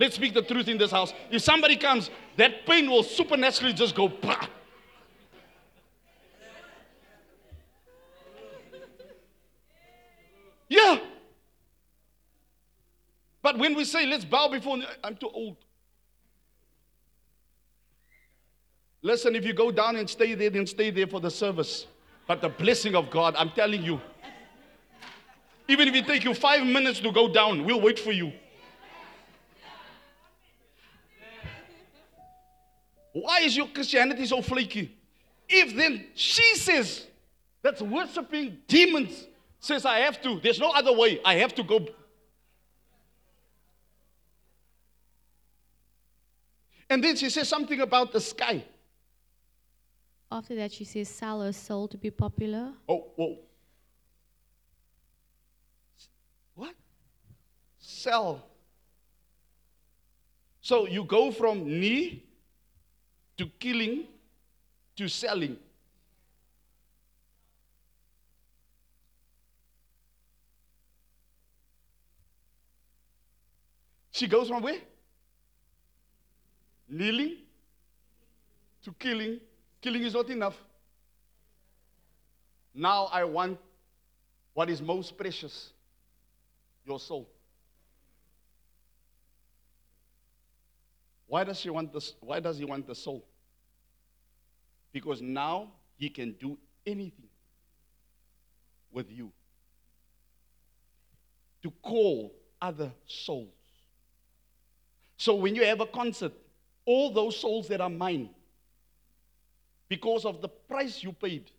Let's 0.00 0.16
speak 0.16 0.32
the 0.32 0.40
truth 0.40 0.68
in 0.68 0.78
this 0.78 0.92
house. 0.92 1.12
If 1.30 1.42
somebody 1.42 1.76
comes, 1.76 2.08
that 2.38 2.64
pain 2.64 2.88
will 2.90 3.02
supernaturally 3.02 3.74
just 3.74 3.94
go. 3.94 4.08
Bah! 4.08 4.48
Yeah. 10.68 10.98
But 13.42 13.58
when 13.58 13.74
we 13.74 13.84
say, 13.84 14.06
let's 14.06 14.24
bow 14.24 14.48
before, 14.48 14.78
I'm 15.02 15.16
too 15.16 15.30
old. 15.32 15.56
Listen, 19.00 19.34
if 19.36 19.44
you 19.44 19.52
go 19.52 19.70
down 19.70 19.96
and 19.96 20.10
stay 20.10 20.34
there, 20.34 20.50
then 20.50 20.66
stay 20.66 20.90
there 20.90 21.06
for 21.06 21.20
the 21.20 21.30
service. 21.30 21.86
But 22.26 22.42
the 22.42 22.48
blessing 22.48 22.94
of 22.94 23.10
God, 23.10 23.34
I'm 23.38 23.50
telling 23.50 23.82
you, 23.82 24.00
even 25.68 25.88
if 25.88 25.94
it 25.94 26.06
take 26.06 26.24
you 26.24 26.34
five 26.34 26.66
minutes 26.66 27.00
to 27.00 27.12
go 27.12 27.32
down, 27.32 27.64
we'll 27.64 27.80
wait 27.80 27.98
for 27.98 28.12
you. 28.12 28.32
Why 33.12 33.40
is 33.40 33.56
your 33.56 33.66
Christianity 33.68 34.26
so 34.26 34.42
flaky? 34.42 34.94
If 35.48 35.74
then 35.74 36.06
she 36.14 36.56
says 36.56 37.06
that's 37.62 37.80
worshiping 37.80 38.58
demons, 38.66 39.26
says 39.60 39.84
I 39.84 39.98
have 40.00 40.20
to, 40.22 40.40
there's 40.40 40.60
no 40.60 40.70
other 40.70 40.92
way, 40.92 41.20
I 41.24 41.34
have 41.36 41.54
to 41.56 41.62
go. 41.62 41.86
And 46.90 47.04
then 47.04 47.16
she 47.16 47.28
says 47.28 47.48
something 47.48 47.80
about 47.80 48.12
the 48.12 48.20
sky. 48.20 48.64
After 50.30 50.54
that, 50.56 50.72
she 50.72 50.84
says, 50.84 51.08
sell 51.08 51.42
her 51.42 51.52
soul 51.52 51.88
to 51.88 51.96
be 51.96 52.10
popular. 52.10 52.72
Oh, 52.88 53.06
whoa. 53.16 53.38
What? 56.54 56.74
Sell. 57.78 58.44
So 60.60 60.86
you 60.86 61.04
go 61.04 61.30
from 61.30 61.64
knee 61.64 62.24
to 63.38 63.46
killing 63.58 64.04
to 64.96 65.08
selling. 65.08 65.56
She 74.18 74.26
goes 74.26 74.48
from 74.48 74.64
where? 74.64 74.80
Kneeling 76.88 77.36
to 78.82 78.92
killing. 78.98 79.38
Killing 79.80 80.02
is 80.02 80.12
not 80.12 80.28
enough. 80.28 80.56
Now 82.74 83.04
I 83.12 83.22
want 83.22 83.60
what 84.54 84.68
is 84.70 84.82
most 84.82 85.16
precious 85.16 85.72
your 86.84 86.98
soul. 86.98 87.28
Why 91.28 91.44
does 91.44 91.60
she 91.60 91.70
want 91.70 91.92
this? 91.92 92.14
Why 92.18 92.40
does 92.40 92.58
he 92.58 92.64
want 92.64 92.88
the 92.88 92.96
soul? 92.96 93.24
Because 94.90 95.22
now 95.22 95.70
he 95.96 96.10
can 96.10 96.32
do 96.32 96.58
anything 96.84 97.28
with 98.90 99.12
you 99.12 99.30
to 101.62 101.70
call 101.82 102.34
other 102.60 102.90
souls. 103.06 103.57
So 105.18 105.34
when 105.34 105.56
you 105.56 105.64
have 105.64 105.80
a 105.80 105.86
concert, 105.86 106.32
all 106.86 107.12
those 107.12 107.38
souls 107.38 107.66
that 107.68 107.80
are 107.80 107.90
mine, 107.90 108.30
because 109.88 110.24
of 110.24 110.40
the 110.40 110.48
price 110.48 111.02
you 111.02 111.12
paid, 111.12 111.50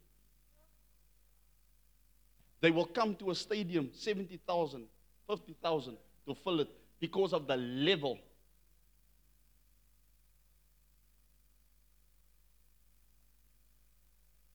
they 2.62 2.72
will 2.72 2.86
come 2.86 3.16
to 3.16 3.32
a 3.32 3.36
stadium, 3.36 3.89
70,000, 3.93 4.86
50,000 5.28 5.97
to 6.26 6.36
fill 6.36 6.62
it 6.62 6.70
because 7.01 7.34
of 7.34 7.47
the 7.47 7.57
level. 7.57 8.18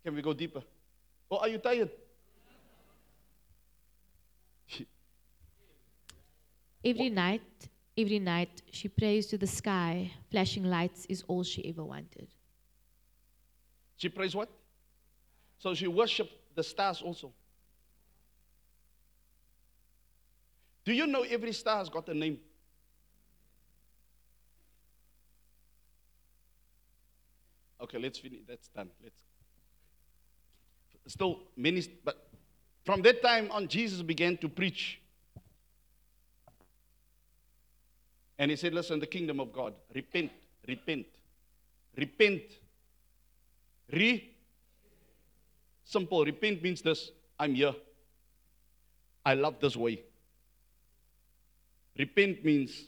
Can 0.03 0.15
we 0.15 0.23
go 0.23 0.33
deeper? 0.33 0.63
Or 1.29 1.41
are 1.41 1.49
you 1.49 1.59
tired? 1.59 1.91
Every 6.83 7.11
night 7.11 7.43
every 7.97 8.19
night, 8.19 8.63
she 8.71 8.89
prays 8.89 9.27
to 9.29 9.39
the 9.39 9.47
sky. 9.47 10.11
Flashing 10.31 10.65
lights 10.65 11.07
is 11.07 11.25
all 11.29 11.43
she 11.43 11.69
ever 11.69 11.85
wanted. 11.85 12.29
She 13.97 14.09
prays 14.09 14.35
what? 14.35 14.51
So 15.59 15.75
she 15.75 15.87
worshiped 15.87 16.33
the 16.55 16.63
stars 16.63 17.01
also. 17.03 17.33
Do 20.85 20.93
you 20.93 21.07
know 21.07 21.23
every 21.23 21.53
star 21.53 21.79
has 21.79 21.89
got 21.89 22.09
a 22.09 22.15
name? 22.15 22.39
Okay, 27.81 27.99
let's 27.99 28.19
finish. 28.19 28.41
That's 28.47 28.69
done. 28.69 28.91
Let's. 29.03 29.17
Still 31.07 31.41
many, 31.55 31.87
but 32.03 32.31
from 32.85 33.03
that 33.03 33.23
time 33.23 33.51
on, 33.51 33.69
Jesus 33.69 34.01
began 34.01 34.39
to 34.39 34.49
preach. 34.49 35.01
And 38.39 38.51
he 38.51 38.57
said, 38.57 38.75
Listen, 38.75 38.99
the 39.01 39.07
kingdom 39.07 39.41
of 39.41 39.53
God, 39.53 39.75
repent, 39.95 40.31
repent, 40.67 41.07
repent. 41.97 42.43
Re. 43.93 44.31
Simple. 45.85 46.25
Repent 46.25 46.63
means 46.63 46.83
this 46.83 47.11
I'm 47.39 47.55
here. 47.55 47.75
I 49.25 49.35
love 49.35 49.61
this 49.61 49.77
way. 49.77 50.03
Repent 51.97 52.45
means 52.45 52.85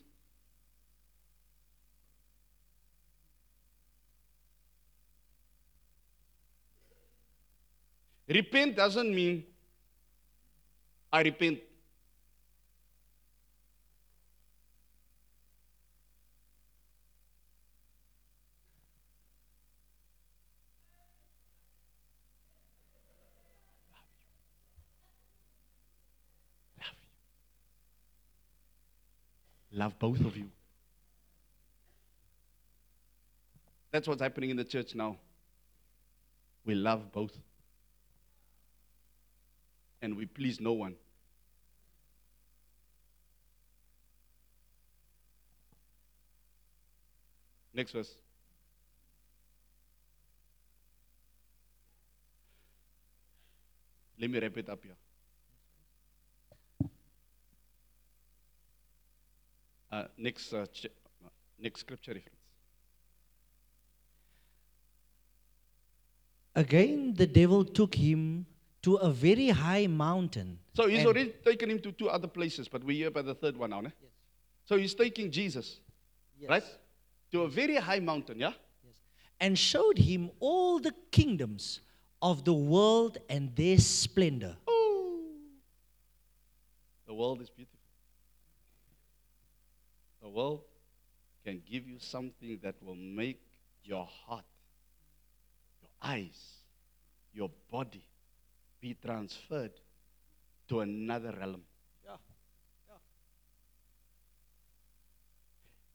repent 8.28 8.74
doesn't 8.74 9.14
mean 9.14 9.44
I 11.12 11.22
repent. 11.22 11.60
Love 29.76 29.98
both 29.98 30.20
of 30.20 30.34
you. 30.34 30.48
That's 33.92 34.08
what's 34.08 34.22
happening 34.22 34.48
in 34.48 34.56
the 34.56 34.64
church 34.64 34.94
now. 34.94 35.18
We 36.64 36.74
love 36.74 37.12
both. 37.12 37.38
And 40.00 40.16
we 40.16 40.24
please 40.24 40.60
no 40.60 40.72
one. 40.72 40.94
Next 47.74 47.92
verse. 47.92 48.14
Let 54.18 54.30
me 54.30 54.40
wrap 54.40 54.56
it 54.56 54.70
up 54.70 54.82
here. 54.82 54.94
Uh, 59.96 60.04
next, 60.18 60.52
uh, 60.52 60.66
ch- 60.66 60.88
next 61.58 61.80
scripture 61.80 62.12
reference. 62.12 62.36
Again, 66.54 67.14
the 67.14 67.26
devil 67.26 67.64
took 67.64 67.94
him 67.94 68.44
to 68.82 68.96
a 68.96 69.10
very 69.10 69.48
high 69.48 69.86
mountain. 69.86 70.58
So 70.74 70.86
he's 70.86 70.98
and- 70.98 71.06
already 71.06 71.30
taken 71.44 71.70
him 71.70 71.80
to 71.80 71.92
two 71.92 72.10
other 72.10 72.28
places, 72.28 72.68
but 72.68 72.84
we're 72.84 72.96
here 73.04 73.10
by 73.10 73.22
the 73.22 73.34
third 73.34 73.56
one 73.56 73.70
now. 73.70 73.80
Ne? 73.80 73.90
So 74.66 74.76
he's 74.76 74.94
taking 74.94 75.30
Jesus, 75.30 75.80
Yes. 76.38 76.50
right? 76.50 76.64
To 77.32 77.42
a 77.42 77.48
very 77.48 77.76
high 77.76 78.00
mountain, 78.00 78.38
yeah? 78.38 78.52
Yes. 78.84 78.94
and 79.40 79.58
showed 79.58 79.96
him 79.98 80.30
all 80.40 80.78
the 80.78 80.92
kingdoms 81.10 81.80
of 82.20 82.44
the 82.44 82.52
world 82.52 83.16
and 83.30 83.54
their 83.56 83.78
splendor. 83.78 84.56
The 87.06 87.14
world 87.14 87.40
is 87.40 87.48
beautiful. 87.48 87.75
The 90.26 90.32
world 90.32 90.62
can 91.44 91.62
give 91.70 91.86
you 91.86 92.00
something 92.00 92.58
that 92.64 92.74
will 92.82 92.96
make 92.96 93.40
your 93.84 94.04
heart, 94.04 94.44
your 95.80 95.90
eyes, 96.02 96.64
your 97.32 97.48
body 97.70 98.02
be 98.80 98.96
transferred 99.00 99.70
to 100.66 100.80
another 100.80 101.32
realm. 101.38 101.62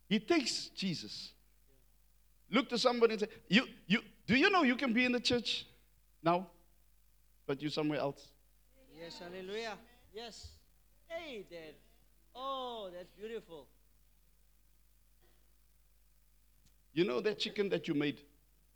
He 0.08 0.20
takes 0.20 0.68
Jesus. 0.68 1.34
Look 2.50 2.70
to 2.70 2.78
somebody 2.78 3.16
and 3.16 3.20
say, 3.20 3.28
you, 3.50 3.66
you, 3.86 4.00
Do 4.26 4.38
you 4.38 4.50
know 4.50 4.64
you 4.64 4.78
can 4.78 4.94
be 4.94 5.04
in 5.04 5.12
the 5.12 5.20
church 5.20 5.66
now, 6.24 6.48
but 7.46 7.62
you're 7.62 7.70
somewhere 7.70 8.00
else? 8.00 8.30
Yes, 8.98 9.20
hallelujah. 9.20 9.78
Yes. 10.14 10.52
Hey, 11.10 11.44
Dad. 11.52 11.76
Oh, 12.34 12.90
that's 12.94 13.12
beautiful. 13.12 13.68
You 16.94 17.06
know 17.06 17.22
that 17.22 17.40
chicken 17.40 17.70
that 17.70 17.88
you 17.88 17.94
made? 17.94 18.20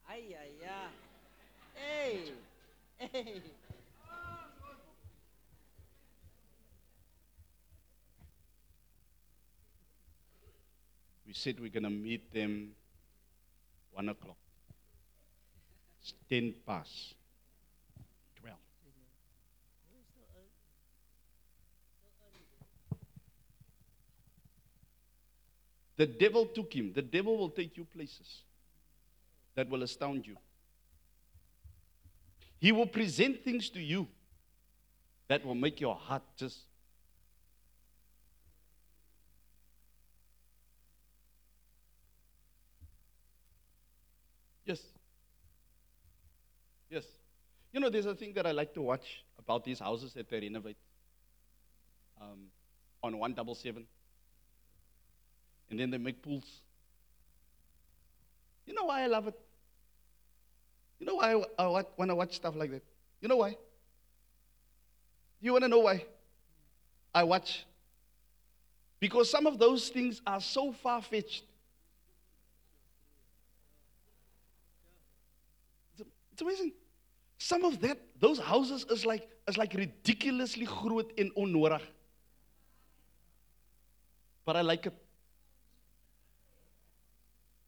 Ay, 0.09 0.23
ay, 0.29 0.51
ay. 0.63 0.89
Hey. 1.73 2.19
Hey. 2.97 3.41
We 11.27 11.33
said 11.33 11.59
we're 11.59 11.69
going 11.69 11.83
to 11.83 11.89
meet 11.89 12.33
them 12.33 12.69
one 13.91 14.07
o'clock. 14.07 14.37
It's 16.01 16.13
ten 16.29 16.53
past 16.65 17.15
The 25.97 26.05
devil 26.05 26.45
took 26.45 26.73
him. 26.73 26.91
The 26.93 27.01
devil 27.01 27.37
will 27.37 27.49
take 27.49 27.77
you 27.77 27.85
places 27.85 28.41
that 29.55 29.69
will 29.69 29.83
astound 29.83 30.27
you. 30.27 30.35
He 32.59 32.71
will 32.71 32.87
present 32.87 33.43
things 33.43 33.69
to 33.71 33.81
you 33.81 34.07
that 35.27 35.45
will 35.45 35.55
make 35.55 35.79
your 35.79 35.95
heart 35.95 36.23
just 36.37 36.59
Yes. 44.65 44.81
Yes. 46.89 47.05
You 47.71 47.79
know, 47.79 47.89
there's 47.89 48.07
a 48.07 48.15
thing 48.15 48.33
that 48.33 48.47
I 48.47 48.51
like 48.51 48.73
to 48.73 48.81
watch 48.81 49.23
about 49.37 49.63
these 49.63 49.79
houses 49.79 50.13
that 50.13 50.29
they 50.29 50.39
renovate 50.39 50.77
um, 52.19 52.47
on 53.03 53.17
177. 53.17 53.85
And 55.69 55.79
then 55.79 55.89
they 55.89 55.97
make 55.97 56.21
pools. 56.21 56.45
You 58.65 58.73
know 58.73 58.85
why 58.85 59.03
I 59.03 59.07
love 59.07 59.27
it? 59.27 59.39
You 60.99 61.05
know 61.05 61.15
why 61.15 61.33
I, 61.33 61.63
I 61.63 61.67
wa- 61.67 61.83
want 61.97 62.09
to 62.11 62.15
watch 62.15 62.35
stuff 62.35 62.55
like 62.55 62.71
that? 62.71 62.83
You 63.21 63.27
know 63.27 63.37
why? 63.37 63.57
You 65.41 65.51
want 65.51 65.63
to 65.63 65.67
know 65.67 65.79
why? 65.79 66.05
I 67.13 67.23
watch. 67.23 67.65
Because 68.99 69.29
some 69.29 69.45
of 69.45 69.59
those 69.59 69.89
things 69.89 70.21
are 70.25 70.41
so 70.41 70.71
far 70.71 71.01
fetched. 71.01 71.43
It's, 76.31 76.41
amazing. 76.41 76.73
Some 77.37 77.63
of 77.65 77.79
that, 77.81 77.99
those 78.19 78.39
houses 78.39 78.85
is 78.89 79.05
like 79.05 79.29
is 79.47 79.57
like 79.57 79.73
ridiculously 79.73 80.65
groot 80.65 81.11
en 81.17 81.31
onnodig. 81.37 81.81
But 84.45 84.55
I 84.55 84.61
like 84.61 84.85
it. 84.87 84.93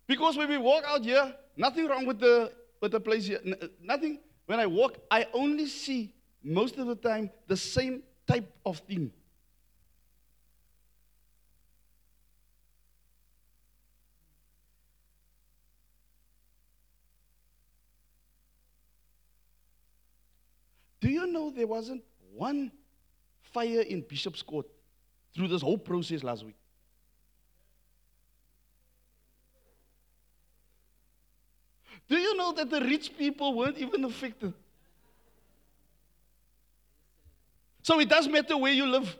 Because 0.07 0.37
when 0.37 0.49
we 0.49 0.57
walk 0.57 0.83
out 0.87 1.03
here, 1.03 1.35
nothing 1.57 1.87
wrong 1.87 2.05
with 2.05 2.19
the 2.19 2.53
with 2.81 2.91
the 2.91 2.99
place 2.99 3.25
here. 3.25 3.39
N- 3.45 3.55
uh, 3.61 3.67
nothing. 3.81 4.19
When 4.45 4.59
I 4.59 4.65
walk, 4.65 4.97
I 5.11 5.27
only 5.33 5.67
see 5.67 6.13
most 6.41 6.77
of 6.77 6.87
the 6.87 6.95
time 6.95 7.29
the 7.47 7.57
same 7.57 8.03
type 8.25 8.49
of 8.65 8.77
thing. 8.79 9.11
Do 21.01 21.09
you 21.09 21.27
know 21.27 21.51
there 21.51 21.67
wasn't 21.67 22.03
one 22.33 22.71
fire 23.41 23.81
in 23.81 24.01
Bishop's 24.01 24.41
Court 24.41 24.65
through 25.35 25.49
this 25.49 25.61
whole 25.61 25.77
process 25.77 26.23
last 26.23 26.45
week? 26.45 26.55
Do 32.09 32.17
you 32.17 32.35
know 32.37 32.53
that 32.53 32.69
the 32.69 32.79
rich 32.79 33.17
people 33.17 33.53
weren't 33.53 33.77
even 33.77 34.05
affected? 34.05 34.53
So 37.81 37.99
it 37.99 38.09
does 38.09 38.27
matter 38.27 38.57
where 38.57 38.73
you 38.73 38.85
live. 38.85 39.15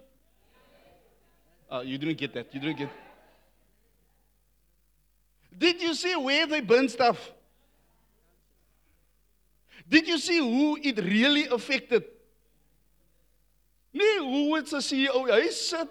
Oh, 1.69 1.81
you 1.81 1.97
didn't 1.97 2.17
get 2.17 2.33
that. 2.33 2.53
You 2.53 2.59
didn't 2.59 2.77
get. 2.77 2.89
Did 5.57 5.81
you 5.81 5.93
see 5.93 6.15
where 6.15 6.45
they 6.45 6.61
burn 6.61 6.88
stuff? 6.88 7.31
Did 9.89 10.07
you 10.07 10.17
see 10.17 10.38
who 10.38 10.77
it 10.81 10.97
really 10.97 11.47
affected? 11.47 12.03
Nee, 13.93 14.17
who 14.17 14.49
was 14.51 14.69
the 14.69 14.77
CEO? 14.77 15.29
Hy 15.29 15.47
sit. 15.47 15.88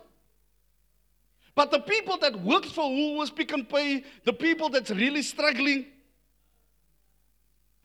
But 1.55 1.70
the 1.70 1.80
people 1.80 2.18
that 2.18 2.38
worked 2.38 2.66
for 2.66 2.88
who 2.88 3.16
was 3.16 3.30
pick 3.30 3.53
and 3.53 3.66
pay, 3.68 4.05
the 4.24 4.32
people 4.32 4.68
that's 4.68 4.90
really 4.90 5.22
struggling, 5.22 5.86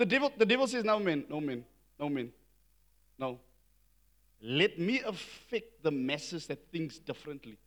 The 0.01 0.07
devil, 0.07 0.31
the 0.35 0.47
devil 0.47 0.65
says, 0.65 0.83
No 0.83 0.97
man, 0.97 1.25
no 1.29 1.39
man, 1.39 1.63
no 1.99 2.09
man. 2.09 2.31
No. 3.19 3.39
Let 4.41 4.79
me 4.79 4.99
affect 5.01 5.83
the 5.83 5.91
masses 5.91 6.47
that 6.47 6.71
thinks 6.71 6.97
differently. 6.97 7.59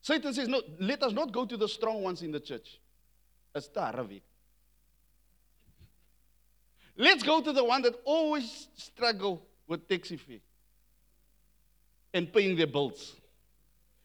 Satan 0.00 0.32
says, 0.32 0.48
No, 0.48 0.62
let 0.80 1.02
us 1.02 1.12
not 1.12 1.30
go 1.30 1.44
to 1.44 1.58
the 1.58 1.68
strong 1.68 2.02
ones 2.02 2.22
in 2.22 2.32
the 2.32 2.40
church. 2.40 2.80
Let's 3.54 3.68
go 7.22 7.42
to 7.42 7.52
the 7.52 7.64
one 7.64 7.82
that 7.82 7.96
always 8.06 8.68
struggle 8.78 9.42
with 9.68 9.86
taxi 9.86 10.16
fee 10.16 10.40
and 12.14 12.32
paying 12.32 12.56
their 12.56 12.66
bills. 12.66 13.16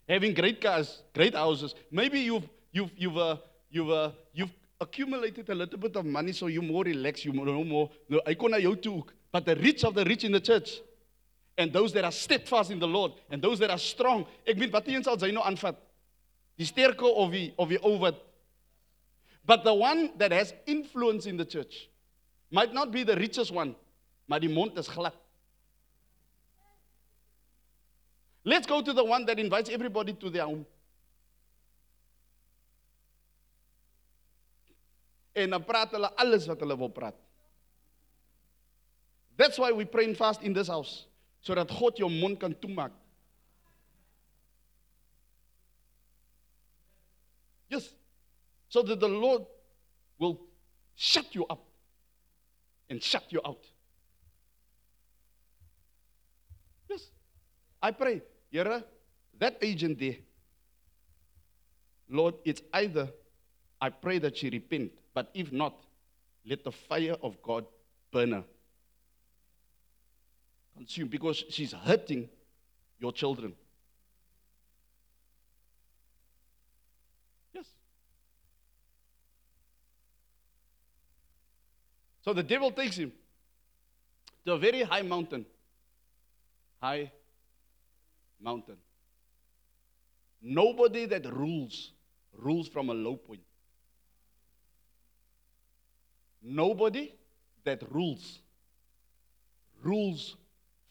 Having 0.07 0.33
great 0.33 0.61
cars, 0.61 1.01
great 1.13 1.35
houses. 1.35 1.75
Maybe 1.91 2.19
you've 2.21 2.47
you've 2.71 2.91
you've 2.95 3.17
uh, 3.17 3.37
you've 3.69 3.89
uh, 3.89 4.11
you've 4.33 4.53
accumulated 4.79 5.49
a 5.49 5.55
little 5.55 5.79
bit 5.79 5.95
of 5.95 6.05
money 6.05 6.31
so 6.31 6.47
you're 6.47 6.63
more 6.63 6.83
relaxed, 6.83 7.25
you 7.25 7.33
know 7.33 7.63
more. 7.63 7.89
No, 8.07 8.21
I 8.25 8.33
jou 8.33 8.75
toe 8.75 8.97
ook. 8.97 9.13
But 9.31 9.45
the 9.45 9.55
rich 9.55 9.83
of 9.83 9.93
the 9.93 10.05
rich 10.05 10.23
in 10.23 10.31
the 10.31 10.39
church 10.39 10.79
and 11.57 11.73
those 11.73 11.91
that 11.93 12.05
are 12.05 12.11
steadfast 12.11 12.71
in 12.71 12.79
the 12.79 12.87
Lord 12.87 13.11
and 13.29 13.41
those 13.41 13.59
that 13.59 13.69
are 13.69 13.79
strong. 13.79 14.25
Ek 14.45 14.57
weet 14.57 14.71
wat 14.71 14.87
een 14.87 15.03
sal 15.03 15.17
jy 15.17 15.31
nou 15.33 15.43
aanvat? 15.43 15.75
Die 16.57 16.65
sterke 16.65 17.05
of 17.05 17.31
die 17.31 17.51
of 17.57 17.71
ou 17.83 17.97
wat 17.99 18.23
But 19.47 19.63
the 19.63 19.73
one 19.73 20.11
that 20.17 20.31
has 20.31 20.53
influence 20.65 21.25
in 21.25 21.37
the 21.37 21.45
church 21.45 21.87
might 22.51 22.73
not 22.73 22.91
be 22.91 23.03
the 23.03 23.15
richest 23.15 23.51
one, 23.51 23.75
maar 24.27 24.39
die 24.39 24.49
mond 24.49 24.77
is 24.77 24.87
glad. 24.87 25.15
Let's 28.47 28.65
go 28.65 28.81
to 28.81 28.93
the 28.93 29.03
one 29.03 29.25
that 29.25 29.39
invites 29.39 29.69
everybody 29.69 30.13
to 30.13 30.29
their 30.29 30.45
home. 30.45 30.65
En 35.35 35.49
dan 35.51 35.65
praat 35.67 35.91
hulle 35.91 36.07
alles 36.15 36.47
wat 36.47 36.61
hulle 36.63 36.77
wil 36.79 36.89
praat. 36.89 37.17
That's 39.35 39.59
why 39.59 39.73
we 39.75 39.83
pray 39.83 40.05
and 40.05 40.15
fast 40.15 40.41
in 40.47 40.55
this 40.55 40.71
house 40.71 41.03
sodat 41.43 41.73
God 41.75 41.99
jou 41.99 42.07
mond 42.09 42.39
kan 42.39 42.55
toemaak. 42.55 42.95
Yes. 47.67 47.91
So 48.69 48.81
that 48.81 48.99
the 49.03 49.11
Lord 49.11 49.43
will 50.17 50.39
shut 50.95 51.35
you 51.35 51.45
up 51.51 51.67
and 52.89 53.03
shut 53.03 53.27
you 53.27 53.41
out. 53.43 53.59
Yes. 56.89 57.11
I 57.83 57.91
pray, 57.91 58.23
Here, 58.49 58.83
that 59.39 59.57
agent 59.61 59.99
there, 59.99 60.15
Lord, 62.09 62.35
it's 62.45 62.61
either 62.73 63.09
I 63.79 63.89
pray 63.89 64.19
that 64.19 64.37
she 64.37 64.49
repent, 64.49 64.91
but 65.13 65.29
if 65.33 65.51
not, 65.51 65.75
let 66.45 66.63
the 66.63 66.71
fire 66.71 67.15
of 67.21 67.41
God 67.41 67.65
burn 68.11 68.31
her. 68.31 68.43
Consume 70.75 71.07
because 71.07 71.43
she's 71.49 71.73
hurting 71.73 72.29
your 72.99 73.11
children. 73.11 73.53
Yes. 77.53 77.65
So 82.23 82.33
the 82.33 82.43
devil 82.43 82.71
takes 82.71 82.97
him 82.97 83.11
to 84.45 84.53
a 84.53 84.57
very 84.57 84.83
high 84.83 85.01
mountain. 85.01 85.45
High 86.81 87.11
mountain. 88.41 88.77
Nobody 90.41 91.05
that 91.05 91.25
rules 91.31 91.91
rules 92.33 92.67
from 92.67 92.89
a 92.89 92.93
low 92.93 93.15
point. 93.15 93.41
Nobody 96.41 97.13
that 97.63 97.81
rules 97.91 98.39
rules 99.83 100.35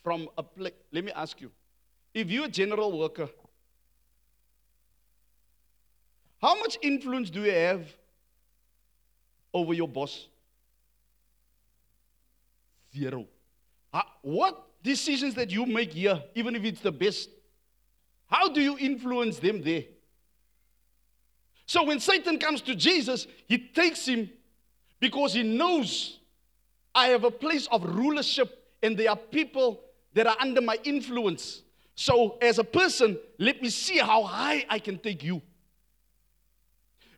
from 0.02 0.28
a 0.36 0.42
place. 0.42 0.72
Let 0.92 1.04
me 1.04 1.12
ask 1.12 1.40
you 1.40 1.50
if 2.12 2.30
you're 2.30 2.46
a 2.46 2.48
general 2.48 2.98
worker, 2.98 3.28
how 6.40 6.58
much 6.58 6.78
influence 6.82 7.30
do 7.30 7.42
you 7.42 7.52
have 7.52 7.86
over 9.52 9.72
your 9.72 9.88
boss? 9.88 10.28
Zero. 12.94 13.26
What 14.22 14.66
decisions 14.82 15.34
that 15.34 15.50
you 15.50 15.66
make 15.66 15.92
here, 15.92 16.22
even 16.34 16.56
if 16.56 16.64
it's 16.64 16.80
the 16.80 16.92
best, 16.92 17.30
how 18.26 18.48
do 18.48 18.60
you 18.60 18.76
influence 18.78 19.38
them 19.38 19.62
there? 19.62 19.84
So 21.66 21.84
when 21.84 22.00
Satan 22.00 22.38
comes 22.38 22.60
to 22.62 22.74
Jesus, 22.74 23.26
he 23.46 23.58
takes 23.58 24.06
him 24.06 24.30
because 25.00 25.34
he 25.34 25.42
knows 25.42 26.20
I 26.94 27.08
have 27.08 27.24
a 27.24 27.30
place 27.30 27.68
of 27.70 27.84
rulership 27.84 28.64
and 28.82 28.96
there 28.96 29.10
are 29.10 29.16
people 29.16 29.80
that 30.14 30.26
are 30.26 30.36
under 30.40 30.60
my 30.60 30.78
influence. 30.84 31.62
So 31.94 32.38
as 32.40 32.58
a 32.58 32.64
person, 32.64 33.18
let 33.38 33.60
me 33.60 33.68
see 33.68 33.98
how 33.98 34.22
high 34.22 34.64
I 34.68 34.78
can 34.78 34.98
take 34.98 35.22
you. 35.22 35.42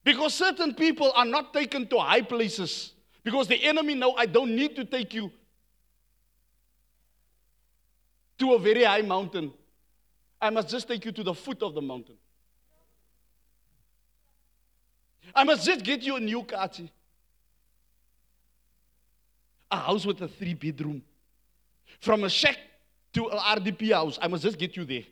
Because 0.03 0.35
certain 0.35 0.75
people 0.75 1.13
are 1.15 1.25
not 1.25 1.53
taken 1.53 1.87
to 1.89 1.99
high 1.99 2.23
places 2.23 2.93
because 3.23 3.47
the 3.47 3.63
enemy 3.63 3.95
know 3.95 4.15
I 4.17 4.27
don't 4.27 4.57
need 4.57 4.75
to 4.77 4.85
take 4.85 5.13
you 5.13 5.31
to 8.39 8.55
a 8.55 8.59
very 8.59 8.85
high 8.85 9.03
mountain. 9.03 9.53
I 10.41 10.51
must 10.51 10.69
just 10.69 10.87
take 10.87 11.05
you 11.05 11.13
to 11.13 11.23
the 11.23 11.35
foot 11.35 11.63
of 11.63 11.75
the 11.75 11.83
mountain. 11.83 12.17
I 15.35 15.45
must 15.45 15.67
just 15.67 15.85
get 15.85 16.03
you 16.03 16.17
a 16.17 16.21
new 16.21 16.43
car. 16.43 16.71
A 19.71 19.77
house 19.77 20.07
with 20.07 20.23
a 20.23 20.29
three 20.29 20.55
bedroom. 20.55 21.03
From 22.01 22.25
a 22.25 22.31
shack 22.31 22.57
to 23.15 23.29
an 23.29 23.39
RDP 23.39 23.93
house. 23.93 24.19
I 24.21 24.29
must 24.29 24.43
just 24.43 24.59
get 24.59 24.77
you 24.77 24.85
there. 24.85 25.05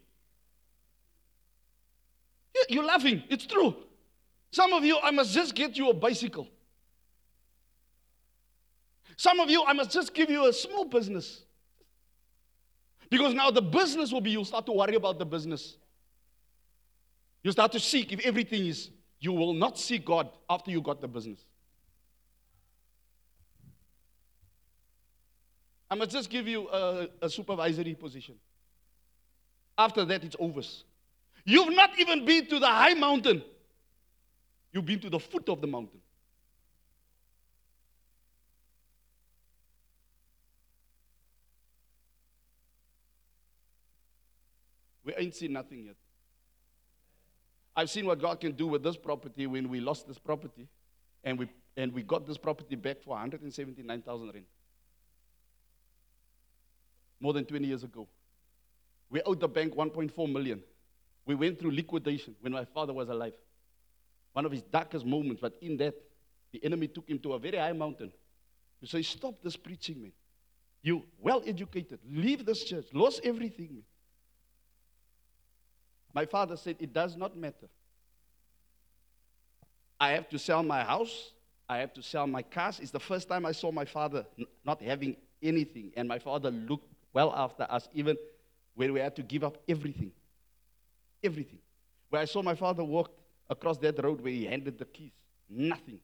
You're 2.69 2.85
laughing. 2.85 3.23
It's 3.29 3.47
true. 3.47 3.77
Some 4.51 4.73
of 4.73 4.85
you, 4.85 4.99
I 5.03 5.11
must 5.11 5.35
just 5.35 5.55
get 5.55 5.77
you 5.77 5.91
a 5.91 5.95
bicycle. 5.95 6.49
Some 9.17 9.41
of 9.41 9.51
you, 9.51 9.65
I 9.67 9.73
must 9.73 9.91
just 9.91 10.15
give 10.15 10.31
you 10.31 10.49
a 10.49 10.53
small 10.53 10.85
business. 10.85 11.43
Because 13.09 13.35
now 13.35 13.51
the 13.51 13.63
business 13.63 14.13
will 14.13 14.21
be, 14.21 14.31
you'll 14.33 14.45
start 14.45 14.67
to 14.67 14.73
worry 14.73 14.97
about 14.97 15.19
the 15.19 15.27
business. 15.27 15.77
You 17.43 17.53
start 17.53 17.73
to 17.73 17.81
seek 17.81 18.13
if 18.13 18.21
everything 18.21 18.67
is, 18.67 18.91
you 19.21 19.33
will 19.33 19.55
not 19.55 19.79
seek 19.79 20.05
God 20.05 20.29
after 20.51 20.71
you 20.71 20.81
got 20.81 21.01
the 21.01 21.09
business. 21.09 21.45
I 25.89 25.95
must 25.95 26.11
just 26.11 26.29
give 26.29 26.49
you 26.49 26.69
a, 26.69 27.09
a 27.23 27.31
supervisory 27.31 27.95
position. 27.95 28.35
After 29.79 30.05
that, 30.05 30.25
it's 30.25 30.37
over. 30.39 30.63
You've 31.45 31.75
not 31.75 31.91
even 31.99 32.25
been 32.25 32.47
to 32.47 32.59
the 32.59 32.67
high 32.67 32.95
mountain, 32.95 33.43
you've 34.73 34.87
been 34.87 35.01
to 35.01 35.11
the 35.11 35.21
foot 35.21 35.49
of 35.49 35.61
the 35.61 35.67
mountain. 35.69 36.01
We 45.07 45.15
ain't 45.15 45.37
seen 45.37 45.53
nothing 45.53 45.85
yet. 45.85 45.95
I've 47.77 47.89
seen 47.89 48.07
what 48.07 48.21
God 48.21 48.41
can 48.41 48.53
do 48.53 48.67
with 48.67 48.83
this 48.83 48.97
property 48.97 49.47
when 49.47 49.69
we 49.69 49.79
lost 49.81 50.09
this 50.09 50.19
property 50.19 50.67
and 51.23 51.39
we, 51.39 51.49
and 51.77 51.93
we 51.93 52.03
got 52.03 52.27
this 52.27 52.37
property 52.37 52.75
back 52.75 53.01
for 53.03 53.11
179,000 53.11 54.27
rand. 54.35 54.45
More 57.21 57.33
than 57.33 57.45
20 57.45 57.67
years 57.67 57.85
ago. 57.85 58.09
We 59.09 59.23
owed 59.23 59.39
the 59.39 59.47
bank 59.47 59.77
1.4 59.77 60.33
million. 60.33 60.61
We 61.25 61.37
went 61.37 61.61
through 61.61 61.71
liquidation 61.71 62.35
when 62.41 62.53
my 62.53 62.65
father 62.65 62.93
was 62.93 63.09
alive. 63.09 63.35
One 64.33 64.45
of 64.45 64.51
his 64.51 64.63
darkest 64.63 65.07
moments, 65.07 65.41
but 65.41 65.55
in 65.63 65.77
that, 65.77 65.95
the 66.53 66.65
enemy 66.65 66.89
took 66.89 67.09
him 67.09 67.21
to 67.21 67.35
a 67.35 67.39
very 67.39 67.59
high 67.59 67.73
mountain 67.73 68.11
to 68.81 68.87
say, 68.87 69.03
Stop 69.03 69.37
this 69.43 69.57
preaching, 69.57 70.03
man. 70.03 70.13
You 70.83 71.05
well 71.21 71.43
educated, 71.47 72.01
leave 72.11 72.45
this 72.45 72.65
church, 72.65 72.87
lost 72.93 73.21
everything, 73.23 73.69
man. 73.75 73.83
My 76.17 76.27
father 76.27 76.57
said, 76.57 76.77
It 76.81 76.93
does 76.93 77.17
not 77.17 77.37
matter. 77.37 77.69
I 80.01 80.11
have 80.11 80.29
to 80.31 80.39
sell 80.39 80.65
my 80.65 80.83
house 80.83 81.31
I 81.69 81.79
have 81.79 81.93
to 81.95 82.03
sell 82.03 82.27
my 82.27 82.43
cars. 82.43 82.79
It's 82.81 82.91
the 82.91 83.01
first 83.01 83.29
time 83.29 83.45
I 83.45 83.53
saw 83.53 83.73
my 83.73 83.85
father 83.85 84.25
not 84.65 84.81
having 84.81 85.17
anything. 85.43 85.93
And 85.97 86.09
my 86.09 86.19
father 86.19 86.51
looked 86.51 86.93
well 87.13 87.33
after 87.35 87.67
us, 87.69 87.89
even 87.93 88.17
when 88.75 88.93
we 88.93 89.01
had 89.01 89.17
to 89.17 89.23
give 89.23 89.43
up 89.43 89.59
everything. 89.69 90.13
Everything. 91.23 91.59
Where 92.11 92.23
I 92.23 92.25
saw 92.25 92.43
my 92.43 92.55
father 92.55 92.85
walk 92.85 93.11
across 93.51 93.79
that 93.79 94.03
road 94.03 94.21
where 94.21 94.33
he 94.33 94.45
handed 94.45 94.79
the 94.79 94.85
keys. 94.85 95.11
Nothing. 95.49 95.99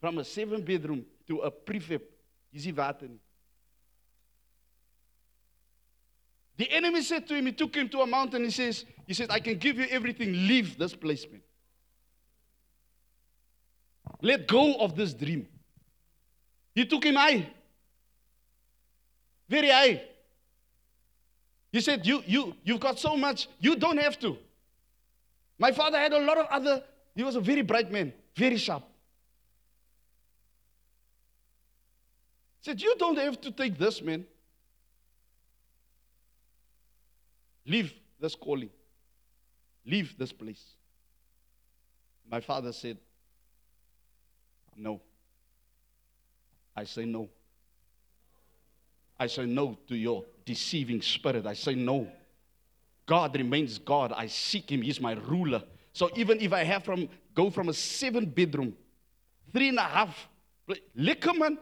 From 0.00 0.18
a 0.18 0.24
seven 0.24 0.62
bedroom 0.62 1.04
to 1.26 1.40
a 1.40 1.50
prefab. 1.50 2.02
Is. 2.52 2.68
The 6.56 6.70
enemy 6.70 7.02
said 7.02 7.26
to 7.28 7.34
him, 7.34 7.46
he 7.46 7.52
took 7.52 7.74
him 7.74 7.88
to 7.90 8.00
a 8.00 8.06
mountain. 8.06 8.44
He 8.44 8.50
says, 8.50 8.84
he 9.06 9.14
says, 9.14 9.28
I 9.30 9.40
can 9.40 9.58
give 9.58 9.78
you 9.78 9.86
everything. 9.90 10.32
Leave 10.32 10.78
this 10.78 10.94
place, 10.94 11.26
man. 11.30 11.40
Let 14.20 14.46
go 14.46 14.74
of 14.74 14.94
this 14.94 15.14
dream. 15.14 15.48
He 16.74 16.86
took 16.86 17.04
him 17.04 17.16
high. 17.16 17.48
Very 19.48 19.68
high. 19.68 20.02
He 21.72 21.80
said, 21.80 22.06
you, 22.06 22.22
you, 22.26 22.54
You've 22.64 22.80
got 22.80 22.98
so 22.98 23.16
much, 23.16 23.48
you 23.58 23.76
don't 23.76 23.98
have 23.98 24.18
to. 24.20 24.36
My 25.58 25.72
father 25.72 25.98
had 25.98 26.12
a 26.12 26.20
lot 26.20 26.38
of 26.38 26.46
other, 26.46 26.82
he 27.14 27.22
was 27.22 27.36
a 27.36 27.40
very 27.40 27.62
bright 27.62 27.90
man, 27.90 28.12
very 28.36 28.56
sharp. 28.56 28.82
He 32.60 32.70
said, 32.70 32.80
You 32.80 32.94
don't 32.98 33.18
have 33.18 33.40
to 33.40 33.50
take 33.50 33.78
this, 33.78 34.00
man. 34.02 34.24
Leave 37.66 37.92
this 38.20 38.34
calling. 38.34 38.70
Leave 39.84 40.16
this 40.18 40.32
place. 40.32 40.64
My 42.30 42.40
father 42.40 42.72
said, 42.72 42.98
No. 44.76 45.00
I 46.74 46.84
say 46.84 47.04
no. 47.04 47.28
I 49.18 49.26
say 49.26 49.44
no 49.44 49.78
to 49.88 49.94
your 49.94 50.24
deceiving 50.44 51.02
spirit. 51.02 51.46
I 51.46 51.54
say 51.54 51.74
no. 51.74 52.08
God 53.06 53.36
remains 53.36 53.78
God. 53.78 54.12
I 54.16 54.26
seek 54.26 54.70
him. 54.70 54.82
He's 54.82 55.00
my 55.00 55.12
ruler. 55.12 55.62
So 55.92 56.10
even 56.16 56.40
if 56.40 56.52
I 56.52 56.64
have 56.64 56.84
from 56.84 57.08
go 57.34 57.50
from 57.50 57.68
a 57.68 57.74
seven 57.74 58.26
bedroom, 58.26 58.74
three 59.52 59.68
and 59.68 59.78
a 59.78 59.82
half, 59.82 60.28
lekker 60.96 61.38
man. 61.38 61.58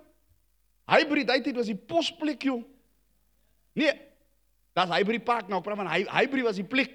Hybrid 0.89 1.29
tyd 1.29 1.57
was 1.57 1.69
die 1.69 1.75
posplek 1.75 2.41
jong. 2.43 2.65
Nee. 3.75 3.93
Daar's 4.75 4.91
Hybrid 4.91 5.25
Park 5.25 5.49
nou, 5.51 5.61
praat 5.65 5.81
van 5.81 5.91
hy 5.91 6.05
Hybrid 6.07 6.47
was 6.47 6.59
die 6.61 6.67
plek. 6.67 6.93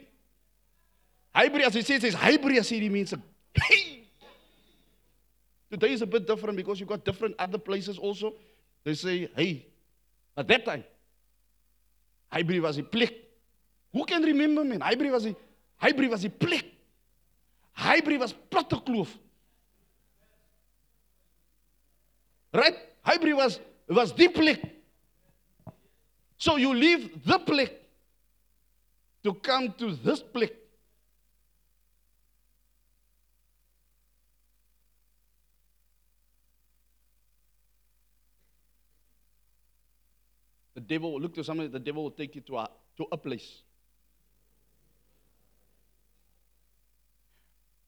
Hybrid 1.35 1.68
as 1.68 1.76
jy 1.76 1.84
sê 1.84 1.99
sê's 1.99 2.15
Hybrid 2.15 2.61
as 2.61 2.72
jy 2.72 2.80
die 2.85 2.93
mense. 2.93 3.18
Today 5.69 5.91
is 5.91 6.02
a 6.02 6.07
bit 6.07 6.27
different 6.27 6.56
because 6.56 6.80
you've 6.80 6.89
got 6.89 7.03
different 7.03 7.35
other 7.38 7.57
places 7.57 7.97
also. 7.97 8.34
They 8.84 8.93
say, 8.93 9.30
hey, 9.35 9.65
at 10.38 10.47
that 10.47 10.64
time, 10.64 10.84
Hybrid 12.31 12.61
was 12.61 12.77
die 12.77 12.84
plek. 12.84 13.14
Who 13.91 14.06
can 14.06 14.23
remember 14.23 14.64
man? 14.64 14.81
Hybrid 14.81 15.11
was 15.11 15.23
die 15.23 15.35
Hybrid 15.81 16.11
was 16.11 16.22
die 16.22 16.30
plek. 16.30 16.65
Hybrid 17.76 18.19
was 18.19 18.34
platte 18.34 18.80
kloof. 18.80 19.11
Right? 22.53 22.77
Hybrid 23.03 23.35
was 23.35 23.60
was 23.88 24.15
die 24.15 24.30
plek. 24.30 24.74
So 26.45 26.57
you 26.57 26.76
leave 26.76 27.26
the 27.26 27.39
plek 27.39 27.72
to 29.23 29.34
come 29.34 29.73
to 29.80 29.95
this 29.95 30.22
plek. 30.22 30.51
The 40.76 40.81
devil 40.81 41.13
will 41.13 41.19
look 41.19 41.34
to 41.34 41.43
somebody, 41.43 41.69
the 41.69 41.80
devil 41.80 42.03
will 42.03 42.11
take 42.11 42.35
you 42.35 42.41
to 42.41 42.57
a, 42.57 42.69
to 42.97 43.07
a 43.11 43.17
place. 43.17 43.63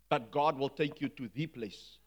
But 0.09 0.31
God 0.31 0.57
will 0.57 0.69
take 0.69 0.99
you 0.99 1.09
to 1.09 1.29
the 1.31 1.45
place. 1.45 1.99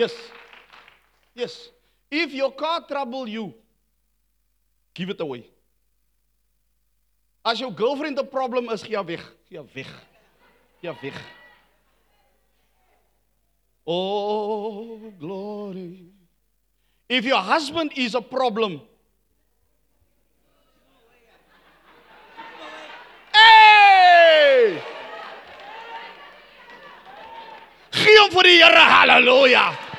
Yes. 0.00 0.14
Yes. 1.34 1.68
If 2.10 2.32
your 2.32 2.52
car 2.52 2.80
trouble 2.88 3.28
you, 3.28 3.52
give 4.94 5.10
it 5.10 5.20
away. 5.20 5.44
As 7.44 7.58
jou 7.60 7.70
girlfriend 7.70 8.18
'n 8.18 8.28
probleem 8.28 8.70
is, 8.72 8.82
gee 8.82 8.96
haar 8.96 9.04
weg. 9.04 9.20
Gee 9.48 9.58
haar 9.58 9.68
weg. 9.74 9.90
Gee 10.80 10.94
weg. 11.02 11.20
Oh, 13.84 15.12
glory. 15.18 16.12
If 17.08 17.24
your 17.24 17.42
husband 17.42 17.92
is 17.96 18.14
a 18.14 18.22
problem, 18.22 18.80
Hey! 23.34 24.80
Gee 27.90 28.18
hom 28.18 28.30
vir 28.30 28.42
die 28.42 28.58
Here, 28.64 28.84
haleluja. 28.96 29.89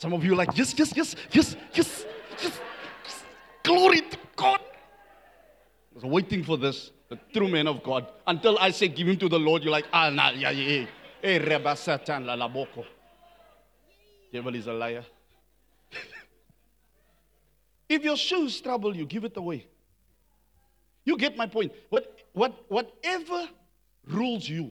Some 0.00 0.14
of 0.14 0.24
you 0.24 0.32
are 0.32 0.36
like, 0.36 0.56
yes, 0.56 0.72
yes, 0.78 0.96
yes, 0.96 1.14
yes, 1.30 1.56
yes, 1.74 2.06
yes, 2.42 2.60
yes. 3.04 3.22
Glory 3.62 4.00
to 4.00 4.16
God. 4.34 4.58
I 4.58 5.94
was 5.94 6.04
waiting 6.04 6.42
for 6.42 6.56
this, 6.56 6.90
the 7.10 7.18
true 7.34 7.48
man 7.48 7.66
of 7.66 7.82
God. 7.82 8.06
Until 8.26 8.56
I 8.58 8.70
say, 8.70 8.88
give 8.88 9.06
him 9.06 9.18
to 9.18 9.28
the 9.28 9.38
Lord, 9.38 9.62
you're 9.62 9.70
like, 9.70 9.84
ah, 9.92 10.08
nah, 10.08 10.30
yeah, 10.30 10.52
yeah, 10.52 10.86
yeah. 11.20 11.38
Hey, 11.38 11.74
Satan, 11.76 12.24
la 12.24 12.32
la 12.32 12.48
boko. 12.48 12.86
Devil 14.32 14.54
is 14.54 14.68
a 14.68 14.72
liar. 14.72 15.04
if 17.90 18.02
your 18.02 18.16
shoes 18.16 18.58
trouble 18.58 18.96
you, 18.96 19.04
give 19.04 19.24
it 19.24 19.36
away. 19.36 19.66
You 21.04 21.18
get 21.18 21.36
my 21.36 21.44
point. 21.44 21.72
What, 21.90 22.16
what, 22.32 22.64
whatever 22.68 23.50
rules 24.06 24.48
you, 24.48 24.70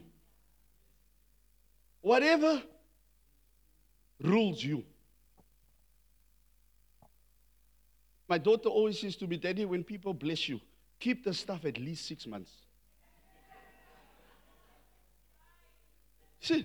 whatever 2.00 2.60
rules 4.20 4.64
you. 4.64 4.82
My 8.30 8.38
daughter 8.38 8.68
always 8.68 9.00
says 9.00 9.16
to 9.16 9.26
me, 9.26 9.36
Daddy, 9.36 9.64
when 9.64 9.82
people 9.82 10.14
bless 10.14 10.48
you, 10.48 10.60
keep 11.00 11.24
the 11.24 11.34
stuff 11.34 11.64
at 11.64 11.78
least 11.78 12.06
six 12.06 12.28
months. 12.28 12.52
See, 16.38 16.64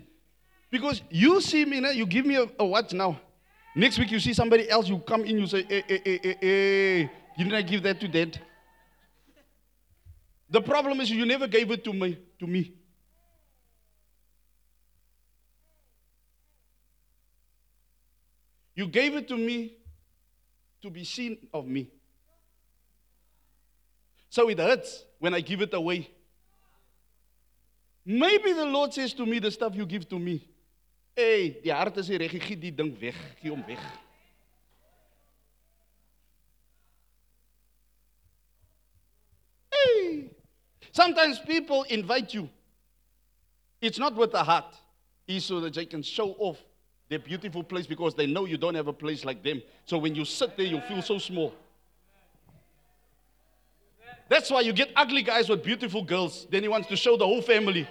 because 0.70 1.02
you 1.10 1.42
see 1.42 1.66
me 1.66 1.80
now, 1.80 1.90
you 1.90 2.06
give 2.06 2.24
me 2.24 2.36
a, 2.36 2.46
a 2.60 2.66
watch 2.66 2.94
now. 2.94 3.20
Next 3.76 3.98
week 3.98 4.12
you 4.12 4.20
see 4.20 4.32
somebody 4.32 4.70
else, 4.70 4.88
you 4.88 5.00
come 5.00 5.26
in, 5.26 5.40
you 5.40 5.48
say, 5.48 5.64
hey, 5.64 5.84
hey, 5.88 6.02
hey, 6.06 6.20
hey, 6.22 6.38
hey, 6.40 7.12
didn't 7.36 7.54
I 7.54 7.64
give 7.64 7.82
that 7.82 8.00
to 8.00 8.08
dad? 8.08 8.40
The 10.48 10.62
problem 10.62 11.02
is 11.02 11.10
you 11.10 11.26
never 11.26 11.48
gave 11.48 11.72
it 11.72 11.84
to 11.86 11.94
me. 11.94 12.20
To 12.42 12.46
me. 12.46 12.76
You 18.76 18.88
gave 18.88 19.16
it 19.16 19.28
to 19.30 19.36
me 19.36 19.78
to 20.86 20.92
be 20.92 21.04
seen 21.04 21.36
of 21.52 21.66
me. 21.66 21.88
So 24.30 24.48
it 24.50 24.60
hurts 24.60 25.04
when 25.18 25.34
I 25.34 25.42
give 25.42 25.62
it 25.62 25.74
away. 25.74 26.08
Maybe 28.06 28.54
the 28.54 28.66
Lord 28.66 28.94
says 28.94 29.12
to 29.16 29.26
me 29.26 29.40
the 29.40 29.50
stuff 29.50 29.74
you 29.76 29.88
give 29.88 30.08
to 30.10 30.20
me. 30.20 30.48
Hey, 31.16 31.58
die 31.64 31.74
hart 31.74 31.98
is 31.98 32.10
nie 32.10 32.20
reg, 32.22 32.36
gee 32.44 32.56
die 32.56 32.70
ding 32.70 32.92
weg, 33.02 33.16
gee 33.42 33.50
hom 33.50 33.64
weg. 33.66 33.80
Hey. 39.72 40.30
Sometimes 40.92 41.40
people 41.40 41.84
invite 41.90 42.34
you. 42.34 42.48
It's 43.82 43.98
not 43.98 44.14
with 44.16 44.34
the 44.34 44.44
heart. 44.44 44.76
It's 45.28 45.46
so 45.46 45.60
that 45.62 45.74
they 45.74 45.88
can 45.88 46.04
show 46.04 46.36
off 46.38 46.60
their 47.16 47.26
beautiful 47.26 47.64
place 47.64 47.88
because 47.88 48.14
they 48.14 48.28
know 48.28 48.44
you 48.44 48.58
don't 48.58 48.76
have 48.76 48.88
a 48.88 48.94
place 48.94 49.24
like 49.24 49.42
them. 49.42 49.62
So 49.86 49.98
when 49.98 50.16
you 50.16 50.26
sit 50.26 50.58
there, 50.58 50.66
you 50.66 50.82
feel 50.82 51.02
so 51.02 51.18
small. 51.18 51.54
That's 54.28 54.52
why 54.52 54.62
you 54.62 54.74
get 54.74 54.92
ugly 54.96 55.22
guys 55.22 55.48
with 55.48 55.64
beautiful 55.64 56.04
girls. 56.04 56.46
Then 56.50 56.64
he 56.64 56.68
wants 56.68 56.90
to 56.90 56.98
show 56.98 57.16
the 57.16 57.26
whole 57.26 57.42
family. 57.42 57.88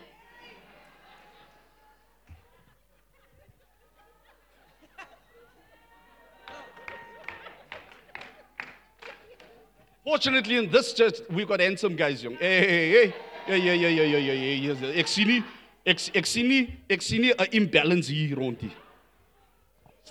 Fortunately, 10.04 10.58
in 10.58 10.70
this 10.70 10.92
church, 10.92 11.20
we've 11.30 11.48
got 11.48 11.60
handsome 11.60 11.96
guys, 11.96 12.22
young. 12.22 12.34
Hey, 12.34 12.60
hey, 12.60 12.90
hey. 12.90 13.14
Yeah, 13.48 13.54
yeah, 13.54 13.72
yeah, 13.72 13.88
yeah, 13.88 14.18
yeah, 14.18 14.32
yeah, 14.32 14.74
yeah. 14.74 15.42
Ek 15.86 16.24
sien 16.24 16.48
nie 16.48 17.32
ek 17.38 17.52
imbalance 17.52 18.08
hier 18.08 18.38
rond. 18.38 18.62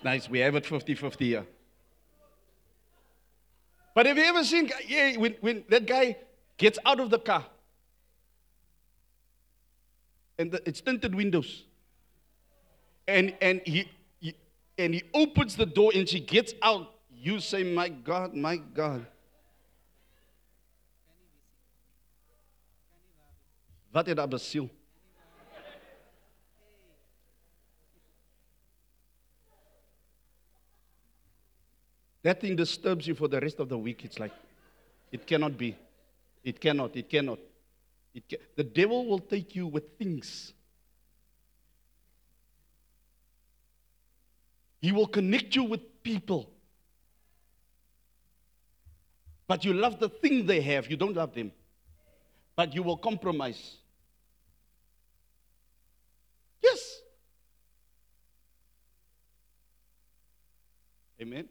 Nice. 0.03 0.29
We 0.29 0.39
have 0.39 0.55
it 0.55 0.65
50 0.65 0.95
50 0.95 1.25
here. 1.25 1.45
But 3.95 4.05
have 4.07 4.17
you 4.17 4.23
ever 4.23 4.43
seen 4.43 4.69
yeah, 4.87 5.17
when, 5.17 5.35
when 5.39 5.63
that 5.69 5.85
guy 5.85 6.17
gets 6.57 6.79
out 6.85 6.99
of 6.99 7.09
the 7.09 7.19
car 7.19 7.45
and 10.37 10.51
the, 10.51 10.67
it's 10.67 10.81
tinted 10.81 11.13
windows 11.13 11.63
and, 13.07 13.35
and, 13.39 13.61
he, 13.65 13.87
he, 14.19 14.35
and 14.77 14.93
he 14.95 15.03
opens 15.13 15.55
the 15.55 15.65
door 15.65 15.91
and 15.93 16.09
she 16.09 16.19
gets 16.19 16.53
out, 16.61 16.89
you 17.15 17.39
say, 17.39 17.63
My 17.63 17.89
God, 17.89 18.33
my 18.33 18.57
God. 18.57 19.05
Wat 23.93 24.07
het 24.07 24.17
daar 24.17 24.27
besiel? 24.27 24.69
That 32.23 32.39
thing 32.39 32.55
disturbs 32.55 33.05
you 33.05 33.15
for 33.15 33.27
the 33.27 33.39
rest 33.39 33.59
of 33.59 33.69
the 33.69 33.77
week. 33.77 34.05
It's 34.05 34.17
like, 34.17 34.31
it 35.11 35.27
cannot 35.27 35.57
be. 35.57 35.75
It 36.43 36.59
cannot. 36.59 36.95
It 36.95 37.09
cannot. 37.09 37.39
It 38.15 38.23
ca- 38.29 38.37
the 38.55 38.63
devil 38.63 39.05
will 39.05 39.19
take 39.19 39.55
you 39.55 39.67
with 39.67 39.97
things. 39.97 40.53
He 44.81 44.91
will 44.91 45.07
connect 45.07 45.55
you 45.55 45.63
with 45.63 46.03
people. 46.03 46.49
But 49.47 49.65
you 49.65 49.73
love 49.73 49.99
the 49.99 50.09
thing 50.09 50.45
they 50.45 50.61
have, 50.61 50.89
you 50.89 50.97
don't 50.97 51.15
love 51.15 51.33
them. 51.33 51.51
But 52.55 52.73
you 52.73 52.83
will 52.83 52.97
compromise. 52.97 53.75
Yes. 56.61 57.01
Amen. 61.21 61.47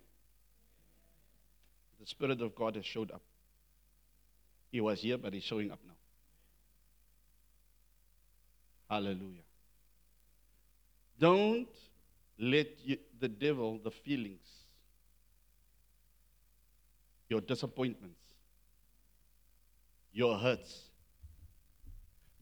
The 2.03 2.09
Spirit 2.09 2.41
of 2.41 2.53
God 2.57 2.75
has 2.75 2.85
showed 2.85 3.13
up. 3.13 3.23
He 4.73 4.81
was 4.81 5.01
here, 5.01 5.17
but 5.17 5.33
he's 5.33 5.45
showing 5.45 5.71
up 5.71 5.79
now. 5.87 5.95
Hallelujah. 8.91 9.45
Don't 11.21 11.69
let 12.41 12.67
you, 12.85 12.97
the 13.21 13.29
devil, 13.29 13.79
the 13.85 13.93
feelings, 13.93 14.45
your 17.29 17.41
disappointments, 17.41 18.21
your 20.13 20.37
hurts, 20.39 20.87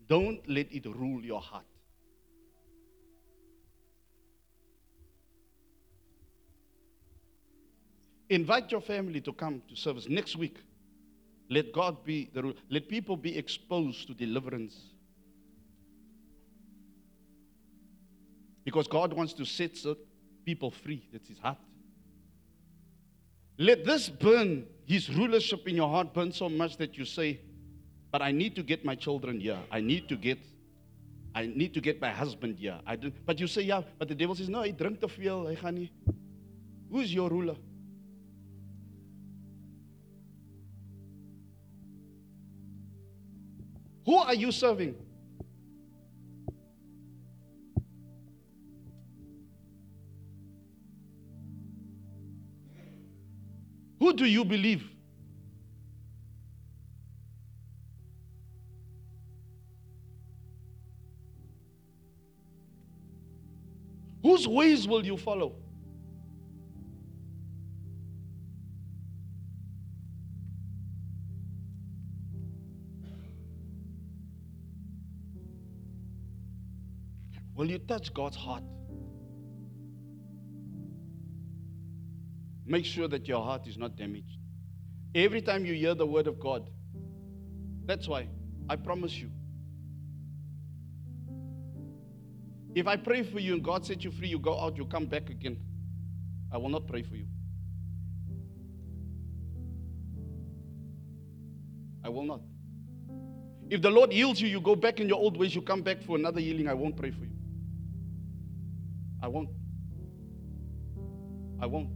don't 0.09 0.41
let 0.49 0.73
it 0.73 0.87
rule 0.87 1.23
your 1.23 1.43
heart. 1.43 1.67
Invite 8.31 8.71
your 8.71 8.81
family 8.81 9.21
to 9.21 9.33
come 9.33 9.61
to 9.69 9.77
service 9.77 10.09
next 10.09 10.37
week. 10.37 10.57
Let 11.51 11.73
God 11.73 12.05
be 12.05 12.31
the 12.33 12.43
rule. 12.45 12.55
Let 12.71 12.89
people 12.89 13.17
be 13.17 13.37
exposed 13.37 14.07
to 14.07 14.15
deliverance. 14.15 14.79
Because 18.65 18.87
God 18.87 19.13
wants 19.13 19.33
to 19.35 19.45
set 19.45 19.77
people 20.45 20.71
free. 20.71 21.09
That's 21.13 21.29
his 21.29 21.41
heart. 21.41 21.59
Let 23.59 23.85
this 23.85 24.09
burn, 24.09 24.65
his 24.87 25.11
rulership 25.11 25.67
in 25.67 25.75
your 25.75 25.89
heart 25.89 26.15
burn 26.15 26.33
so 26.33 26.49
much 26.49 26.77
that 26.77 26.97
you 26.97 27.05
say, 27.05 27.41
But 28.13 28.23
I 28.23 28.31
need 28.31 28.55
to 28.57 28.63
get 28.63 28.85
my 28.85 28.95
children 28.95 29.41
here. 29.41 29.59
I 29.71 29.81
need 29.81 30.09
to 30.09 30.17
get 30.17 30.39
I 31.35 31.47
need 31.47 31.75
to 31.75 31.81
get 31.81 32.01
my 32.01 32.11
husband 32.11 32.59
here. 32.59 32.81
I 32.85 32.97
don't, 32.97 33.15
but 33.25 33.39
you 33.39 33.47
say, 33.47 33.63
yeah, 33.63 33.83
but 33.99 34.09
the 34.09 34.17
devil 34.17 34.35
says, 34.35 34.49
no, 34.49 34.63
hy 34.63 34.73
drink 34.73 35.01
hy 35.01 35.55
gaan 35.55 35.75
nie. 35.75 35.93
Who's 36.91 37.15
your 37.15 37.31
ruler? 37.31 37.55
Who 44.11 44.17
are 44.17 44.35
you 44.35 44.51
serving? 44.51 44.97
Who 54.01 54.13
do 54.15 54.25
you 54.25 54.45
believe? 54.45 54.83
Whose 64.25 64.49
ways 64.49 64.89
will 64.89 65.07
you 65.07 65.17
follow? 65.17 65.53
Will 77.61 77.71
you 77.71 77.79
touch 77.79 78.15
God's 78.15 78.37
heart? 78.39 78.63
Make 82.65 82.87
sure 82.87 83.07
that 83.07 83.29
your 83.29 83.45
heart 83.45 83.67
is 83.67 83.77
not 83.77 83.97
damaged. 83.97 84.39
Every 85.15 85.43
time 85.43 85.67
you 85.67 85.75
hear 85.75 85.95
the 85.95 86.07
word 86.07 86.27
of 86.27 86.41
God, 86.41 86.71
that's 87.85 88.09
why 88.09 88.29
I 88.71 88.77
promise 88.77 89.13
you. 89.15 89.31
If 92.75 92.87
I 92.87 92.97
pray 92.97 93.25
for 93.25 93.41
you 93.41 93.53
and 93.53 93.63
God 93.63 93.85
set 93.85 94.05
you 94.05 94.11
free, 94.11 94.29
you 94.29 94.39
go 94.39 94.59
out, 94.59 94.79
you 94.79 94.87
come 94.87 95.05
back 95.05 95.29
again. 95.29 95.59
I 96.51 96.57
will 96.57 96.71
not 96.71 96.87
pray 96.87 97.03
for 97.03 97.15
you. 97.15 97.27
I 102.03 102.09
will 102.09 102.25
not. 102.25 102.41
If 103.69 103.83
the 103.83 103.91
Lord 103.91 104.13
heals 104.15 104.41
you, 104.41 104.49
you 104.49 104.63
go 104.63 104.75
back 104.75 104.99
in 104.99 105.11
your 105.11 105.19
old 105.19 105.37
ways, 105.37 105.55
you 105.55 105.61
come 105.61 105.83
back 105.83 106.01
for 106.01 106.17
another 106.17 106.41
healing, 106.41 106.67
I 106.67 106.73
won't 106.73 106.97
pray 106.97 107.11
for 107.11 107.25
you. 107.27 107.30
I 109.23 109.29
won't. 109.29 109.51
I 111.61 111.67
won't. 111.67 111.91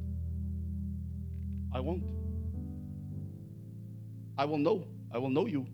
I 1.73 1.81
won't. 1.81 2.05
I 4.37 4.45
will 4.45 4.59
know. 4.59 4.87
I 5.13 5.19
will 5.19 5.31
know 5.31 5.47
you. 5.47 5.67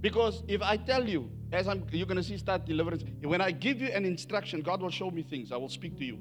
Because 0.00 0.42
if 0.48 0.60
I 0.60 0.76
tell 0.76 1.08
you, 1.08 1.30
as 1.52 1.68
I'm, 1.68 1.86
you're 1.90 2.06
going 2.06 2.16
to 2.16 2.22
see 2.22 2.36
start 2.36 2.66
deliverance, 2.66 3.04
when 3.22 3.40
I 3.40 3.52
give 3.52 3.80
you 3.80 3.88
an 3.88 4.04
instruction, 4.04 4.60
God 4.60 4.82
will 4.82 4.90
show 4.90 5.10
me 5.10 5.22
things. 5.22 5.52
I 5.52 5.56
will 5.56 5.68
speak 5.68 5.96
to 5.98 6.04
you. 6.04 6.18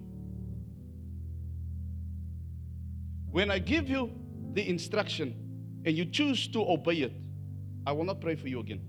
When 3.31 3.49
I 3.49 3.59
give 3.59 3.89
you 3.89 4.11
the 4.53 4.69
instruction 4.69 5.81
and 5.85 5.97
you 5.97 6.05
choose 6.05 6.47
to 6.49 6.59
obey 6.61 6.97
it, 6.97 7.13
I 7.85 7.91
will 7.91 8.05
not 8.05 8.21
pray 8.21 8.35
for 8.35 8.47
you 8.47 8.59
again. 8.59 8.81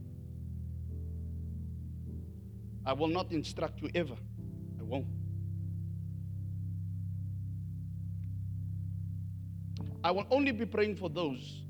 I 2.87 2.93
will 2.93 3.09
not 3.09 3.33
instruct 3.33 3.81
you 3.81 3.91
ever. 3.95 4.17
I 4.79 4.83
won't. 4.83 5.07
I 10.03 10.11
will 10.11 10.27
only 10.31 10.53
be 10.53 10.67
praying 10.67 10.97
for 10.97 11.09
those 11.09 11.63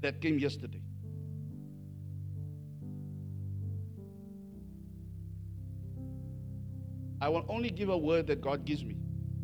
that 0.00 0.20
came 0.20 0.38
yesterday. 0.38 0.80
I 7.20 7.28
will 7.28 7.44
only 7.48 7.70
give 7.70 7.88
a 7.90 7.96
word 7.96 8.26
that 8.28 8.40
God 8.40 8.64
gives 8.64 8.84
me 8.84 8.96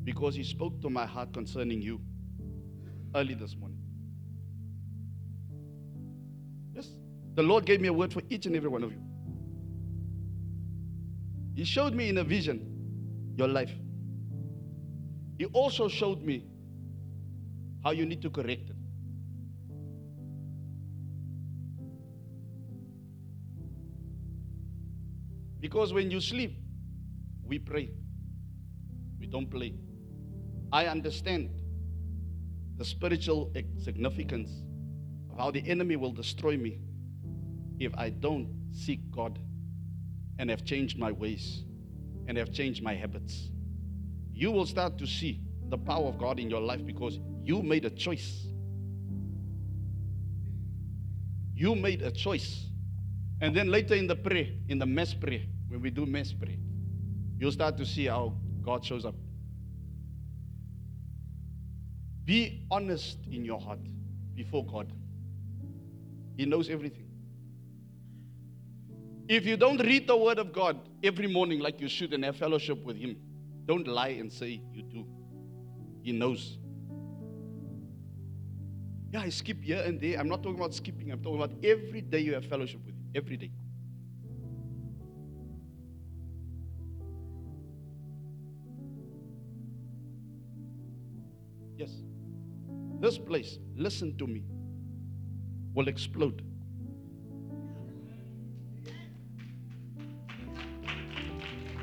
because 0.04 0.34
He 0.34 0.42
spoke 0.42 0.80
to 0.82 0.90
my 0.90 1.06
heart 1.06 1.32
concerning 1.32 1.82
you 1.82 2.00
early 3.14 3.34
this 3.34 3.56
morning. 3.56 3.69
The 7.34 7.42
Lord 7.42 7.64
gave 7.64 7.80
me 7.80 7.88
a 7.88 7.92
word 7.92 8.12
for 8.12 8.22
each 8.28 8.46
and 8.46 8.56
every 8.56 8.68
one 8.68 8.82
of 8.82 8.92
you. 8.92 9.00
He 11.54 11.64
showed 11.64 11.94
me 11.94 12.08
in 12.08 12.18
a 12.18 12.24
vision 12.24 13.34
your 13.36 13.48
life. 13.48 13.70
He 15.38 15.46
also 15.46 15.88
showed 15.88 16.22
me 16.22 16.44
how 17.82 17.92
you 17.92 18.04
need 18.04 18.22
to 18.22 18.30
correct 18.30 18.70
it. 18.70 18.76
Because 25.60 25.92
when 25.92 26.10
you 26.10 26.20
sleep, 26.20 26.58
we 27.44 27.58
pray. 27.58 27.90
We 29.18 29.26
don't 29.26 29.50
play. 29.50 29.74
I 30.72 30.86
understand 30.86 31.50
the 32.76 32.84
spiritual 32.84 33.52
significance 33.78 34.50
of 35.30 35.38
how 35.38 35.50
the 35.50 35.66
enemy 35.68 35.96
will 35.96 36.12
destroy 36.12 36.56
me 36.56 36.80
if 37.80 37.92
I 37.96 38.10
don't 38.10 38.48
seek 38.72 39.10
God 39.10 39.38
and 40.38 40.48
have 40.50 40.64
changed 40.64 40.98
my 40.98 41.10
ways 41.10 41.64
and 42.28 42.38
have 42.38 42.52
changed 42.52 42.82
my 42.82 42.94
habits. 42.94 43.50
You 44.32 44.52
will 44.52 44.66
start 44.66 44.98
to 44.98 45.06
see 45.06 45.40
the 45.68 45.78
power 45.78 46.06
of 46.06 46.18
God 46.18 46.38
in 46.38 46.48
your 46.48 46.60
life 46.60 46.86
because 46.86 47.18
you 47.42 47.62
made 47.62 47.84
a 47.84 47.90
choice. 47.90 48.46
You 51.54 51.74
made 51.74 52.02
a 52.02 52.10
choice 52.10 52.70
And 53.40 53.56
then 53.56 53.68
later 53.68 53.94
in 53.94 54.06
the 54.06 54.16
prayer, 54.16 54.48
in 54.68 54.78
the 54.78 54.86
mass 54.86 55.14
prayer, 55.14 55.40
when 55.68 55.80
we 55.80 55.90
do 55.90 56.04
mass 56.04 56.32
prayer, 56.32 56.58
you'll 57.38 57.52
start 57.52 57.78
to 57.78 57.86
see 57.86 58.06
how 58.06 58.34
God 58.62 58.84
shows 58.84 59.04
up. 59.06 59.14
Be 62.24 62.66
honest 62.70 63.18
in 63.30 63.44
your 63.44 63.58
heart 63.58 63.80
before 64.34 64.64
God. 64.66 64.92
He 66.36 66.44
knows 66.44 66.68
everything. 66.68 67.09
If 69.30 69.46
you 69.46 69.56
don't 69.56 69.80
read 69.80 70.08
the 70.08 70.16
Word 70.16 70.40
of 70.40 70.52
God 70.52 70.76
every 71.04 71.28
morning 71.28 71.60
like 71.60 71.80
you 71.80 71.88
should 71.88 72.12
and 72.12 72.24
have 72.24 72.34
fellowship 72.34 72.84
with 72.84 72.96
Him, 72.96 73.16
don't 73.64 73.86
lie 73.86 74.08
and 74.08 74.32
say 74.32 74.60
you 74.72 74.82
do. 74.82 75.06
He 76.02 76.10
knows. 76.10 76.58
Yeah, 79.12 79.20
I 79.20 79.28
skip 79.28 79.62
here 79.62 79.84
and 79.86 80.00
there. 80.00 80.18
I'm 80.18 80.28
not 80.28 80.42
talking 80.42 80.58
about 80.58 80.74
skipping. 80.74 81.12
I'm 81.12 81.22
talking 81.22 81.40
about 81.40 81.52
every 81.62 82.00
day 82.00 82.18
you 82.18 82.34
have 82.34 82.44
fellowship 82.46 82.80
with 82.84 82.96
Him. 82.96 83.04
Every 83.14 83.36
day. 83.36 83.52
Yes. 91.76 91.92
This 92.98 93.16
place, 93.16 93.60
listen 93.76 94.18
to 94.18 94.26
me, 94.26 94.42
will 95.72 95.86
explode. 95.86 96.49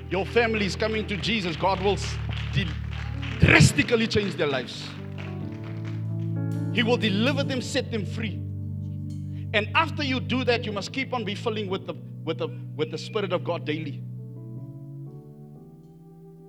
Your 0.09 0.25
family 0.25 0.65
is 0.65 0.75
coming 0.75 1.05
to 1.07 1.17
Jesus. 1.17 1.55
God 1.55 1.81
will 1.81 1.97
drastically 3.39 4.07
change 4.07 4.35
their 4.35 4.47
lives. 4.47 4.88
He 6.73 6.84
will 6.84 6.97
deliver 6.97 7.43
them, 7.43 7.61
set 7.61 7.91
them 7.91 8.05
free. 8.05 8.35
And 9.53 9.69
after 9.75 10.03
you 10.03 10.19
do 10.19 10.43
that, 10.43 10.65
you 10.65 10.71
must 10.71 10.93
keep 10.93 11.13
on 11.13 11.23
be 11.23 11.35
filling 11.35 11.69
with 11.69 11.88
the, 11.88 11.95
with 12.23 12.38
the, 12.38 12.49
with 12.75 12.91
the 12.91 12.97
Spirit 12.97 13.34
of 13.34 13.43
God 13.43 13.65
daily. 13.65 14.03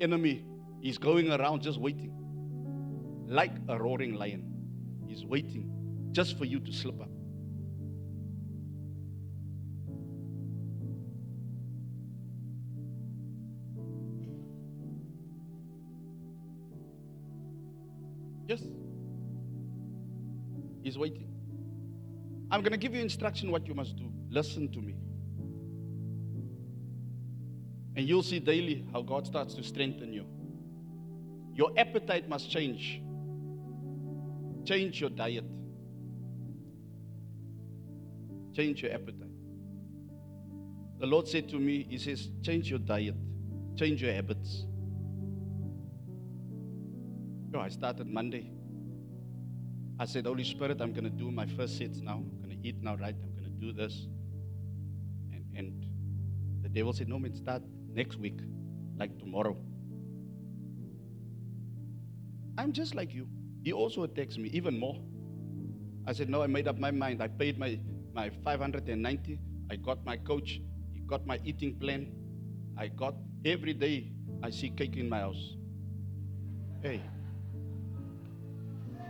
Enemy 0.01 0.45
is 0.83 0.99
going 0.99 1.33
around 1.33 1.63
just 1.63 1.81
waiting, 1.81 2.13
like 3.27 3.53
a 3.69 3.79
roaring 3.79 4.15
lion. 4.15 4.45
He's 5.07 5.25
waiting 5.25 5.71
just 6.13 6.39
for 6.39 6.45
you 6.45 6.61
to 6.61 6.73
slip 6.73 7.01
up. 7.01 7.11
He's 20.89 20.97
waiting. 20.97 21.29
I'm 22.51 22.63
going 22.63 22.73
to 22.73 22.79
give 22.79 22.95
you 22.95 23.03
instruction 23.03 23.51
what 23.51 23.67
you 23.67 23.75
must 23.75 23.97
do. 23.97 24.11
Listen 24.31 24.73
to 24.73 24.79
me. 24.81 24.95
And 27.95 28.09
you'll 28.09 28.23
see 28.23 28.39
daily 28.39 28.87
how 28.91 29.03
God 29.03 29.27
starts 29.27 29.53
to 29.57 29.63
strengthen 29.63 30.15
you. 30.15 30.25
Your 31.53 31.73
appetite 31.77 32.27
must 32.27 32.51
change. 32.51 33.03
Change 34.65 34.99
your 34.99 35.11
diet. 35.11 35.45
Change 38.57 38.83
your 38.83 38.93
appetite. 38.93 39.29
The 41.01 41.07
Lord 41.07 41.29
said 41.29 41.51
to 41.51 41.57
me, 41.59 41.87
He 41.91 41.99
says, 41.99 42.31
change 42.43 42.71
your 42.71 42.79
diet, 42.79 43.15
change 43.77 44.01
your 44.01 44.15
habits. 44.15 44.65
Yo, 47.53 47.61
I 47.61 47.69
started 47.69 48.07
Monday. 48.07 48.53
I 50.01 50.05
said, 50.05 50.27
Holy 50.27 50.45
Spirit, 50.45 50.81
I'm 50.81 50.93
going 50.93 51.05
to 51.05 51.11
do 51.11 51.31
my 51.31 51.47
first 51.47 51.77
sets 51.77 51.99
now. 52.01 52.23
I'm 52.23 52.41
going 52.41 52.61
to 52.61 52.69
eat 52.69 52.77
now, 52.83 52.95
right? 52.97 53.17
I'm 53.21 53.33
going 53.35 53.45
to 53.45 53.61
do 53.61 53.73
this. 53.73 54.07
And, 55.33 55.45
and 55.57 55.87
the 56.63 56.69
devil 56.69 56.93
said, 56.93 57.09
No, 57.09 57.19
man, 57.19 57.35
start 57.35 57.63
next 57.93 58.17
week, 58.17 58.39
like 58.97 59.19
tomorrow. 59.19 59.57
I'm 62.57 62.73
just 62.73 62.95
like 62.95 63.13
you. 63.13 63.27
He 63.65 63.73
also 63.73 64.05
attacks 64.05 64.39
me 64.39 64.51
even 64.51 64.79
more. 64.79 64.97
I 66.07 66.13
said, 66.13 66.29
No, 66.29 66.43
I 66.43 66.47
made 66.47 66.69
up 66.69 66.79
my 66.79 66.93
mind. 66.93 67.21
I 67.21 67.27
paid 67.27 67.59
my, 67.59 67.81
my 68.15 68.31
590. 68.45 69.41
I 69.69 69.77
got 69.77 70.05
my 70.05 70.17
coach. 70.17 70.61
He 70.93 71.01
got 71.01 71.27
my 71.27 71.41
eating 71.45 71.75
plan. 71.75 72.13
I 72.77 72.87
got 72.87 73.15
every 73.45 73.75
day 73.75 74.13
I 74.45 74.51
see 74.51 74.71
cake 74.71 74.97
in 74.97 75.09
my 75.09 75.19
house. 75.19 75.57
Hey. 76.83 77.03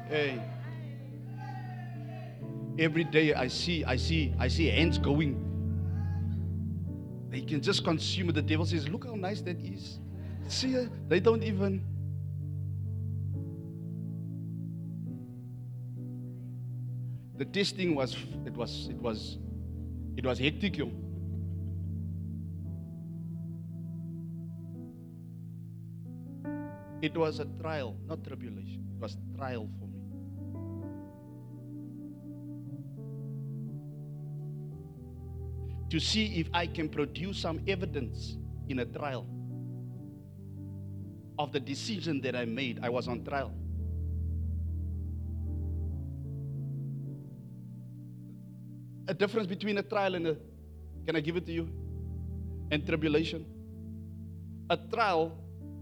Hey. 0.09 0.41
Every 2.79 3.03
day 3.03 3.35
I 3.35 3.49
see, 3.49 3.85
I 3.85 3.97
see, 3.97 4.33
I 4.39 4.47
see 4.47 4.67
hands 4.69 4.99
going. 4.99 5.45
They 7.29 7.41
can 7.41 7.61
just 7.61 7.85
consume 7.85 8.29
it. 8.29 8.37
The 8.37 8.43
devil 8.43 8.65
says, 8.65 8.89
Look 8.89 9.05
how 9.07 9.15
nice 9.15 9.41
that 9.43 9.61
is. 9.61 9.99
See, 10.47 10.79
uh, 10.79 10.87
they 11.09 11.19
don't 11.19 11.43
even. 11.43 11.85
The 17.37 17.45
testing 17.45 17.95
was, 17.95 18.17
it 18.47 18.53
was, 18.53 18.89
it 18.91 19.01
was, 19.01 19.39
it 20.17 20.25
was 20.25 20.39
hectic. 20.39 20.81
It 27.01 27.17
was 27.17 27.39
a 27.39 27.45
trial, 27.61 27.97
not 28.07 28.25
tribulation. 28.25 28.85
It 28.97 29.01
was 29.01 29.17
trial 29.37 29.69
for 29.79 29.88
To 35.91 35.99
see 35.99 36.39
if 36.39 36.49
I 36.53 36.67
can 36.67 36.89
produce 36.89 37.39
some 37.39 37.61
evidence 37.67 38.37
in 38.69 38.81
a 38.81 38.85
trial 38.85 39.27
of 41.39 41.53
the 41.53 41.61
decision 41.61 42.21
that 42.23 42.35
I 42.35 42.45
made. 42.45 42.81
I 42.83 42.89
was 42.89 43.09
on 43.09 43.25
trial. 43.25 43.53
A 49.07 49.15
difference 49.15 49.47
between 49.47 49.79
a 49.79 49.83
trial 49.83 50.15
and 50.17 50.27
a, 50.27 50.37
can 51.07 51.17
I 51.17 51.21
give 51.21 51.37
it 51.37 51.47
to 51.47 51.53
you? 51.53 51.71
And 52.71 52.87
tribulation. 52.87 53.47
A 54.69 54.77
trial 54.77 55.33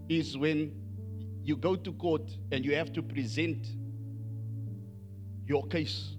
is 0.08 0.36
when 0.38 0.72
you 1.42 1.56
go 1.56 1.74
to 1.74 1.92
court 1.92 2.30
and 2.52 2.64
you 2.64 2.76
have 2.76 2.92
to 2.92 3.02
present 3.02 3.66
your 5.46 5.66
case. 5.66 6.15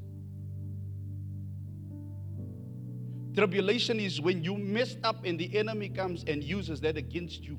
Tribulation 3.38 4.00
is 4.00 4.20
when 4.20 4.44
you 4.44 4.58
messed 4.58 4.98
up 5.04 5.24
and 5.24 5.40
the 5.40 5.56
enemy 5.56 5.90
comes 5.90 6.24
and 6.26 6.44
uses 6.44 6.82
that 6.82 6.98
against 6.98 7.44
you. 7.44 7.56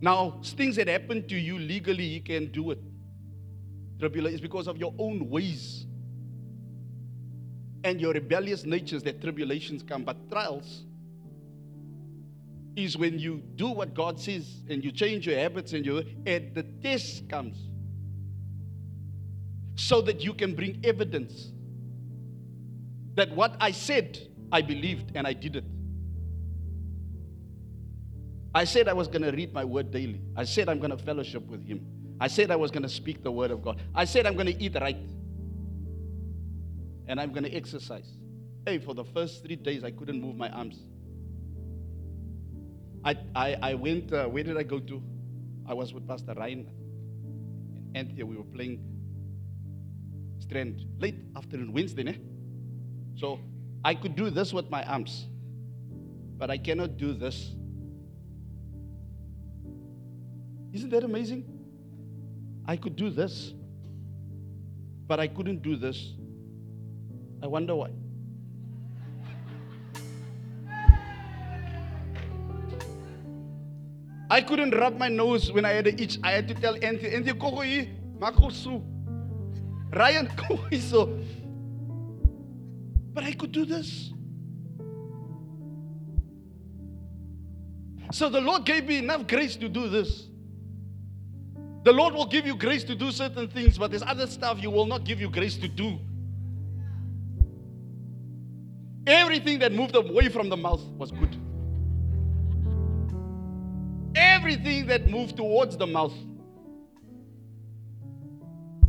Now, 0.00 0.40
things 0.42 0.74
that 0.74 0.88
happen 0.88 1.28
to 1.28 1.36
you 1.36 1.56
legally, 1.56 2.02
you 2.02 2.20
can 2.20 2.50
do 2.50 2.72
it. 2.72 2.80
Tribulation 4.00 4.34
is 4.34 4.40
because 4.40 4.66
of 4.66 4.76
your 4.76 4.92
own 4.98 5.30
ways 5.30 5.86
and 7.84 8.00
your 8.00 8.12
rebellious 8.12 8.64
natures 8.64 9.04
that 9.04 9.20
tribulations 9.20 9.84
come. 9.84 10.02
But 10.02 10.28
trials 10.28 10.82
is 12.74 12.96
when 12.96 13.20
you 13.20 13.40
do 13.54 13.68
what 13.68 13.94
God 13.94 14.18
says 14.18 14.64
and 14.68 14.84
you 14.84 14.90
change 14.90 15.28
your 15.28 15.38
habits 15.38 15.74
and 15.74 15.86
you 15.86 15.98
and 16.26 16.52
the 16.56 16.64
test 16.82 17.28
comes 17.28 17.69
so 19.80 20.02
that 20.02 20.20
you 20.20 20.34
can 20.34 20.54
bring 20.54 20.78
evidence 20.84 21.52
that 23.14 23.34
what 23.34 23.56
I 23.60 23.70
said 23.70 24.18
I 24.52 24.60
believed 24.60 25.12
and 25.14 25.26
I 25.26 25.32
did 25.32 25.56
it. 25.56 25.64
I 28.54 28.64
said 28.64 28.88
I 28.88 28.92
was 28.92 29.08
going 29.08 29.22
to 29.22 29.30
read 29.30 29.54
my 29.54 29.64
word 29.64 29.90
daily. 29.90 30.20
I 30.36 30.44
said 30.44 30.68
I'm 30.68 30.80
going 30.80 30.90
to 30.90 30.98
fellowship 30.98 31.46
with 31.46 31.66
him. 31.66 31.86
I 32.20 32.26
said 32.26 32.50
I 32.50 32.56
was 32.56 32.70
going 32.70 32.82
to 32.82 32.88
speak 32.88 33.22
the 33.22 33.32
word 33.32 33.50
of 33.50 33.62
God. 33.62 33.80
I 33.94 34.04
said 34.04 34.26
I'm 34.26 34.34
going 34.34 34.48
to 34.48 34.62
eat 34.62 34.76
right. 34.78 34.98
And 37.06 37.18
I'm 37.18 37.32
going 37.32 37.44
to 37.44 37.54
exercise. 37.54 38.10
Hey, 38.66 38.78
for 38.78 38.94
the 38.94 39.04
first 39.04 39.42
three 39.42 39.56
days, 39.56 39.82
I 39.82 39.92
couldn't 39.92 40.20
move 40.20 40.36
my 40.36 40.50
arms. 40.50 40.78
I, 43.02 43.16
I, 43.34 43.56
I 43.62 43.74
went, 43.74 44.12
uh, 44.12 44.26
where 44.26 44.44
did 44.44 44.58
I 44.58 44.62
go 44.62 44.78
to? 44.78 45.02
I 45.66 45.72
was 45.72 45.94
with 45.94 46.06
Pastor 46.06 46.34
Ryan 46.36 46.68
and 47.76 47.96
Anthea. 47.96 48.26
We 48.26 48.36
were 48.36 48.44
playing 48.44 48.99
Strand 50.50 50.84
late 50.98 51.14
afternoon, 51.36 51.72
Wednesday. 51.72 52.02
Ne? 52.02 52.18
So 53.14 53.38
I 53.84 53.94
could 53.94 54.16
do 54.16 54.30
this 54.30 54.52
with 54.52 54.68
my 54.68 54.82
arms, 54.82 55.28
but 56.38 56.50
I 56.50 56.58
cannot 56.58 56.96
do 56.96 57.12
this. 57.12 57.54
Isn't 60.72 60.90
that 60.90 61.04
amazing? 61.04 61.44
I 62.66 62.76
could 62.76 62.96
do 62.96 63.10
this, 63.10 63.54
but 65.06 65.20
I 65.20 65.28
couldn't 65.28 65.62
do 65.62 65.76
this. 65.76 66.14
I 67.44 67.46
wonder 67.46 67.76
why. 67.76 67.90
I 74.28 74.40
couldn't 74.40 74.72
rub 74.72 74.98
my 74.98 75.06
nose 75.06 75.52
when 75.52 75.64
I 75.64 75.70
had 75.70 75.86
an 75.86 75.96
itch. 75.96 76.18
I 76.24 76.32
had 76.32 76.48
to 76.48 76.54
tell 76.54 76.74
Anthony, 76.74 77.14
Anthony, 77.14 77.38
Kogoyi, 77.38 77.88
Makosu. 78.18 78.89
Ryan, 79.92 80.30
hier 80.70 80.80
so. 80.80 81.18
But 83.12 83.24
I 83.24 83.32
could 83.32 83.52
do 83.52 83.64
this. 83.64 84.12
So 88.12 88.28
the 88.28 88.40
Lord 88.40 88.64
gave 88.64 88.86
me 88.86 88.98
enough 88.98 89.26
grace 89.26 89.56
to 89.56 89.68
do 89.68 89.88
this. 89.88 90.26
The 91.84 91.92
Lord 91.92 92.14
will 92.14 92.26
give 92.26 92.46
you 92.46 92.56
grace 92.56 92.84
to 92.84 92.94
do 92.94 93.10
certain 93.10 93.48
things, 93.48 93.78
but 93.78 93.90
there's 93.90 94.02
other 94.02 94.26
stuff 94.26 94.58
He 94.58 94.66
will 94.66 94.86
not 94.86 95.04
give 95.04 95.20
you 95.20 95.30
grace 95.30 95.56
to 95.56 95.68
do. 95.68 95.98
Everything 99.06 99.58
that 99.60 99.72
moved 99.72 99.96
away 99.96 100.28
from 100.28 100.48
the 100.48 100.56
mouth 100.56 100.82
was 100.98 101.10
good. 101.10 101.36
Everything 104.14 104.86
that 104.86 105.08
moved 105.08 105.36
towards 105.36 105.76
the 105.76 105.86
mouth. 105.86 106.12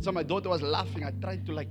So 0.02 0.10
my 0.10 0.24
daughter 0.24 0.48
was 0.48 0.62
laughing. 0.62 1.04
I 1.04 1.12
tried 1.12 1.46
to 1.46 1.52
like. 1.54 1.68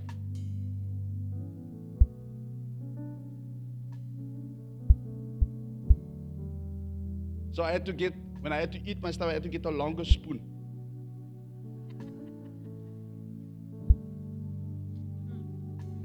So 7.51 7.61
I 7.61 7.73
had 7.73 7.85
to 7.87 7.91
get, 7.91 8.13
when 8.39 8.53
I 8.53 8.57
had 8.61 8.71
to 8.71 8.79
eat 8.89 9.01
my 9.01 9.11
stuff, 9.11 9.27
I 9.27 9.33
had 9.33 9.43
to 9.43 9.49
get 9.49 9.65
a 9.65 9.69
longer 9.69 10.05
spoon. 10.05 10.39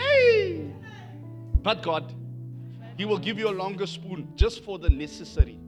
Hey! 0.01 0.73
But 1.63 1.85
God, 1.85 2.13
He 2.99 3.05
will 3.05 3.19
give 3.19 3.39
you 3.39 3.49
a 3.49 3.55
longer 3.55 3.87
spoon 3.87 4.33
just 4.35 4.65
for 4.65 4.81
the 4.81 4.91
necessary. 4.91 5.61